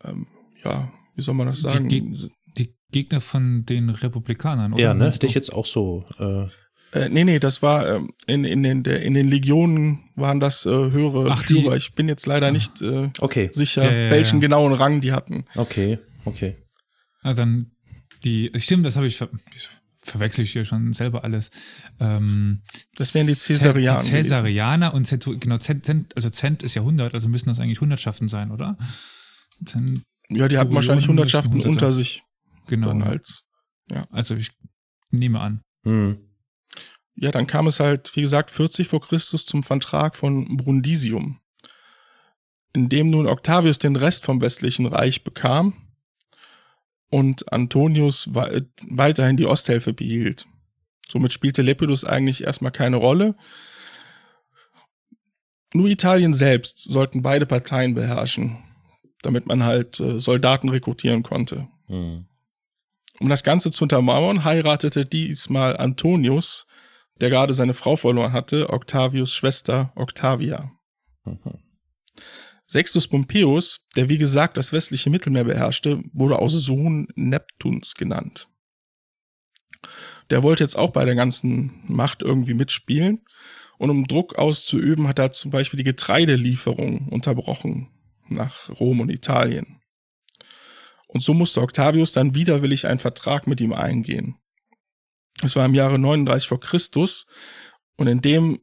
ähm, 0.05 0.27
ja, 0.65 0.93
wie 1.15 1.23
soll 1.23 1.35
man 1.35 1.47
das 1.47 1.61
sagen? 1.61 1.89
Die, 1.89 2.03
Geg 2.03 2.33
die 2.59 2.75
Gegner 2.91 3.21
von 3.21 3.65
den 3.67 3.91
Republikanern, 3.91 4.73
oder? 4.73 4.83
Ja, 4.83 4.95
ne? 4.95 5.11
Hätte 5.11 5.27
ich 5.27 5.35
jetzt 5.35 5.53
auch 5.53 5.67
so. 5.67 6.05
Äh 6.19 6.47
äh, 6.93 7.09
nee, 7.09 7.25
nee, 7.25 7.39
das 7.39 7.63
war 7.63 7.87
ähm, 7.89 8.13
in, 8.27 8.45
in, 8.45 8.63
den, 8.63 8.83
der, 8.83 9.03
in 9.03 9.15
den 9.15 9.29
Legionen 9.29 10.09
waren 10.15 10.41
das 10.41 10.65
äh, 10.67 10.71
höhere 10.71 11.31
Ach, 11.31 11.43
Führer. 11.43 11.73
Die? 11.73 11.77
Ich 11.79 11.95
bin 11.95 12.09
jetzt 12.09 12.27
leider 12.27 12.53
nicht 12.53 12.81
äh, 12.81 13.11
okay. 13.21 13.51
sicher, 13.53 13.85
ja, 13.85 14.05
ja, 14.05 14.11
welchen 14.11 14.37
ja. 14.37 14.43
genauen 14.43 14.73
Rang 14.73 15.01
die 15.01 15.13
hatten. 15.13 15.45
Okay, 15.57 15.99
okay. 16.25 16.57
Also 17.23 17.43
dann 17.43 17.73
die, 18.25 18.53
stimmt, 18.57 18.87
das 18.87 18.97
habe 18.97 19.09
ich, 19.09 19.17
ver 19.17 19.29
verwechsel 20.07 20.45
ich 20.45 20.53
hier 20.53 20.65
schon 20.65 20.93
selber 20.93 21.25
alles. 21.25 21.51
Ähm, 22.01 22.63
das 22.95 23.15
wären 23.15 23.27
die 23.27 23.37
Cäsarianer. 23.37 24.03
Die 24.03 24.09
Cäsarianer 24.09 24.95
und 24.95 25.07
Zent, 25.07 25.25
genau, 25.41 25.59
Cent, 25.59 26.17
also 26.17 26.31
Cent 26.31 26.63
ist 26.63 26.75
ja 26.75 26.83
100, 26.83 27.15
also 27.15 27.29
müssen 27.29 27.49
das 27.49 27.59
eigentlich 27.59 27.81
Hundertschaften 27.81 28.29
sein, 28.29 28.51
oder? 28.51 28.79
Cent 29.65 30.03
ja, 30.29 30.49
die 30.49 30.59
hatten 30.59 30.75
wahrscheinlich 30.75 31.09
Hundertschaften 31.09 31.63
unter 31.63 31.93
sich. 31.93 32.23
Genau. 32.67 32.89
Dann 32.89 33.03
als, 33.03 33.45
ja. 33.91 34.07
Also 34.11 34.35
ich 34.35 34.51
nehme 35.11 35.41
an. 35.41 35.63
Hm. 35.85 36.19
Ja, 37.15 37.31
dann 37.31 37.47
kam 37.47 37.67
es 37.67 37.81
halt, 37.81 38.15
wie 38.17 38.23
gesagt, 38.23 38.51
40 38.51 38.89
vor 38.89 39.01
Christus 39.01 39.47
zum 39.47 39.63
Vertrag 39.63 40.17
von 40.17 40.57
Brundisium, 40.57 41.41
in 42.75 42.89
dem 42.89 43.11
nun 43.11 43.27
Octavius 43.27 43.79
den 43.79 43.97
Rest 43.97 44.25
vom 44.25 44.41
westlichen 44.41 44.87
Reich 44.87 45.25
bekam 45.25 45.86
und 47.11 47.53
Antonius 47.53 48.29
weiterhin 48.33 49.37
die 49.37 49.47
Osthälfte 49.47 49.93
behielt. 49.93 50.47
Somit 51.09 51.33
spielte 51.33 51.63
Lepidus 51.63 52.05
eigentlich 52.05 52.45
erstmal 52.45 52.73
keine 52.73 52.97
Rolle. 52.97 53.37
Nur 55.73 55.89
Italien 55.89 56.33
selbst 56.33 56.81
sollten 56.81 57.23
beide 57.23 57.47
Parteien 57.47 57.95
beherrschen, 57.95 58.59
damit 59.23 59.47
man 59.47 59.63
halt 59.63 60.01
äh, 60.01 60.19
Soldaten 60.19 60.69
rekrutieren 60.69 61.23
konnte. 61.23 61.69
Mhm. 61.89 62.27
Um 63.21 63.29
das 63.29 63.45
Ganze 63.45 63.71
zu 63.71 63.85
untermauern, 63.85 64.45
heiratete 64.45 65.07
diesmal 65.07 65.77
Antonius, 65.77 66.67
der 67.21 67.31
gerade 67.31 67.55
seine 67.55 67.75
Frau 67.75 67.97
verloren 67.97 68.33
hatte, 68.33 68.71
Octavius 68.71 69.33
Schwester 69.33 69.91
Octavia. 69.95 70.73
Mhm. 71.25 71.39
Sextus 72.69 73.07
Pompeius, 73.07 73.87
der 73.95 74.09
wie 74.09 74.19
gesagt 74.19 74.57
das 74.57 74.73
westliche 74.73 75.11
Mittelmeer 75.11 75.45
beherrschte, 75.45 76.03
wurde 76.13 76.39
auch 76.39 76.49
Sohn 76.49 77.09
Neptuns 77.15 77.95
genannt. 77.95 78.49
Der 80.31 80.43
wollte 80.43 80.65
jetzt 80.65 80.77
auch 80.77 80.91
bei 80.91 81.05
der 81.05 81.15
ganzen 81.15 81.81
Macht 81.87 82.23
irgendwie 82.23 82.55
mitspielen. 82.55 83.25
Und 83.79 83.91
um 83.91 84.07
Druck 84.07 84.37
auszuüben, 84.37 85.07
hat 85.07 85.19
er 85.19 85.33
zum 85.33 85.51
Beispiel 85.51 85.77
die 85.77 85.85
Getreidelieferung 85.85 87.09
unterbrochen 87.09 87.89
nach 88.29 88.71
Rom 88.81 89.01
und 89.01 89.11
Italien. 89.11 89.81
Und 91.07 91.23
so 91.23 91.35
musste 91.35 91.61
Octavius 91.61 92.13
dann 92.13 92.35
widerwillig 92.35 92.87
einen 92.87 92.99
Vertrag 92.99 93.47
mit 93.47 93.61
ihm 93.61 93.73
eingehen. 93.73 94.37
Es 95.43 95.55
war 95.55 95.67
im 95.67 95.75
Jahre 95.75 95.99
39 95.99 96.49
vor 96.49 96.61
Christus 96.61 97.27
und 97.97 98.07
in 98.07 98.23
dem 98.23 98.61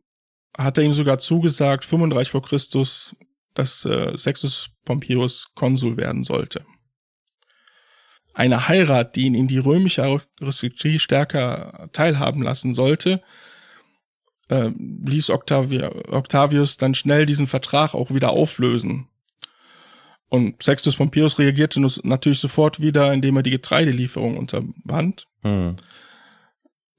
hat 0.58 0.78
er 0.78 0.84
ihm 0.84 0.94
sogar 0.94 1.20
zugesagt, 1.20 1.86
35 1.86 2.32
vor 2.32 2.44
Christus 2.44 3.16
dass 3.54 3.86
äh, 3.86 4.18
Sextus 4.18 4.70
Pompeius 4.86 5.52
Konsul 5.56 5.98
werden 5.98 6.24
sollte. 6.24 6.66
Eine 8.34 8.68
Heirat, 8.68 9.16
die 9.16 9.26
ihn 9.26 9.36
in 9.36 9.48
die 9.48 9.60
römische 9.60 10.04
Aristokratie 10.04 10.98
stärker 10.98 11.90
teilhaben 11.94 12.42
lassen 12.42 12.74
sollte, 12.74 13.22
äh, 14.50 14.72
ließ 14.78 15.30
Octavia, 15.30 15.92
Octavius 16.10 16.78
dann 16.78 16.96
schnell 16.96 17.26
diesen 17.26 17.48
Vertrag 17.48 17.94
auch 17.94 18.12
wieder 18.12 18.32
auflösen. 18.32 19.08
Und 20.30 20.64
Sextus 20.64 20.96
Pompeius 20.96 21.38
reagierte 21.38 21.80
natürlich 22.04 22.40
sofort 22.40 22.80
wieder, 22.80 23.14
indem 23.14 23.38
er 23.38 23.44
die 23.44 23.52
Getreidelieferung 23.52 24.36
unterband. 24.36 25.28
Hm. 25.44 25.76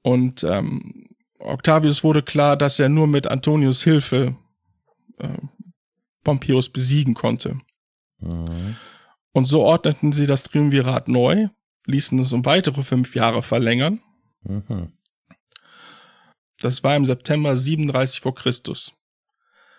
Und 0.01 0.43
ähm, 0.45 1.09
Octavius 1.39 2.03
wurde 2.03 2.23
klar, 2.23 2.55
dass 2.55 2.79
er 2.79 2.87
nur 2.87 3.07
mit 3.07 3.27
Antonius 3.27 3.83
Hilfe 3.83 4.35
äh, 5.17 5.27
Pompeius 6.25 6.67
besiegen 6.67 7.13
konnte. 7.13 7.57
Mhm. 8.19 8.75
Und 9.31 9.45
so 9.45 9.63
ordneten 9.63 10.11
sie 10.11 10.27
das 10.27 10.43
Triumvirat 10.43 11.07
neu, 11.07 11.47
ließen 11.85 12.19
es 12.19 12.33
um 12.33 12.43
weitere 12.45 12.83
fünf 12.83 13.15
Jahre 13.15 13.41
verlängern. 13.41 14.01
Mhm. 14.43 14.91
Das 16.59 16.83
war 16.83 16.95
im 16.97 17.05
September 17.05 17.55
37 17.55 18.19
vor 18.19 18.35
Christus. 18.35 18.93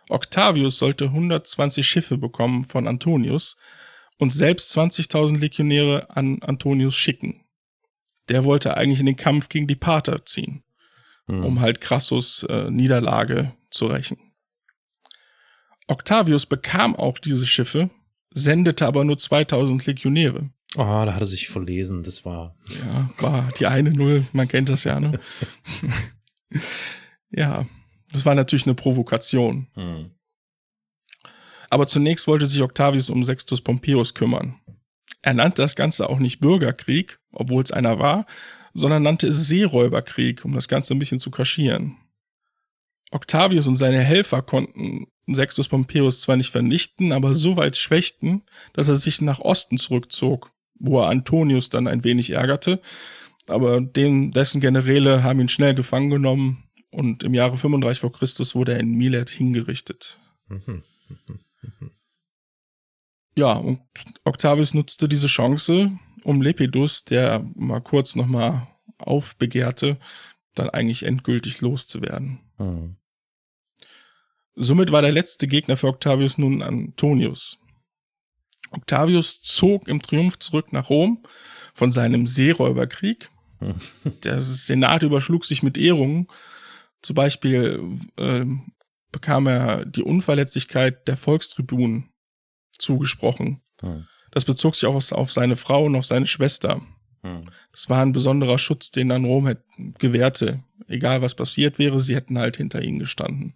Octavius 0.09 0.79
sollte 0.79 1.07
120 1.07 1.87
Schiffe 1.87 2.17
bekommen 2.17 2.65
von 2.65 2.87
Antonius 2.87 3.57
und 4.19 4.33
selbst 4.33 4.77
20.000 4.77 5.39
Legionäre 5.39 6.09
an 6.11 6.41
Antonius 6.43 6.95
schicken. 6.95 7.45
Der 8.29 8.45
wollte 8.45 8.77
eigentlich 8.77 9.01
in 9.01 9.07
den 9.07 9.17
Kampf 9.17 9.49
gegen 9.49 9.67
die 9.67 9.77
Pater 9.77 10.25
ziehen, 10.25 10.63
mhm. 11.27 11.45
um 11.45 11.61
halt 11.61 11.81
Crassus 11.81 12.45
äh, 12.45 12.71
Niederlage 12.71 13.53
zu 13.71 13.87
rächen. 13.87 14.19
Octavius 15.89 16.47
bekam 16.47 16.97
auch 16.97 17.19
diese 17.19 17.47
Schiffe, 17.47 17.91
sendete 18.31 18.87
aber 18.87 19.05
nur 19.05 19.19
2000 19.19 19.87
Legionäre. 19.87 20.51
Oh, 20.75 20.83
da 20.83 21.15
hat 21.15 21.23
er 21.23 21.27
sich 21.27 21.49
verlesen, 21.49 22.03
das 22.03 22.25
war. 22.25 22.57
Ja, 22.69 23.11
war 23.19 23.49
die 23.59 23.67
eine 23.67 23.93
Null, 23.93 24.27
man 24.33 24.49
kennt 24.49 24.69
das 24.69 24.85
ja, 24.85 25.01
ne? 25.01 25.19
ja, 27.31 27.67
das 28.11 28.27
war 28.27 28.35
natürlich 28.35 28.67
eine 28.67 28.75
Provokation. 28.75 29.69
Hm. 29.75 30.11
Aber 31.71 31.87
zunächst 31.87 32.27
wollte 32.27 32.47
sich 32.47 32.63
Octavius 32.63 33.11
um 33.11 33.25
Sextus 33.25 33.61
Pompeius 33.61 34.15
kümmern. 34.15 34.61
Er 35.23 35.35
nannte 35.35 35.63
das 35.63 35.77
Ganze 35.77 36.09
auch 36.09 36.19
nicht 36.19 36.41
Bürgerkrieg, 36.41 37.19
obwohl 37.33 37.63
es 37.63 37.73
einer 37.73 37.99
war, 37.99 38.27
sondern 38.75 39.03
nannte 39.03 39.29
es 39.29 39.49
Seeräuberkrieg, 39.49 40.45
um 40.45 40.53
das 40.53 40.69
Ganze 40.69 40.95
ein 40.95 40.99
bisschen 40.99 41.19
zu 41.19 41.31
kaschieren. 41.31 41.97
Octavius 43.11 43.67
und 43.67 43.77
seine 43.77 44.01
Helfer 44.01 44.43
konnten 44.43 45.07
Sextus 45.35 45.69
Pompeius 45.69 46.21
zwar 46.21 46.37
nicht 46.37 46.51
vernichten, 46.51 47.13
aber 47.13 47.35
so 47.35 47.57
weit 47.57 47.77
schwächten, 47.77 48.43
dass 48.73 48.89
er 48.89 48.97
sich 48.97 49.21
nach 49.21 49.41
Osten 49.41 49.79
zurückzog, 49.79 50.53
wo 50.79 51.01
er 51.01 51.09
Antonius 51.09 51.69
dann 51.69 51.89
ein 51.89 52.05
wenig 52.05 52.31
ärgerte. 52.31 52.81
Aber 53.49 53.81
dem, 53.81 54.33
dessen 54.33 54.61
Generäle 54.61 55.23
haben 55.23 55.41
ihn 55.41 55.49
schnell 55.49 55.75
gefangen 55.75 56.11
genommen 56.11 56.65
und 56.91 57.23
im 57.23 57.35
Jahre 57.35 57.57
35 57.57 58.01
vor 58.01 58.13
Christus 58.13 58.55
wurde 58.55 58.73
er 58.73 58.81
in 58.81 58.91
Milet 58.91 59.31
hingerichtet. 59.31 60.21
ja, 63.37 63.53
und 63.53 63.81
Octavius 64.25 64.75
nutzte 64.75 65.09
diese 65.09 65.27
Chance, 65.27 65.99
um 66.25 66.43
Lepidus, 66.43 67.05
der 67.05 67.45
mal 67.55 67.81
kurz 67.81 68.17
nochmal 68.17 68.67
aufbegehrte, 68.99 69.99
dann 70.55 70.71
eigentlich 70.71 71.05
endgültig 71.05 71.61
loszuwerden. 71.61 72.41
Mhm. 72.59 72.97
Somit 74.57 74.91
war 74.91 75.03
der 75.03 75.13
letzte 75.13 75.47
Gegner 75.47 75.77
für 75.77 75.89
Octavius 75.89 76.39
nun 76.39 76.63
Antonius. 76.63 77.59
Octavius 78.71 79.43
zog 79.43 79.87
im 79.87 80.03
Triumph 80.03 80.39
zurück 80.39 80.73
nach 80.73 80.91
Rom 80.91 81.23
von 81.75 81.91
seinem 81.91 82.27
Seeräuberkrieg. 82.27 83.29
Der 84.25 84.41
Senat 84.41 85.03
überschlug 85.03 85.45
sich 85.45 85.63
mit 85.63 85.79
Ehrungen. 85.79 86.27
Zum 87.03 87.15
Beispiel 87.15 87.99
äh, 88.17 88.45
bekam 89.13 89.47
er 89.47 89.85
die 89.85 90.03
Unverletzlichkeit 90.03 91.07
der 91.07 91.17
Volkstribunen 91.17 92.11
zugesprochen. 92.79 93.63
Das 94.31 94.45
bezog 94.45 94.75
sich 94.75 94.87
auch 94.87 95.13
auf 95.13 95.33
seine 95.33 95.57
Frau 95.57 95.85
und 95.85 95.97
auf 95.97 96.05
seine 96.05 96.27
Schwester. 96.27 96.83
Das 97.73 97.89
war 97.89 98.03
ein 98.03 98.13
besonderer 98.13 98.59
Schutz, 98.59 98.91
den 98.91 99.09
dann 99.09 99.25
Rom 99.25 99.55
gewährte. 99.99 100.63
Egal 100.89 101.23
was 101.23 101.35
passiert 101.35 101.79
wäre, 101.79 102.01
sie 102.01 102.15
hätten 102.15 102.39
halt 102.39 102.57
hinter 102.57 102.83
ihnen 102.83 102.99
gestanden. 102.99 103.55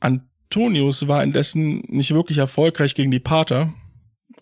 Antonius 0.00 1.08
war 1.08 1.22
indessen 1.22 1.82
nicht 1.88 2.12
wirklich 2.14 2.38
erfolgreich 2.38 2.94
gegen 2.94 3.10
die 3.10 3.20
Pater, 3.20 3.74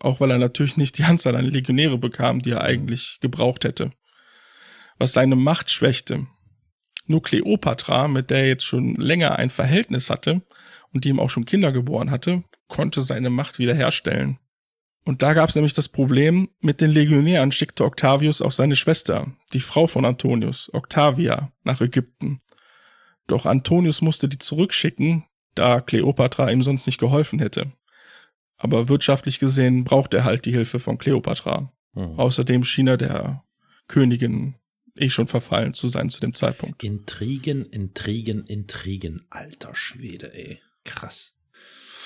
auch 0.00 0.20
weil 0.20 0.30
er 0.30 0.38
natürlich 0.38 0.76
nicht 0.76 0.98
die 0.98 1.04
Anzahl 1.04 1.36
an 1.36 1.46
Legionäre 1.46 1.98
bekam, 1.98 2.40
die 2.40 2.50
er 2.50 2.62
eigentlich 2.62 3.18
gebraucht 3.20 3.64
hätte. 3.64 3.90
Was 4.98 5.12
seine 5.12 5.36
Macht 5.36 5.70
schwächte. 5.70 6.26
Nur 7.06 7.22
Kleopatra, 7.22 8.08
mit 8.08 8.30
der 8.30 8.40
er 8.40 8.48
jetzt 8.48 8.64
schon 8.64 8.96
länger 8.96 9.38
ein 9.38 9.50
Verhältnis 9.50 10.10
hatte 10.10 10.42
und 10.92 11.04
die 11.04 11.10
ihm 11.10 11.20
auch 11.20 11.30
schon 11.30 11.44
Kinder 11.44 11.72
geboren 11.72 12.10
hatte, 12.10 12.42
konnte 12.68 13.02
seine 13.02 13.30
Macht 13.30 13.58
wiederherstellen. 13.58 14.38
Und 15.04 15.22
da 15.22 15.34
gab 15.34 15.48
es 15.48 15.54
nämlich 15.54 15.74
das 15.74 15.88
Problem, 15.88 16.48
mit 16.60 16.80
den 16.80 16.90
Legionären 16.90 17.52
schickte 17.52 17.84
Octavius 17.84 18.42
auch 18.42 18.50
seine 18.50 18.74
Schwester, 18.74 19.32
die 19.52 19.60
Frau 19.60 19.86
von 19.86 20.04
Antonius, 20.04 20.68
Octavia, 20.72 21.52
nach 21.62 21.80
Ägypten. 21.80 22.40
Doch 23.28 23.46
Antonius 23.46 24.02
musste 24.02 24.28
die 24.28 24.38
zurückschicken, 24.38 25.24
da 25.58 25.80
Kleopatra 25.80 26.50
ihm 26.50 26.62
sonst 26.62 26.86
nicht 26.86 26.98
geholfen 26.98 27.38
hätte. 27.38 27.72
Aber 28.56 28.88
wirtschaftlich 28.88 29.38
gesehen 29.38 29.84
braucht 29.84 30.14
er 30.14 30.24
halt 30.24 30.46
die 30.46 30.52
Hilfe 30.52 30.78
von 30.78 30.98
Kleopatra. 30.98 31.72
Mhm. 31.92 32.18
Außerdem 32.18 32.64
schien 32.64 32.86
er 32.86 32.96
der 32.96 33.44
Königin 33.88 34.54
eh 34.96 35.10
schon 35.10 35.26
verfallen 35.26 35.72
zu 35.72 35.88
sein 35.88 36.10
zu 36.10 36.20
dem 36.20 36.34
Zeitpunkt. 36.34 36.82
Intrigen, 36.82 37.66
Intrigen, 37.66 38.44
Intrigen. 38.44 39.26
Alter 39.30 39.74
Schwede, 39.74 40.32
ey. 40.34 40.60
Krass. 40.84 41.34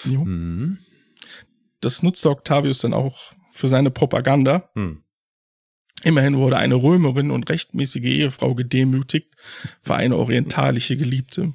Jo. 0.05 0.25
Mhm. 0.25 0.79
das 1.83 2.03
nutzte 2.03 2.31
Octavius 2.31 2.79
dann 2.79 2.95
auch 2.95 3.33
für 3.53 3.69
seine 3.69 3.91
Propaganda. 3.91 4.71
Hm. 4.75 5.03
Immerhin 6.03 6.39
wurde 6.39 6.57
eine 6.57 6.77
Römerin 6.77 7.31
und 7.31 7.51
rechtmäßige 7.51 8.05
Ehefrau 8.05 8.55
gedemütigt 8.55 9.35
für 9.83 9.95
eine 9.95 10.17
orientalische 10.17 10.97
Geliebte. 10.97 11.53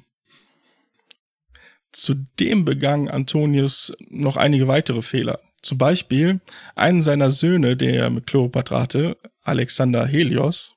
Zudem 1.96 2.66
begann 2.66 3.08
Antonius 3.08 3.90
noch 4.10 4.36
einige 4.36 4.68
weitere 4.68 5.00
Fehler. 5.00 5.40
Zum 5.62 5.78
Beispiel 5.78 6.42
einen 6.74 7.00
seiner 7.00 7.30
Söhne, 7.30 7.74
der 7.74 7.94
er 7.94 8.10
mit 8.10 8.26
Kleopatra 8.26 8.82
hatte, 8.82 9.16
Alexander 9.44 10.04
Helios, 10.04 10.74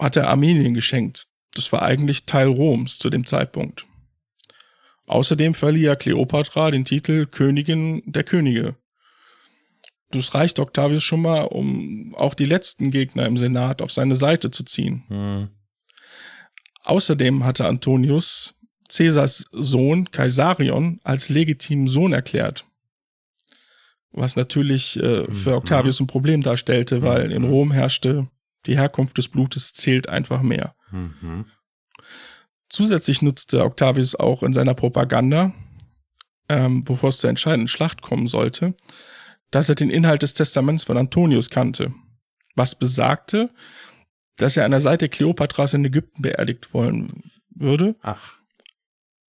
hat 0.00 0.16
er 0.16 0.28
Armenien 0.28 0.72
geschenkt. 0.72 1.26
Das 1.52 1.70
war 1.72 1.82
eigentlich 1.82 2.24
Teil 2.24 2.46
Roms 2.46 2.98
zu 2.98 3.10
dem 3.10 3.26
Zeitpunkt. 3.26 3.84
Außerdem 5.04 5.52
verlieh 5.52 5.84
er 5.84 5.96
Kleopatra 5.96 6.70
den 6.70 6.86
Titel 6.86 7.26
Königin 7.26 8.02
der 8.06 8.24
Könige. 8.24 8.76
Das 10.10 10.34
reicht 10.34 10.58
Octavius 10.58 11.04
schon 11.04 11.20
mal, 11.20 11.42
um 11.42 12.14
auch 12.14 12.32
die 12.32 12.46
letzten 12.46 12.90
Gegner 12.90 13.26
im 13.26 13.36
Senat 13.36 13.82
auf 13.82 13.92
seine 13.92 14.16
Seite 14.16 14.50
zu 14.50 14.64
ziehen. 14.64 15.04
Hm. 15.08 15.50
Außerdem 16.84 17.44
hatte 17.44 17.66
Antonius 17.66 18.58
Caesars 18.96 19.46
Sohn 19.52 20.10
Kaisarion 20.10 21.00
als 21.04 21.28
legitimen 21.28 21.86
Sohn 21.88 22.12
erklärt. 22.12 22.66
Was 24.12 24.36
natürlich 24.36 24.96
äh, 25.02 25.24
für 25.32 25.50
Mhm. 25.50 25.56
Octavius 25.56 26.00
ein 26.00 26.06
Problem 26.06 26.42
darstellte, 26.42 27.02
weil 27.02 27.32
in 27.32 27.42
Mhm. 27.42 27.48
Rom 27.48 27.72
herrschte, 27.72 28.28
die 28.66 28.76
Herkunft 28.78 29.18
des 29.18 29.28
Blutes 29.28 29.72
zählt 29.74 30.08
einfach 30.08 30.42
mehr. 30.42 30.74
Mhm. 30.92 31.46
Zusätzlich 32.68 33.22
nutzte 33.22 33.64
Octavius 33.64 34.14
auch 34.14 34.42
in 34.42 34.52
seiner 34.52 34.74
Propaganda, 34.74 35.52
ähm, 36.48 36.84
bevor 36.84 37.10
es 37.10 37.18
zur 37.18 37.30
entscheidenden 37.30 37.68
Schlacht 37.68 38.02
kommen 38.02 38.26
sollte, 38.26 38.74
dass 39.50 39.68
er 39.68 39.74
den 39.74 39.90
Inhalt 39.90 40.22
des 40.22 40.34
Testaments 40.34 40.84
von 40.84 40.96
Antonius 40.96 41.50
kannte, 41.50 41.92
was 42.56 42.74
besagte, 42.74 43.50
dass 44.36 44.56
er 44.56 44.64
an 44.64 44.72
der 44.72 44.80
Seite 44.80 45.08
Kleopatras 45.08 45.74
in 45.74 45.84
Ägypten 45.84 46.22
beerdigt 46.22 46.74
wollen 46.74 47.30
würde 47.50 47.94
Ach. 48.02 48.34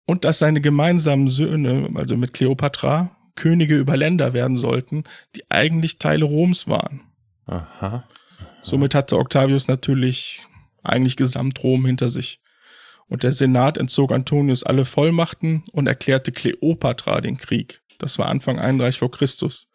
Und 0.06 0.26
dass 0.26 0.40
seine 0.40 0.62
gemeinsamen 0.62 1.30
Söhne, 1.30 1.90
also 1.96 2.18
mit 2.18 2.34
Kleopatra, 2.34 3.16
Könige 3.36 3.78
über 3.78 3.98
Länder 3.98 4.34
werden 4.34 4.58
sollten, 4.58 5.04
die 5.36 5.44
eigentlich 5.50 5.98
Teile 5.98 6.26
Roms 6.26 6.68
waren. 6.68 7.02
Aha. 7.46 8.04
Somit 8.62 8.94
hatte 8.96 9.18
Octavius 9.18 9.68
natürlich 9.68 10.42
eigentlich 10.84 11.16
Gesamtrom 11.16 11.86
hinter 11.86 12.10
sich. 12.10 12.40
Und 13.08 13.24
der 13.24 13.32
Senat 13.32 13.78
entzog 13.78 14.12
Antonius 14.12 14.64
alle 14.64 14.86
Vollmachten 14.86 15.64
und 15.72 15.88
erklärte 15.88 16.32
Kleopatra 16.32 17.22
den 17.22 17.38
Krieg. 17.38 17.82
Das 17.98 18.18
war 18.20 18.28
Anfang 18.28 18.60
31 18.60 19.00
vor 19.00 19.12
Christus. 19.12 19.70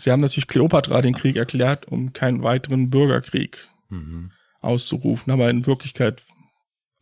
Sie 0.00 0.10
haben 0.10 0.20
natürlich 0.20 0.46
Kleopatra 0.46 1.02
den 1.02 1.14
Krieg 1.14 1.36
erklärt, 1.36 1.86
um 1.86 2.12
keinen 2.12 2.42
weiteren 2.42 2.90
Bürgerkrieg 2.90 3.58
Mhm. 3.88 4.30
auszurufen. 4.60 5.32
Aber 5.32 5.50
in 5.50 5.66
Wirklichkeit 5.66 6.22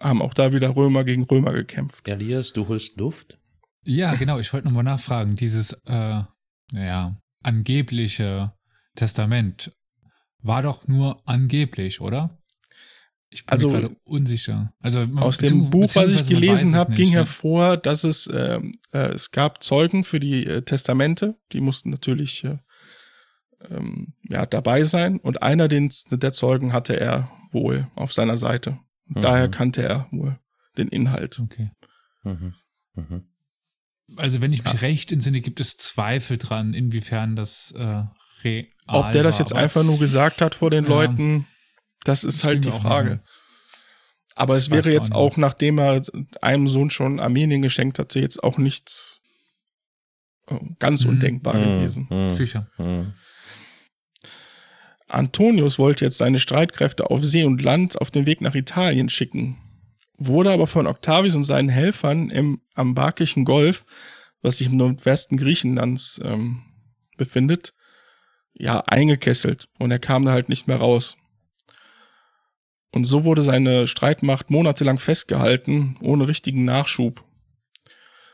haben 0.02 0.22
auch 0.22 0.34
da 0.34 0.52
wieder 0.52 0.74
Römer 0.74 1.04
gegen 1.04 1.24
Römer 1.24 1.52
gekämpft. 1.52 2.08
Elias, 2.08 2.52
du 2.52 2.68
holst 2.68 2.98
Luft? 2.98 3.38
Ja, 3.84 4.14
genau, 4.14 4.38
ich 4.38 4.52
wollte 4.52 4.66
nochmal 4.66 4.84
nachfragen. 4.84 5.36
Dieses, 5.36 5.72
äh, 5.86 6.22
naja, 6.72 7.16
angebliche 7.42 8.52
Testament 8.94 9.72
war 10.38 10.62
doch 10.62 10.86
nur 10.86 11.16
angeblich, 11.26 12.00
oder? 12.00 12.38
Ich 13.30 13.46
bin 13.46 13.52
Also, 13.52 13.70
mir 13.70 13.80
gerade 13.80 13.96
unsicher. 14.04 14.72
Also 14.80 15.06
Aus 15.16 15.38
dem 15.38 15.70
Buch, 15.70 15.90
was 15.94 16.20
ich 16.20 16.28
gelesen 16.28 16.70
es 16.70 16.74
habe, 16.76 16.92
ging 16.92 17.10
ne? 17.10 17.16
hervor, 17.16 17.76
dass 17.78 18.04
es, 18.04 18.28
ähm, 18.32 18.72
äh, 18.92 19.14
es 19.14 19.30
gab 19.30 19.62
Zeugen 19.62 20.04
für 20.04 20.20
die 20.20 20.46
äh, 20.46 20.62
Testamente, 20.62 21.36
die 21.52 21.60
mussten 21.60 21.90
natürlich 21.90 22.44
äh, 22.44 22.58
ähm, 23.70 24.14
ja, 24.28 24.44
dabei 24.44 24.84
sein 24.84 25.18
und 25.18 25.42
einer 25.42 25.68
den, 25.68 25.90
der 26.10 26.32
Zeugen 26.32 26.72
hatte 26.72 26.98
er 27.00 27.30
wohl 27.52 27.88
auf 27.94 28.12
seiner 28.12 28.36
Seite. 28.36 28.78
Mhm. 29.14 29.20
Daher 29.20 29.48
kannte 29.48 29.82
er 29.82 30.08
wohl 30.10 30.38
den 30.76 30.88
Inhalt. 30.88 31.38
Okay. 31.40 31.70
Mhm. 32.24 32.54
Mhm. 32.94 33.24
Also 34.16 34.40
wenn 34.40 34.52
ich 34.52 34.62
mich 34.64 34.82
recht 34.82 35.10
entsinne, 35.12 35.40
gibt 35.40 35.60
es 35.60 35.76
Zweifel 35.76 36.36
dran, 36.38 36.74
inwiefern 36.74 37.34
das 37.36 37.72
äh, 37.72 38.04
real 38.44 38.66
Ob 38.86 39.12
der 39.12 39.22
das 39.22 39.36
war, 39.36 39.40
jetzt 39.40 39.54
einfach 39.54 39.84
nur 39.84 39.98
gesagt 39.98 40.42
hat 40.42 40.54
vor 40.54 40.70
den 40.70 40.84
Ja. 40.84 40.90
Leuten, 40.90 41.46
das 42.04 42.24
ist 42.24 42.38
Das 42.40 42.44
halt 42.44 42.64
die 42.64 42.70
Frage. 42.70 43.22
Aber 44.34 44.56
es 44.56 44.70
wäre 44.70 44.90
jetzt 44.92 45.12
auch 45.12 45.32
auch, 45.32 45.36
nachdem 45.36 45.78
er 45.78 46.00
einem 46.40 46.68
Sohn 46.68 46.90
schon 46.90 47.20
Armenien 47.20 47.60
geschenkt 47.62 47.98
hatte, 47.98 48.18
jetzt 48.20 48.42
auch 48.42 48.58
nichts 48.58 49.20
äh, 50.48 50.58
ganz 50.78 51.04
Mhm. 51.04 51.10
undenkbar 51.10 51.54
gewesen. 51.54 52.06
Mhm. 52.10 52.34
Sicher. 52.34 52.66
Antonius 55.12 55.78
wollte 55.78 56.04
jetzt 56.04 56.18
seine 56.18 56.38
Streitkräfte 56.38 57.10
auf 57.10 57.24
See 57.24 57.44
und 57.44 57.62
Land 57.62 58.00
auf 58.00 58.10
den 58.10 58.26
Weg 58.26 58.40
nach 58.40 58.54
Italien 58.54 59.08
schicken, 59.08 59.56
wurde 60.16 60.50
aber 60.50 60.66
von 60.66 60.86
Octavius 60.86 61.34
und 61.34 61.44
seinen 61.44 61.68
Helfern 61.68 62.30
im 62.30 62.60
Ambakischen 62.74 63.44
Golf, 63.44 63.84
was 64.40 64.58
sich 64.58 64.68
im 64.68 64.76
Nordwesten 64.76 65.36
Griechenlands 65.36 66.20
ähm, 66.24 66.62
befindet, 67.16 67.74
ja, 68.54 68.80
eingekesselt 68.80 69.68
und 69.78 69.90
er 69.90 69.98
kam 69.98 70.24
da 70.24 70.32
halt 70.32 70.48
nicht 70.48 70.66
mehr 70.68 70.78
raus. 70.78 71.18
Und 72.90 73.04
so 73.04 73.24
wurde 73.24 73.42
seine 73.42 73.86
Streitmacht 73.86 74.50
monatelang 74.50 74.98
festgehalten, 74.98 75.96
ohne 76.02 76.28
richtigen 76.28 76.64
Nachschub. 76.64 77.24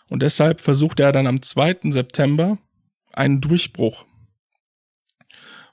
Und 0.08 0.22
deshalb 0.22 0.60
versuchte 0.60 1.04
er 1.04 1.12
dann 1.12 1.28
am 1.28 1.42
2. 1.42 1.90
September 1.90 2.58
einen 3.12 3.40
Durchbruch. 3.40 4.04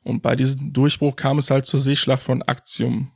Und 0.06 0.22
bei 0.22 0.36
diesem 0.36 0.72
Durchbruch 0.72 1.16
kam 1.16 1.40
es 1.40 1.50
halt 1.50 1.66
zur 1.66 1.80
Seeschlacht 1.80 2.22
von 2.24 2.42
Actium. 2.44 3.12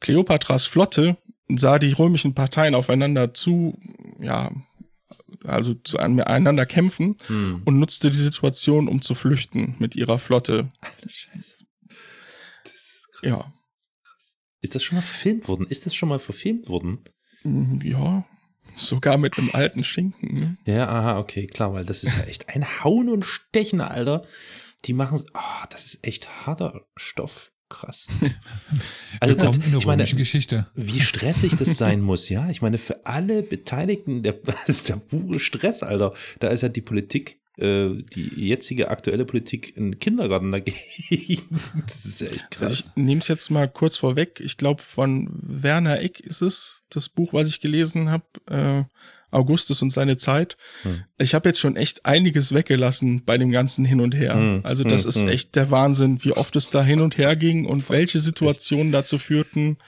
Kleopatras 0.00 0.64
Flotte 0.64 1.16
sah 1.48 1.78
die 1.78 1.92
römischen 1.92 2.34
Parteien 2.34 2.74
aufeinander 2.74 3.34
zu, 3.34 3.78
ja, 4.18 4.50
also 5.44 5.74
zu 5.74 5.98
einander 5.98 6.66
kämpfen 6.66 7.16
Mhm. 7.28 7.62
und 7.64 7.78
nutzte 7.78 8.10
die 8.10 8.16
Situation, 8.16 8.88
um 8.88 9.02
zu 9.02 9.14
flüchten 9.14 9.74
mit 9.78 9.96
ihrer 9.96 10.18
Flotte. 10.18 10.68
Scheiße. 11.06 11.64
Das 12.64 12.72
ist 12.72 13.08
krass. 13.12 13.22
Ja, 13.22 13.52
Ist 14.60 14.74
das 14.76 14.82
schon 14.84 14.96
mal 14.96 15.02
verfilmt 15.02 15.48
worden? 15.48 15.66
Ist 15.66 15.86
das 15.86 15.94
schon 15.94 16.08
mal 16.08 16.18
verfilmt 16.20 16.68
worden? 16.68 17.00
Mm, 17.42 17.80
ja, 17.82 18.24
sogar 18.74 19.16
mit 19.18 19.38
einem 19.38 19.50
alten 19.52 19.84
Schinken. 19.84 20.34
Ne? 20.34 20.56
Ja, 20.64 20.88
aha, 20.88 21.18
okay, 21.18 21.46
klar, 21.46 21.72
weil 21.72 21.84
das 21.84 22.04
ist 22.04 22.16
ja 22.16 22.24
echt 22.24 22.48
ein 22.48 22.64
Hauen 22.82 23.08
und 23.08 23.24
Stechen, 23.24 23.80
Alter. 23.80 24.24
Die 24.84 24.92
machen, 24.92 25.22
ah, 25.34 25.66
das 25.70 25.84
ist 25.86 26.06
echt 26.06 26.46
harter 26.46 26.86
Stoff. 26.96 27.52
Krass. 27.68 28.06
Also, 29.20 29.34
das, 29.36 29.56
ich 29.56 29.86
meine, 29.86 30.04
Geschichte. 30.04 30.66
wie 30.74 30.98
stressig 30.98 31.54
das 31.56 31.76
sein 31.76 32.00
muss, 32.10 32.28
ja. 32.28 32.50
Ich 32.50 32.60
meine, 32.60 32.76
für 32.76 33.06
alle 33.06 33.42
Beteiligten, 33.42 34.22
der, 34.22 34.32
das 34.44 34.68
ist 34.68 34.88
der 34.88 34.96
pure 34.96 35.38
Stress, 35.38 35.82
Alter. 35.82 36.12
Da 36.40 36.48
ist 36.48 36.62
ja 36.62 36.68
die 36.68 36.80
Politik, 36.80 37.40
äh, 37.58 37.88
die 38.14 38.48
jetzige 38.48 38.90
aktuelle 38.90 39.24
Politik 39.24 39.76
ein 39.76 39.98
Kindergarten 39.98 40.50
dagegen. 40.50 40.78
Das 41.86 42.04
ist 42.04 42.20
ja 42.20 42.28
echt 42.28 42.60
Also 42.60 42.72
ich 42.72 42.82
krass. 42.84 42.92
nehme 42.96 43.20
es 43.20 43.28
jetzt 43.28 43.50
mal 43.50 43.68
kurz 43.68 43.96
vorweg. 43.96 44.40
Ich 44.40 44.56
glaube, 44.56 44.82
von 44.82 45.28
Werner 45.32 46.00
Eck 46.00 46.20
ist 46.20 46.40
es, 46.42 46.84
das 46.90 47.08
Buch, 47.08 47.32
was 47.32 47.48
ich 47.48 47.60
gelesen 47.60 48.10
habe, 48.10 48.24
äh, 48.48 48.84
Augustus 49.30 49.80
und 49.82 49.90
seine 49.90 50.16
Zeit. 50.18 50.56
Hm. 50.82 51.04
Ich 51.18 51.34
habe 51.34 51.48
jetzt 51.48 51.58
schon 51.58 51.76
echt 51.76 52.04
einiges 52.04 52.52
weggelassen 52.52 53.24
bei 53.24 53.38
dem 53.38 53.50
ganzen 53.50 53.84
Hin 53.84 54.00
und 54.00 54.14
Her. 54.14 54.34
Hm, 54.34 54.60
Also 54.62 54.84
das 54.84 55.04
hm, 55.04 55.08
ist 55.08 55.22
hm. 55.22 55.28
echt 55.28 55.56
der 55.56 55.70
Wahnsinn, 55.70 56.22
wie 56.22 56.32
oft 56.32 56.54
es 56.56 56.68
da 56.70 56.82
hin 56.82 57.00
und 57.00 57.16
her 57.18 57.34
ging 57.34 57.66
und 57.66 57.88
welche 57.88 58.18
Situationen 58.18 58.92
dazu 58.92 59.18
führten. 59.18 59.78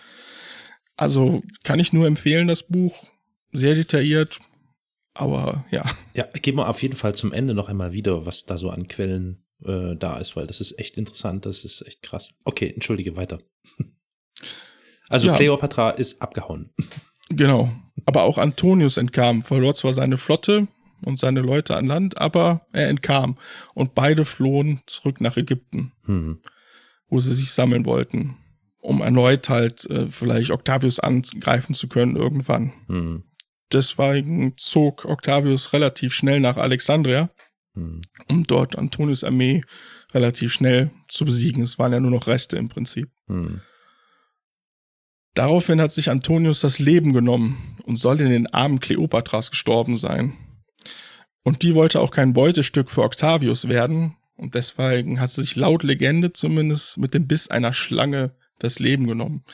Also 0.96 1.42
kann 1.62 1.78
ich 1.78 1.92
nur 1.92 2.06
empfehlen, 2.06 2.48
das 2.48 2.62
Buch. 2.62 3.04
Sehr 3.52 3.74
detailliert. 3.74 4.38
Aber 5.14 5.64
ja, 5.70 5.84
Ja, 6.14 6.24
gehen 6.42 6.56
wir 6.56 6.68
auf 6.68 6.82
jeden 6.82 6.96
Fall 6.96 7.14
zum 7.14 7.32
Ende 7.32 7.54
noch 7.54 7.68
einmal 7.68 7.92
wieder, 7.92 8.26
was 8.26 8.44
da 8.44 8.58
so 8.58 8.70
an 8.70 8.88
Quellen 8.88 9.44
äh, 9.64 9.94
da 9.96 10.18
ist, 10.18 10.34
weil 10.36 10.46
das 10.46 10.60
ist 10.60 10.78
echt 10.78 10.98
interessant, 10.98 11.46
das 11.46 11.64
ist 11.64 11.82
echt 11.86 12.02
krass. 12.02 12.34
Okay, 12.44 12.70
entschuldige, 12.74 13.16
weiter. 13.16 13.40
Also 15.10 15.26
Ja. 15.28 15.36
Cleopatra 15.36 15.90
ist 15.90 16.22
abgehauen. 16.22 16.70
genau. 17.28 17.70
Aber 18.06 18.22
auch 18.22 18.38
Antonius 18.38 18.96
entkam, 18.96 19.42
verlor 19.42 19.74
zwar 19.74 19.92
seine 19.94 20.16
Flotte 20.16 20.66
und 21.04 21.18
seine 21.18 21.40
Leute 21.40 21.76
an 21.76 21.86
Land, 21.86 22.18
aber 22.18 22.66
er 22.72 22.88
entkam. 22.88 23.36
Und 23.74 23.94
beide 23.94 24.24
flohen 24.24 24.80
zurück 24.86 25.20
nach 25.20 25.36
Ägypten, 25.36 25.92
Hm. 26.06 26.40
wo 27.08 27.20
sie 27.20 27.34
sich 27.34 27.52
sammeln 27.52 27.84
wollten, 27.86 28.36
um 28.80 29.02
erneut 29.02 29.48
halt 29.50 29.88
äh, 29.90 30.06
vielleicht 30.08 30.50
Octavius 30.50 31.00
angreifen 31.00 31.74
zu 31.74 31.86
können 31.88 32.16
irgendwann. 32.16 32.72
Hm. 32.88 33.24
Deswegen 33.74 34.54
zog 34.56 35.04
Octavius 35.04 35.72
relativ 35.72 36.14
schnell 36.14 36.40
nach 36.40 36.56
Alexandria, 36.56 37.30
Hm. 37.74 38.00
um 38.30 38.44
dort 38.44 38.78
Antonius 38.78 39.24
Armee 39.24 39.62
relativ 40.12 40.52
schnell 40.52 40.90
zu 41.08 41.24
besiegen. 41.24 41.62
Es 41.62 41.78
waren 41.78 41.92
ja 41.92 42.00
nur 42.00 42.12
noch 42.12 42.28
Reste 42.28 42.56
im 42.56 42.68
Prinzip. 42.68 43.10
Hm. 43.26 43.60
Daraufhin 45.34 45.80
hat 45.80 45.92
sich 45.92 46.10
Antonius 46.10 46.60
das 46.60 46.78
Leben 46.78 47.12
genommen 47.12 47.76
und 47.84 47.96
soll 47.96 48.20
in 48.20 48.30
den 48.30 48.46
Armen 48.46 48.78
Kleopatras 48.78 49.50
gestorben 49.50 49.96
sein. 49.96 50.34
Und 51.42 51.62
die 51.62 51.74
wollte 51.74 52.00
auch 52.00 52.12
kein 52.12 52.32
Beutestück 52.32 52.90
für 52.90 53.02
Octavius 53.02 53.68
werden. 53.68 54.16
Und 54.36 54.54
deswegen 54.54 55.20
hat 55.20 55.30
sie 55.30 55.42
sich 55.42 55.56
laut 55.56 55.82
Legende 55.82 56.32
zumindest 56.32 56.98
mit 56.98 57.12
dem 57.12 57.26
Biss 57.26 57.48
einer 57.48 57.72
Schlange 57.72 58.36
das 58.60 58.78
Leben 58.78 59.08
genommen. 59.08 59.44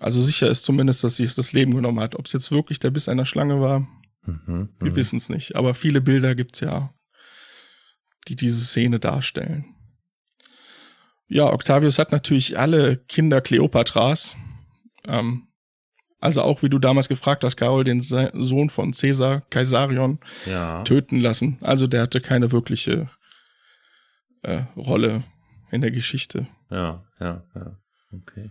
Also 0.00 0.22
sicher 0.22 0.48
ist 0.48 0.64
zumindest, 0.64 1.04
dass 1.04 1.16
sie 1.16 1.24
es 1.24 1.34
das 1.34 1.52
Leben 1.52 1.74
genommen 1.74 2.00
hat. 2.00 2.16
Ob 2.16 2.24
es 2.24 2.32
jetzt 2.32 2.50
wirklich 2.50 2.78
der 2.78 2.90
Biss 2.90 3.08
einer 3.08 3.26
Schlange 3.26 3.60
war, 3.60 3.80
mhm, 4.24 4.70
wir 4.80 4.92
mhm. 4.92 4.96
wissen 4.96 5.18
es 5.18 5.28
nicht. 5.28 5.56
Aber 5.56 5.74
viele 5.74 6.00
Bilder 6.00 6.34
gibt's 6.34 6.60
ja, 6.60 6.92
die 8.26 8.34
diese 8.34 8.64
Szene 8.64 8.98
darstellen. 8.98 9.76
Ja, 11.28 11.52
Octavius 11.52 11.98
hat 11.98 12.12
natürlich 12.12 12.58
alle 12.58 12.96
Kinder 12.96 13.42
Kleopatras. 13.42 14.36
Ähm, 15.06 15.48
also 16.18 16.42
auch, 16.42 16.62
wie 16.62 16.70
du 16.70 16.78
damals 16.78 17.08
gefragt 17.08 17.44
hast, 17.44 17.56
Carol, 17.56 17.84
den 17.84 18.00
Sohn 18.00 18.70
von 18.70 18.92
Caesar, 18.92 19.42
Kaisarion, 19.50 20.18
ja. 20.46 20.82
töten 20.82 21.18
lassen. 21.20 21.58
Also 21.60 21.86
der 21.86 22.02
hatte 22.02 22.22
keine 22.22 22.52
wirkliche 22.52 23.08
äh, 24.42 24.62
Rolle 24.76 25.24
in 25.70 25.82
der 25.82 25.90
Geschichte. 25.90 26.46
Ja, 26.70 27.04
ja, 27.20 27.44
ja. 27.54 27.76
Okay. 28.12 28.50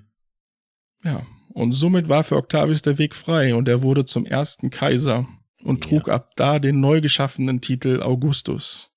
Ja, 1.04 1.26
und 1.54 1.72
somit 1.72 2.10
war 2.10 2.24
für 2.24 2.38
Octavius 2.38 2.82
der 2.82 2.98
Weg 2.98 3.16
frei 3.16 3.56
und 3.56 3.68
er 3.68 3.82
wurde 3.82 4.06
zum 4.06 4.26
ersten 4.26 4.70
Kaiser 4.70 5.28
und 5.64 5.84
trug 5.84 6.08
ja. 6.08 6.16
ab 6.16 6.32
da 6.36 6.60
den 6.60 6.80
neu 6.80 7.02
geschaffenen 7.02 7.62
Titel 7.62 8.02
Augustus. 8.02 8.92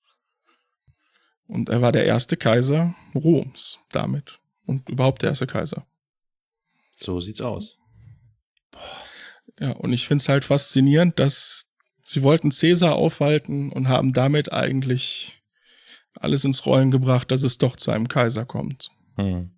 Und 1.47 1.69
er 1.69 1.83
war 1.83 1.93
der 1.93 2.07
erste 2.07 2.37
Kaiser 2.37 2.95
Roms 3.15 3.81
damit 3.91 4.41
und 4.65 4.89
überhaupt 4.89 5.23
der 5.23 5.31
erste 5.31 5.47
Kaiser. 5.47 5.87
So 6.97 7.21
sieht's 7.21 7.41
aus. 7.41 7.79
Ja, 9.61 9.73
und 9.73 9.93
ich 9.93 10.07
finde 10.07 10.23
es 10.23 10.29
halt 10.29 10.45
faszinierend, 10.45 11.19
dass 11.19 11.67
sie 12.05 12.23
wollten 12.23 12.51
Cäsar 12.51 12.95
aufhalten 12.95 13.71
und 13.73 13.89
haben 13.89 14.13
damit 14.13 14.53
eigentlich 14.53 15.43
alles 16.15 16.45
ins 16.45 16.65
Rollen 16.67 16.91
gebracht, 16.91 17.31
dass 17.31 17.43
es 17.43 17.59
doch 17.59 17.77
zu 17.77 17.91
einem 17.91 18.09
Kaiser 18.09 18.45
kommt. 18.45 18.91
Hm. 19.17 19.51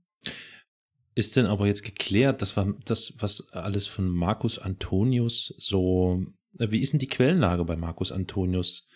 Ist 1.14 1.36
denn 1.36 1.46
aber 1.46 1.66
jetzt 1.66 1.84
geklärt, 1.84 2.42
dass 2.42 2.56
wir 2.56 2.74
das, 2.84 3.14
was 3.18 3.52
alles 3.52 3.86
von 3.86 4.08
Marcus 4.08 4.58
Antonius 4.58 5.54
so, 5.58 6.24
äh, 6.58 6.70
wie 6.70 6.80
ist 6.80 6.92
denn 6.92 7.00
die 7.00 7.08
Quellenlage 7.08 7.64
bei 7.64 7.76
Marcus 7.76 8.10
Antonius? 8.10 8.88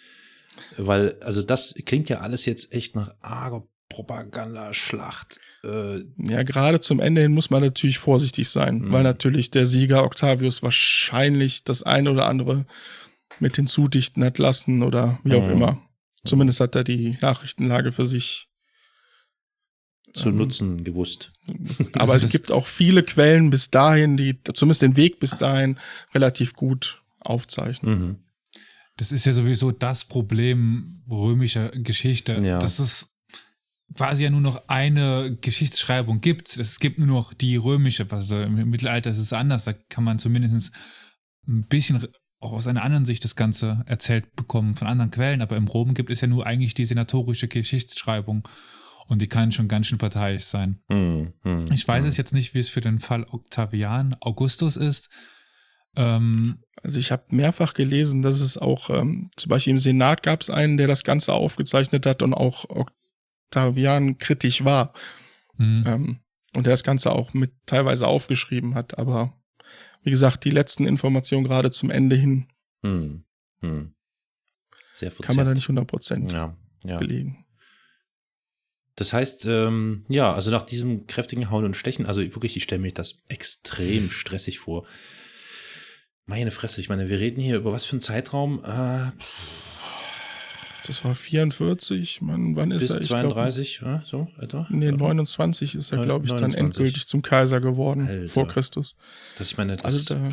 Weil, 0.77 1.17
also 1.21 1.43
das 1.43 1.75
klingt 1.85 2.09
ja 2.09 2.19
alles 2.19 2.45
jetzt 2.45 2.73
echt 2.73 2.97
nach 2.97 3.15
arger 3.21 3.69
Propagandaschlacht. 3.89 5.41
Äh, 5.65 6.05
ja, 6.19 6.43
gerade 6.43 6.81
zum 6.81 7.01
Ende 7.01 7.23
hin 7.23 7.33
muss 7.33 7.51
man 7.51 7.63
natürlich 7.63 7.99
vorsichtig 7.99 8.49
sein, 8.49 8.81
mhm. 8.81 8.93
weil 8.93 9.03
natürlich 9.03 9.51
der 9.51 9.67
Sieger 9.67 10.05
Octavius 10.05 10.63
wahrscheinlich 10.63 11.65
das 11.65 11.83
eine 11.83 12.11
oder 12.11 12.27
andere 12.27 12.67
mit 13.41 13.57
hinzudichten 13.57 14.25
hat 14.25 14.39
lassen 14.39 14.83
oder 14.83 15.21
wie 15.23 15.35
auch 15.35 15.47
mhm. 15.47 15.53
immer. 15.53 15.83
Zumindest 16.25 16.61
hat 16.61 16.75
er 16.75 16.85
die 16.85 17.17
Nachrichtenlage 17.21 17.93
für 17.93 18.07
sich 18.07 18.48
zu 20.13 20.31
ähm, 20.31 20.37
nutzen 20.37 20.85
gewusst. 20.85 21.33
Aber 21.95 22.17
es 22.17 22.31
gibt 22.31 22.51
auch 22.51 22.67
viele 22.67 23.03
Quellen 23.03 23.51
bis 23.51 23.71
dahin, 23.71 24.17
die 24.17 24.37
zumindest 24.55 24.83
den 24.83 24.97
Weg 24.97 25.21
bis 25.21 25.37
dahin 25.37 25.79
relativ 26.15 26.55
gut 26.55 27.03
aufzeichnen. 27.21 27.99
Mhm. 27.99 28.17
Das 28.97 29.13
ist 29.13 29.27
ja 29.27 29.33
sowieso 29.33 29.71
das 29.71 30.05
Problem 30.05 31.03
römischer 31.09 31.71
Geschichte. 31.71 32.41
Ja. 32.43 32.59
Das 32.59 32.81
ist 32.81 33.15
quasi 33.95 34.25
ja 34.25 34.31
nur 34.31 34.41
noch 34.41 34.69
eine 34.69 35.39
Geschichtsschreibung 35.41 36.21
gibt. 36.21 36.57
Es 36.57 36.81
gibt 36.81 36.99
nur 36.99 37.07
noch 37.07 37.33
die 37.33 37.57
römische, 37.57 38.07
also 38.11 38.41
im 38.41 38.71
Mittelalter 38.71 39.11
ist 39.11 39.19
es 39.19 39.33
anders, 39.33 39.65
da 39.65 39.73
kann 39.73 40.05
man 40.05 40.19
zumindest 40.19 40.73
ein 41.47 41.65
bisschen 41.69 42.07
auch 42.41 42.53
aus 42.53 42.67
einer 42.67 42.83
anderen 42.83 43.05
Sicht 43.05 43.25
das 43.25 43.37
Ganze 43.37 43.83
erzählt 43.87 44.37
bekommen 44.37 44.75
von 44.75 44.87
anderen 44.87 45.11
Quellen, 45.11 45.43
aber 45.43 45.57
im 45.57 45.67
Rom 45.67 45.95
gibt 45.95 46.11
es 46.11 46.21
ja 46.21 46.29
nur 46.29 46.47
eigentlich 46.47 46.75
die 46.75 46.85
senatorische 46.85 47.49
Geschichtsschreibung 47.49 48.47
und 49.09 49.23
die 49.23 49.27
kann 49.27 49.53
schon 49.53 49.69
ganz 49.69 49.87
schön 49.87 49.99
parteiisch 49.99 50.45
sein. 50.45 50.81
Mm, 50.89 51.29
mm, 51.43 51.73
ich 51.73 51.87
weiß 51.89 52.05
mm. 52.05 52.09
es 52.09 52.17
jetzt 52.17 52.35
nicht, 52.35 52.55
wie 52.55 52.59
es 52.59 52.69
für 52.69 52.81
den 52.81 53.01
Fall 53.01 53.25
Octavian 53.31 54.17
Augustus 54.21 54.77
ist. 54.77 55.09
Ähm, 55.97 56.59
also 56.83 56.99
ich 56.99 57.11
habe 57.11 57.25
mehrfach 57.31 57.75
gelesen, 57.75 58.23
dass 58.23 58.41
es 58.41 58.59
auch 58.59 58.91
ähm, 58.91 59.31
zum 59.37 59.51
Beispiel 59.51 59.73
im 59.73 59.79
Senat 59.79 60.23
gab 60.23 60.43
es 60.43 60.51
einen, 60.51 60.77
der 60.77 60.87
das 60.87 61.05
Ganze 61.05 61.33
aufgezeichnet 61.33 62.07
hat 62.07 62.23
und 62.23 62.35
auch 62.35 62.67
Octavian 62.69 64.19
kritisch 64.19 64.65
war. 64.65 64.93
Ähm, 65.59 66.21
und 66.55 66.67
der 66.67 66.73
das 66.73 66.85
Ganze 66.85 67.13
auch 67.13 67.35
mit 67.35 67.53
teilweise 67.67 68.07
aufgeschrieben 68.07 68.75
hat. 68.75 68.99
Aber 68.99 69.33
wie 70.03 70.11
gesagt, 70.11 70.45
die 70.45 70.51
letzten 70.51 70.87
Informationen 70.87 71.45
gerade 71.45 71.71
zum 71.71 71.91
Ende 71.91 72.17
hin 72.17 72.47
mhm. 72.83 73.25
Mhm. 73.61 73.95
kann 75.23 75.37
man 75.37 75.47
da 75.47 75.55
nicht 75.55 75.69
100% 75.69 76.33
ja, 76.33 76.57
ja. 76.85 76.97
belegen. 76.99 77.45
Das 78.99 79.13
heißt, 79.13 79.47
ähm, 79.47 80.05
ja, 80.09 80.35
also 80.35 80.51
nach 80.51 80.65
diesem 80.65 81.07
kräftigen 81.07 81.53
Hauen 81.53 81.65
und 81.65 81.77
Stechen, 81.77 82.05
also 82.05 82.21
wirklich, 82.21 82.57
ich 82.57 82.65
stelle 82.65 82.81
mir 82.81 82.91
das 82.91 83.23
extrem 83.29 84.11
stressig 84.11 84.59
vor. 84.59 84.85
Meine 86.27 86.51
Fresse, 86.51 86.81
ich 86.81 86.89
meine, 86.89 87.09
wir 87.09 87.21
reden 87.21 87.41
hier 87.41 87.59
über 87.59 87.73
was 87.73 87.85
für 87.85 87.93
einen 87.93 88.01
Zeitraum? 88.01 88.59
Äh, 88.65 89.13
das 90.85 91.05
war 91.05 91.15
44, 91.15 92.23
man, 92.23 92.57
wann 92.57 92.73
ist 92.73 92.89
Bis 92.89 92.91
er? 92.91 92.99
Bis 92.99 93.07
32, 93.07 93.79
glaub, 93.79 93.89
ja, 93.89 94.03
so 94.05 94.27
etwa? 94.41 94.67
Nee, 94.69 94.91
29 94.91 95.77
ist 95.77 95.93
er, 95.93 96.03
glaube 96.03 96.25
ich, 96.25 96.33
29. 96.33 96.57
dann 96.57 96.67
endgültig 96.67 97.07
zum 97.07 97.23
Kaiser 97.23 97.61
geworden, 97.61 98.09
Alter. 98.09 98.29
vor 98.29 98.49
Christus. 98.49 98.97
Das, 99.37 99.53
ich 99.53 99.57
meine, 99.57 99.77
das, 99.77 99.85
also 99.85 100.13
da, 100.13 100.29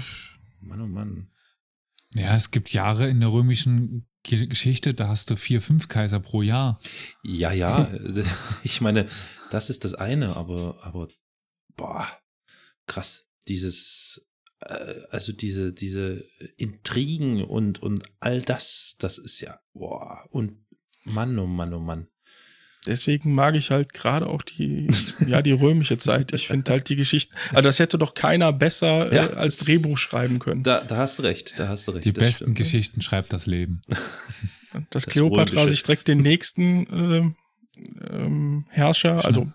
Mann, 0.59 0.81
oh 0.81 0.87
Mann. 0.87 1.27
Ja, 2.15 2.35
es 2.35 2.49
gibt 2.49 2.73
Jahre 2.73 3.07
in 3.09 3.19
der 3.19 3.31
römischen 3.31 4.07
Geschichte, 4.25 4.93
da 4.93 5.07
hast 5.07 5.29
du 5.29 5.35
vier, 5.35 5.61
fünf 5.61 5.87
Kaiser 5.87 6.19
pro 6.19 6.41
Jahr. 6.41 6.79
Ja, 7.23 7.51
ja, 7.51 7.91
ich 8.63 8.81
meine, 8.81 9.07
das 9.51 9.69
ist 9.69 9.85
das 9.85 9.93
eine, 9.93 10.35
aber, 10.35 10.79
aber, 10.81 11.07
boah, 11.75 12.07
krass, 12.87 13.27
dieses, 13.47 14.27
äh, 14.61 15.01
also 15.09 15.31
diese, 15.31 15.73
diese 15.73 16.25
Intrigen 16.57 17.43
und, 17.43 17.81
und 17.81 18.03
all 18.19 18.41
das, 18.41 18.95
das 18.99 19.17
ist 19.17 19.39
ja, 19.41 19.59
boah, 19.73 20.27
und 20.31 20.65
Mann, 21.03 21.37
oh 21.37 21.45
Mann, 21.45 21.73
oh 21.73 21.79
Mann. 21.79 22.07
Deswegen 22.85 23.33
mag 23.33 23.55
ich 23.55 23.71
halt 23.71 23.93
gerade 23.93 24.27
auch 24.27 24.41
die, 24.41 24.87
ja, 25.27 25.41
die 25.41 25.51
römische 25.51 25.97
Zeit. 25.97 26.33
Ich 26.33 26.47
finde 26.47 26.71
halt 26.71 26.89
die 26.89 26.95
Geschichten, 26.95 27.35
also 27.49 27.63
das 27.63 27.79
hätte 27.79 27.97
doch 27.97 28.13
keiner 28.13 28.53
besser 28.53 29.13
ja, 29.13 29.25
äh, 29.25 29.35
als 29.35 29.57
Drehbuch 29.57 29.97
schreiben 29.97 30.39
können. 30.39 30.63
Da, 30.63 30.81
da 30.81 30.97
hast 30.97 31.19
du 31.19 31.23
recht, 31.23 31.55
da 31.57 31.67
hast 31.67 31.87
du 31.87 31.91
recht. 31.91 32.05
Die 32.05 32.11
besten 32.11 32.43
stimmt. 32.43 32.57
Geschichten 32.57 33.01
schreibt 33.01 33.33
das 33.33 33.45
Leben. 33.45 33.81
Dass 34.89 35.05
das 35.05 35.07
Kleopatra 35.07 35.67
sich 35.67 35.83
direkt 35.83 36.07
den 36.07 36.21
nächsten 36.21 37.33
äh, 37.77 38.13
ähm, 38.13 38.65
Herrscher, 38.69 39.23
also 39.25 39.47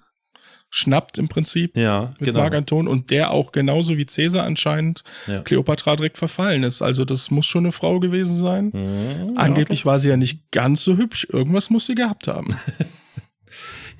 schnappt 0.70 1.18
im 1.18 1.28
Prinzip 1.28 1.76
ja, 1.76 2.14
mit 2.18 2.28
genau. 2.28 2.40
Marc 2.40 2.54
Anton 2.54 2.86
und 2.86 3.10
der 3.10 3.32
auch 3.32 3.50
genauso 3.50 3.96
wie 3.98 4.06
Cäsar 4.06 4.44
anscheinend 4.44 5.02
ja. 5.26 5.40
Kleopatra 5.40 5.96
direkt 5.96 6.16
verfallen 6.16 6.62
ist. 6.62 6.80
Also 6.80 7.04
das 7.04 7.30
muss 7.30 7.46
schon 7.46 7.64
eine 7.64 7.72
Frau 7.72 7.98
gewesen 7.98 8.36
sein. 8.36 8.70
Mhm, 8.72 9.36
Angeblich 9.36 9.80
ja. 9.80 9.86
war 9.86 9.98
sie 9.98 10.08
ja 10.08 10.16
nicht 10.16 10.50
ganz 10.52 10.84
so 10.84 10.96
hübsch. 10.96 11.26
Irgendwas 11.30 11.70
muss 11.70 11.86
sie 11.86 11.96
gehabt 11.96 12.28
haben. 12.28 12.56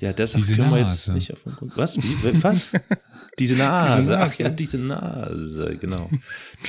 ja, 0.01 0.13
deshalb 0.13 0.43
diese 0.43 0.55
können 0.55 0.71
wir 0.71 0.79
jetzt 0.79 1.07
nicht 1.09 1.31
auf 1.31 1.43
den 1.43 1.53
Grund. 1.53 1.77
Was? 1.77 1.95
Wie, 1.95 2.43
was? 2.43 2.71
diese, 3.39 3.55
Nase. 3.55 3.99
diese 3.99 4.11
Nase. 4.11 4.19
Ach 4.19 4.33
ja, 4.33 4.49
diese 4.49 4.77
Nase. 4.79 5.77
Genau. 5.79 6.09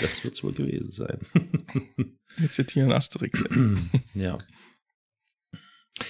Das 0.00 0.22
wird 0.22 0.34
es 0.34 0.44
wohl 0.44 0.52
gewesen 0.52 0.90
sein. 0.90 1.18
Wir 2.36 2.50
zitieren 2.50 2.92
Asterix. 2.92 3.42
ja. 4.14 4.38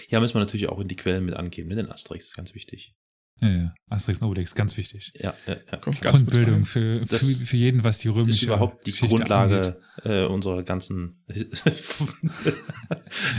Ja, 0.09 0.21
müssen 0.21 0.35
wir 0.35 0.41
natürlich 0.41 0.69
auch 0.69 0.79
in 0.79 0.87
die 0.87 0.97
Quellen 0.97 1.25
mit 1.25 1.35
angeben, 1.35 1.69
mit 1.69 1.79
den 1.79 1.91
Asterix, 1.91 2.35
ganz 2.35 2.55
wichtig. 2.55 2.95
Ja, 3.43 3.49
ja. 3.49 3.75
Asterix 3.89 4.21
und 4.21 4.29
Obelix, 4.29 4.55
ganz 4.55 4.77
wichtig. 4.77 5.13
Ja, 5.19 5.35
ja, 5.49 5.57
ja. 5.71 5.79
Grundbildung 5.79 6.65
für, 6.65 7.05
für, 7.07 7.19
für, 7.19 7.57
jeden, 7.57 7.83
was 7.83 7.99
die 7.99 8.07
römische 8.09 8.37
ist 8.37 8.43
überhaupt 8.45 8.87
die 8.87 8.93
Geschichte 8.93 9.17
Grundlage 9.17 9.81
äh, 10.05 10.25
unserer 10.27 10.63
ganzen. 10.63 11.25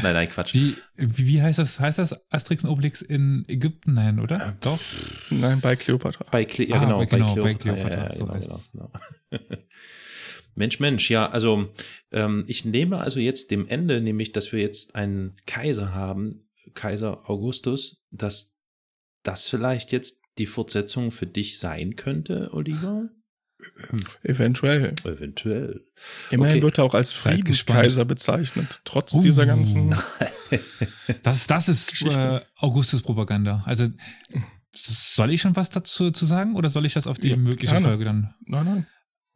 nein, 0.04 0.14
nein, 0.14 0.28
Quatsch. 0.28 0.54
Wie, 0.54 0.76
wie 0.98 1.42
heißt 1.42 1.58
das? 1.58 1.80
Heißt 1.80 2.00
das 2.00 2.16
Asterix 2.30 2.66
und 2.66 2.72
Obelix 2.72 3.02
in 3.02 3.46
Ägypten? 3.48 3.94
Nein, 3.94 4.20
oder? 4.20 4.50
Äh, 4.50 4.54
Doch. 4.60 4.80
Nein, 5.30 5.62
bei 5.62 5.78
Kleopatra. 5.78 6.26
Bei 6.30 6.44
Cle 6.44 6.68
ja, 6.68 6.76
ah, 6.76 6.80
genau, 6.80 6.98
bei, 7.00 7.06
genau, 7.06 7.36
bei 7.36 7.54
Kleopatra. 7.54 7.90
Ja, 7.90 8.04
ja, 8.04 8.10
genau, 8.10 8.34
genau, 8.34 8.62
genau. 8.74 8.92
Mensch, 10.56 10.80
Mensch, 10.82 11.10
ja, 11.10 11.30
also 11.30 11.74
ähm, 12.12 12.44
ich 12.48 12.66
nehme 12.66 13.00
also 13.00 13.20
jetzt 13.20 13.52
dem 13.52 13.68
Ende, 13.70 14.02
nämlich, 14.02 14.34
dass 14.34 14.52
wir 14.52 14.60
jetzt 14.60 14.96
einen 14.96 15.36
Kaiser 15.46 15.96
haben, 15.96 16.50
Kaiser 16.74 17.30
Augustus, 17.30 18.04
dass 18.12 18.53
das 19.24 19.48
vielleicht 19.48 19.92
jetzt 19.92 20.22
die 20.38 20.46
Fortsetzung 20.46 21.12
für 21.12 21.28
dich 21.28 21.60
sein 21.60 21.96
könnte, 21.96 22.50
Oliver? 22.54 23.10
Eventuell. 24.24 24.94
Eventuell. 25.06 25.86
Immerhin 26.32 26.56
okay. 26.56 26.64
wird 26.64 26.78
er 26.80 26.84
auch 26.84 26.94
als 26.94 27.14
Friedenskaiser 27.14 28.06
bezeichnet, 28.06 28.82
trotz 28.84 29.14
uh. 29.14 29.22
dieser 29.22 29.46
ganzen. 29.46 29.96
das, 31.24 31.48
das 31.48 31.70
ist 31.70 32.02
äh, 32.04 32.42
Augustus-Propaganda. 32.58 33.64
Also, 33.66 33.88
soll 34.76 35.32
ich 35.32 35.42
schon 35.42 35.56
was 35.56 35.70
dazu 35.70 36.12
zu 36.12 36.26
sagen 36.26 36.56
oder 36.56 36.70
soll 36.70 36.86
ich 36.86 36.94
das 36.94 37.08
auf 37.08 37.20
die 37.20 37.30
ja, 37.30 37.38
mögliche 37.38 37.74
gerne. 37.74 37.88
Folge 37.88 38.06
dann? 38.06 38.34
Nein, 38.46 38.66
nein. 38.66 38.88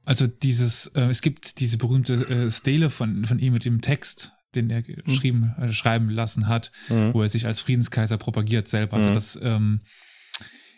Also 0.04 0.26
dieses, 0.26 0.88
äh, 0.88 1.02
es 1.10 1.22
gibt 1.22 1.60
diese 1.60 1.78
berühmte 1.78 2.14
äh, 2.28 2.52
Stele 2.52 2.90
von, 2.90 3.26
von 3.26 3.40
ihm 3.40 3.54
mit 3.54 3.66
dem 3.66 3.82
Text, 3.82 4.32
den 4.56 4.70
er 4.70 4.82
geschrieben, 4.82 5.54
äh, 5.60 5.72
schreiben 5.74 6.10
lassen 6.10 6.48
hat, 6.48 6.72
Mhm. 6.89 7.14
wo 7.14 7.22
er 7.22 7.30
sich 7.30 7.45
als 7.45 7.60
Friedenskaiser 7.62 8.18
propagiert 8.18 8.68
selber. 8.68 8.98
Also 8.98 9.10
Mhm. 9.10 9.14
das 9.14 9.39
ähm, 9.41 9.82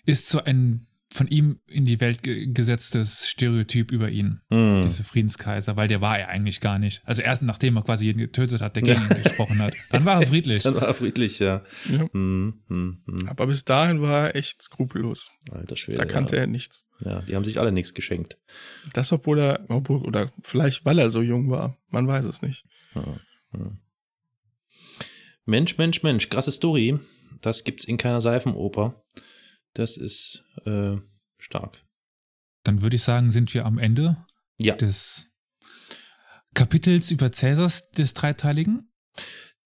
ist 0.06 0.30
so 0.30 0.44
ein 0.44 0.82
von 1.12 1.28
ihm 1.28 1.60
in 1.66 1.86
die 1.86 2.00
Welt 2.02 2.22
ge 2.22 2.46
gesetztes 2.54 3.28
Stereotyp 3.28 3.92
über 3.92 4.12
ihn, 4.12 4.42
Mhm. 4.52 4.84
diese 4.84 5.04
Friedenskaiser, 5.04 5.76
weil 5.76 5.88
der 5.88 6.02
war 6.02 6.20
er 6.20 6.28
eigentlich 6.30 6.62
gar 6.62 6.78
nicht. 6.78 7.02
Also 7.04 7.24
erst 7.24 7.42
nachdem 7.42 7.78
er 7.78 7.82
quasi 7.84 8.06
jeden 8.06 8.20
getötet 8.20 8.62
hat, 8.62 8.76
der 8.76 8.84
gegen 8.84 9.02
ihn 9.10 9.24
gesprochen 9.24 9.58
hat. 9.58 9.74
Dann 9.90 10.06
war 10.06 10.22
er 10.22 10.28
friedlich. 10.28 10.62
Dann 10.62 10.76
war 10.76 10.84
er 10.84 10.94
friedlich, 10.94 11.40
ja. 11.40 11.64
Ja. 11.90 12.06
Mhm. 12.14 12.54
Mhm. 12.68 13.02
Mhm. 13.08 13.28
Aber 13.28 13.48
bis 13.48 13.66
dahin 13.66 14.02
war 14.04 14.28
er 14.28 14.36
echt 14.36 14.62
skrupellos. 14.62 15.32
Alter 15.52 15.76
Schwede. 15.78 15.98
Da 15.98 16.06
kannte 16.06 16.36
ja. 16.36 16.42
er 16.42 16.48
nichts. 16.48 16.86
Ja, 17.04 17.22
die 17.24 17.36
haben 17.36 17.44
sich 17.44 17.60
alle 17.60 17.72
nichts 17.72 17.96
geschenkt. 17.96 18.38
Das, 18.94 19.12
obwohl 19.12 19.40
er, 19.40 19.66
obwohl, 19.68 20.02
oder 20.06 20.30
vielleicht 20.44 20.86
weil 20.86 21.00
er 21.00 21.10
so 21.10 21.24
jung 21.24 21.50
war. 21.50 21.76
Man 21.90 22.06
weiß 22.06 22.26
es 22.26 22.44
nicht. 22.44 22.66
Ja, 22.94 23.04
ja. 23.54 23.72
Mensch, 25.46 25.78
Mensch, 25.78 26.04
Mensch, 26.04 26.30
krasse 26.30 26.52
Story. 26.52 27.00
Das 27.42 27.64
gibt's 27.64 27.86
in 27.86 27.98
keiner 27.98 28.22
Seifenoper. 28.22 29.02
Das 29.74 29.98
ist 29.98 30.44
äh, 30.66 30.98
stark. 31.38 31.84
Dann 32.64 32.82
würde 32.82 32.98
ich 32.98 33.04
sagen, 33.04 33.32
sind 33.32 33.54
wir 33.54 33.66
am 33.66 33.78
Ende 33.78 34.26
Ja. 34.60 34.76
des 34.76 35.32
Kapitels 36.54 37.12
über 37.12 37.32
Cäsars 37.32 37.90
des 37.92 38.14
Dreiteiligen 38.14 38.88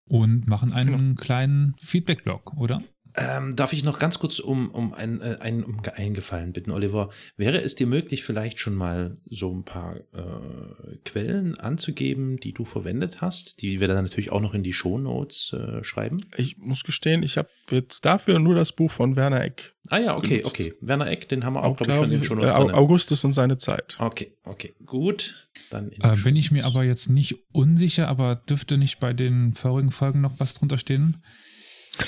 und 0.06 0.48
machen 0.48 0.74
einen 0.74 1.16
kleinen 1.16 1.76
Feedback-Blog, 1.80 2.54
oder? 2.58 2.84
Ähm, 3.16 3.56
darf 3.56 3.74
ich 3.74 3.84
noch 3.84 4.00
ganz 4.00 4.18
kurz 4.20 4.40
um, 4.40 4.70
um, 4.72 4.94
ein, 4.94 5.22
äh, 5.22 5.38
ein, 5.40 5.64
um 5.64 5.82
einen 5.96 6.14
Gefallen 6.14 6.52
bitten, 6.54 6.72
Oliver? 6.72 7.10
Wäre 7.38 7.62
es 7.62 7.76
dir 7.76 7.86
möglich, 7.88 8.24
vielleicht 8.24 8.60
schon 8.60 8.74
mal 8.76 9.18
so 9.30 9.54
ein 9.54 9.64
paar 9.64 9.98
äh, 9.98 10.98
Quellen 11.06 11.58
anzugeben, 11.60 12.38
die 12.40 12.54
du 12.54 12.66
verwendet 12.66 13.22
hast, 13.22 13.62
die 13.62 13.80
wir 13.80 13.88
dann 13.88 14.04
natürlich 14.04 14.32
auch 14.32 14.42
noch 14.42 14.54
in 14.54 14.64
die 14.64 14.74
Shownotes 14.74 15.54
äh, 15.54 15.84
schreiben? 15.84 16.18
Ich 16.38 16.58
muss 16.58 16.84
gestehen, 16.84 17.22
ich 17.24 17.38
habe 17.38 17.50
jetzt 17.70 18.04
dafür 18.06 18.40
nur 18.40 18.56
das 18.56 18.72
Buch 18.72 18.92
von 18.92 19.16
Werner 19.16 19.44
Eck. 19.44 19.74
Ah 19.90 20.00
ja, 20.00 20.16
okay, 20.18 20.38
Genutzt. 20.38 20.48
okay. 20.60 20.74
Werner 20.82 21.08
Eck, 21.12 21.30
den 21.30 21.46
haben 21.46 21.54
wir 21.54 21.64
auch, 21.64 21.72
Auch, 21.74 21.78
glaube 21.78 21.92
ich, 21.92 21.98
schon 21.98 22.06
in 22.12 22.20
den 22.20 22.24
Shownotes 22.24 22.52
äh. 22.52 22.74
Augustus 22.74 23.24
und 23.24 23.34
seine 23.34 23.58
Zeit. 23.58 23.96
Okay, 24.00 24.34
okay, 24.44 24.74
gut. 24.86 25.50
Dann 25.70 25.92
Äh, 25.92 26.16
bin 26.24 26.36
ich 26.36 26.52
mir 26.52 26.66
aber 26.66 26.84
jetzt 26.84 27.10
nicht 27.10 27.36
unsicher, 27.52 28.08
aber 28.08 28.36
dürfte 28.36 28.78
nicht 28.78 29.00
bei 29.00 29.14
den 29.14 29.54
vorigen 29.54 29.92
Folgen 29.92 30.22
noch 30.22 30.40
was 30.40 30.54
drunter 30.56 30.78
stehen? 30.78 31.22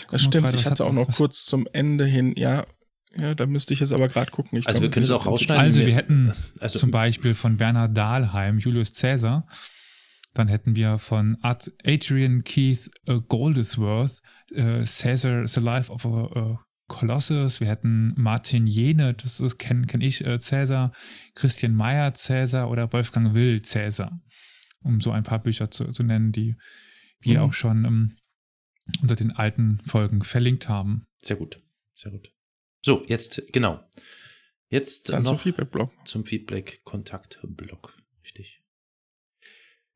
Das 0.09 0.23
stimmt, 0.23 0.45
gerade, 0.45 0.55
ich 0.57 0.65
hatte 0.65 0.83
hat- 0.83 0.89
auch 0.89 0.93
noch 0.93 1.07
was- 1.07 1.17
kurz 1.17 1.45
zum 1.45 1.67
Ende 1.73 2.05
hin, 2.05 2.33
ja, 2.37 2.65
ja, 3.17 3.33
da 3.35 3.45
müsste 3.45 3.73
ich 3.73 3.79
jetzt 3.79 3.93
aber 3.93 4.07
gerade 4.09 4.31
gucken. 4.31 4.57
Ich 4.57 4.67
Also 4.67 4.81
wir 4.81 4.89
können 4.89 5.05
es 5.05 5.11
auch 5.11 5.25
rausschneiden. 5.25 5.63
Also 5.63 5.79
wir- 5.85 5.95
hätten 5.95 6.33
Also, 6.59 6.79
zum 6.79 6.91
Beispiel 6.91 7.33
von 7.33 7.59
Werner 7.59 7.87
Dahlheim, 7.87 8.57
Julius 8.59 8.93
Caesar. 8.93 9.47
Dann 10.33 10.49
hätten 10.49 10.75
wir 10.75 10.97
von 10.97 11.37
Ad 11.41 11.71
Adrian 11.85 12.43
Keith 12.43 12.89
äh, 13.05 13.19
Goldesworth, 13.25 14.19
äh, 14.53 14.83
Caesar, 14.85 15.47
The 15.47 15.61
Life 15.61 15.89
of 15.91 16.05
a 16.05 16.29
äh, 16.35 16.55
Colossus. 16.87 17.61
Wir 17.61 17.67
hätten 17.67 18.13
Martin 18.17 18.67
Jene, 18.67 19.13
das 19.13 19.39
ist 19.39 19.57
kenne 19.59 19.87
kenn 19.87 20.01
ich, 20.01 20.25
äh, 20.25 20.37
Caesar, 20.37 20.91
Christian 21.35 21.73
Meyer 21.73 22.11
Caesar 22.11 22.69
oder 22.69 22.91
Wolfgang 22.91 23.33
Will 23.33 23.61
Caesar. 23.61 24.19
Um 24.83 24.99
so 24.99 25.11
ein 25.11 25.23
paar 25.23 25.39
Bücher 25.39 25.71
zu, 25.71 25.85
zu 25.91 26.03
nennen, 26.03 26.31
die 26.33 26.55
wir 27.21 27.39
Mhm. 27.39 27.45
auch 27.45 27.53
schon 27.53 27.85
ähm, 27.85 28.15
unter 29.01 29.15
den 29.15 29.31
alten 29.31 29.79
Folgen 29.85 30.23
verlinkt 30.23 30.69
haben. 30.69 31.05
Sehr 31.21 31.35
gut, 31.37 31.59
sehr 31.93 32.11
gut. 32.11 32.31
So, 32.83 33.03
jetzt, 33.07 33.41
genau. 33.51 33.83
Jetzt 34.69 35.09
Dann 35.09 35.23
zum 35.23 35.33
noch 35.35 35.41
Feedback-Blog. 35.41 35.91
zum 36.05 36.25
Feedback-Kontakt-Blog. 36.25 37.97
Richtig. 38.23 38.61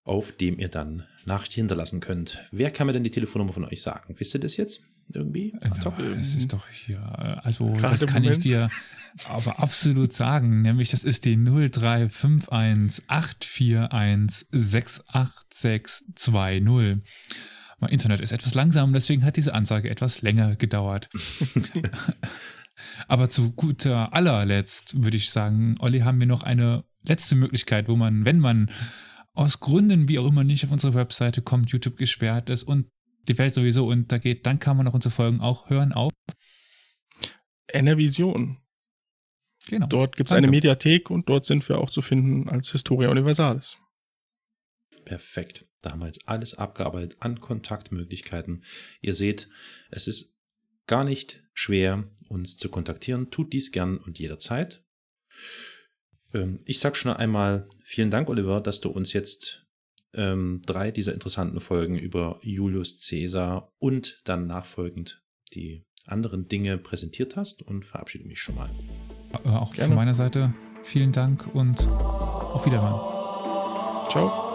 auf 0.04 0.32
dem 0.32 0.58
ihr 0.60 0.70
dann 0.70 1.06
Nachricht 1.26 1.54
hinterlassen 1.54 2.00
könnt. 2.00 2.40
Wer 2.52 2.72
kann 2.72 2.88
mir 2.88 2.94
denn 2.94 3.04
die 3.04 3.12
Telefonnummer 3.12 3.54
von 3.54 3.66
euch 3.66 3.82
sagen? 3.82 4.16
Wisst 4.18 4.34
ihr 4.34 4.40
das 4.40 4.56
jetzt 4.58 4.82
irgendwie? 5.14 5.54
Ja, 5.62 5.70
es 6.20 6.36
ist 6.36 6.54
doch 6.54 6.68
hier, 6.70 7.00
also 7.44 7.74
Gerade 7.74 7.98
das 7.98 8.10
kann 8.10 8.24
ich 8.24 8.30
Moment. 8.30 8.44
dir 8.46 8.70
aber 9.26 9.60
absolut 9.60 10.14
sagen, 10.14 10.62
nämlich 10.62 10.92
das 10.92 11.04
ist 11.04 11.26
die 11.26 11.36
0351 11.36 13.04
841 13.08 14.48
68620. 14.52 17.04
Mein 17.80 17.92
Internet 17.92 18.20
ist 18.20 18.32
etwas 18.32 18.56
langsam, 18.56 18.94
deswegen 18.94 19.24
hat 19.24 19.38
diese 19.38 19.54
Ansage 19.54 19.90
etwas 19.90 20.22
länger 20.22 20.56
gedauert. 20.56 21.10
aber 23.08 23.30
zu 23.30 23.52
guter 23.52 24.14
allerletzt 24.14 25.02
würde 25.02 25.18
ich 25.18 25.32
sagen, 25.32 25.78
Olli, 25.80 26.00
haben 26.00 26.20
wir 26.20 26.28
noch 26.28 26.44
eine 26.44 26.84
letzte 27.04 27.36
Möglichkeit, 27.36 27.88
wo 27.88 27.96
man, 27.96 28.26
wenn 28.26 28.40
man 28.40 28.70
aus 29.34 29.62
Gründen, 29.62 30.10
wie 30.10 30.20
auch 30.20 30.28
immer, 30.28 30.44
nicht 30.44 30.66
auf 30.66 30.72
unsere 30.72 30.94
Webseite 30.94 31.42
kommt, 31.42 31.72
YouTube 31.72 31.98
gesperrt 31.98 32.50
ist 32.50 32.64
und 32.64 32.88
die 33.30 33.38
Welt 33.38 33.54
sowieso 33.54 33.88
untergeht, 33.88 34.46
dann 34.46 34.60
kann 34.60 34.76
man 34.76 34.88
auch 34.88 34.94
unsere 34.94 35.14
Folgen 35.14 35.40
auch 35.40 35.70
hören 35.70 35.94
auf. 35.94 36.12
Enervision. 37.72 38.58
Genau. 39.70 39.88
Dort 39.88 40.16
gibt 40.16 40.30
es 40.30 40.34
eine 40.34 40.48
Mediathek 40.48 41.10
und 41.12 41.30
dort 41.30 41.46
sind 41.46 41.68
wir 41.70 41.78
auch 41.78 41.90
zu 41.90 42.02
finden 42.02 42.50
als 42.50 42.72
Historia 42.72 43.10
Universalis. 43.10 43.80
Perfekt. 45.06 45.66
Da 45.82 45.92
haben 45.92 46.00
wir 46.00 46.08
jetzt 46.08 46.28
alles 46.28 46.56
abgearbeitet 46.56 47.18
an 47.20 47.40
Kontaktmöglichkeiten. 47.40 48.64
Ihr 49.02 49.14
seht, 49.14 49.48
es 49.92 50.08
ist 50.08 50.38
gar 50.88 51.04
nicht 51.04 51.44
schwer, 51.54 52.10
uns 52.28 52.58
zu 52.58 52.70
kontaktieren. 52.70 53.30
Tut 53.32 53.54
dies 53.54 53.72
gern 53.72 53.98
und 53.98 54.20
jederzeit. 54.20 54.84
Ähm, 56.34 56.60
ich 56.66 56.80
sage 56.80 56.96
schon 56.96 57.14
einmal 57.14 57.68
vielen 57.84 58.12
Dank, 58.12 58.30
Oliver, 58.30 58.60
dass 58.62 58.82
du 58.82 58.90
uns 58.90 59.14
jetzt 59.14 59.66
ähm, 60.14 60.62
drei 60.66 60.92
dieser 60.92 61.14
interessanten 61.14 61.60
Folgen 61.60 61.98
über 61.98 62.40
Julius 62.42 63.08
Caesar 63.08 63.72
und 63.78 64.20
dann 64.26 64.48
nachfolgend 64.48 65.24
die 65.54 65.86
anderen 66.06 66.48
Dinge 66.48 66.78
präsentiert 66.78 67.36
hast 67.36 67.62
und 67.62 67.86
verabschiede 67.86 68.26
mich 68.26 68.42
schon 68.42 68.56
mal. 68.56 68.70
Äh, 69.46 69.50
auch 69.50 69.74
Gerne. 69.74 69.88
von 69.88 69.96
meiner 69.96 70.14
Seite 70.14 70.54
vielen 70.84 71.12
Dank 71.12 71.46
und 71.54 71.88
auf 71.88 72.66
Wiederhören. 72.66 73.00
Ciao. 74.10 74.49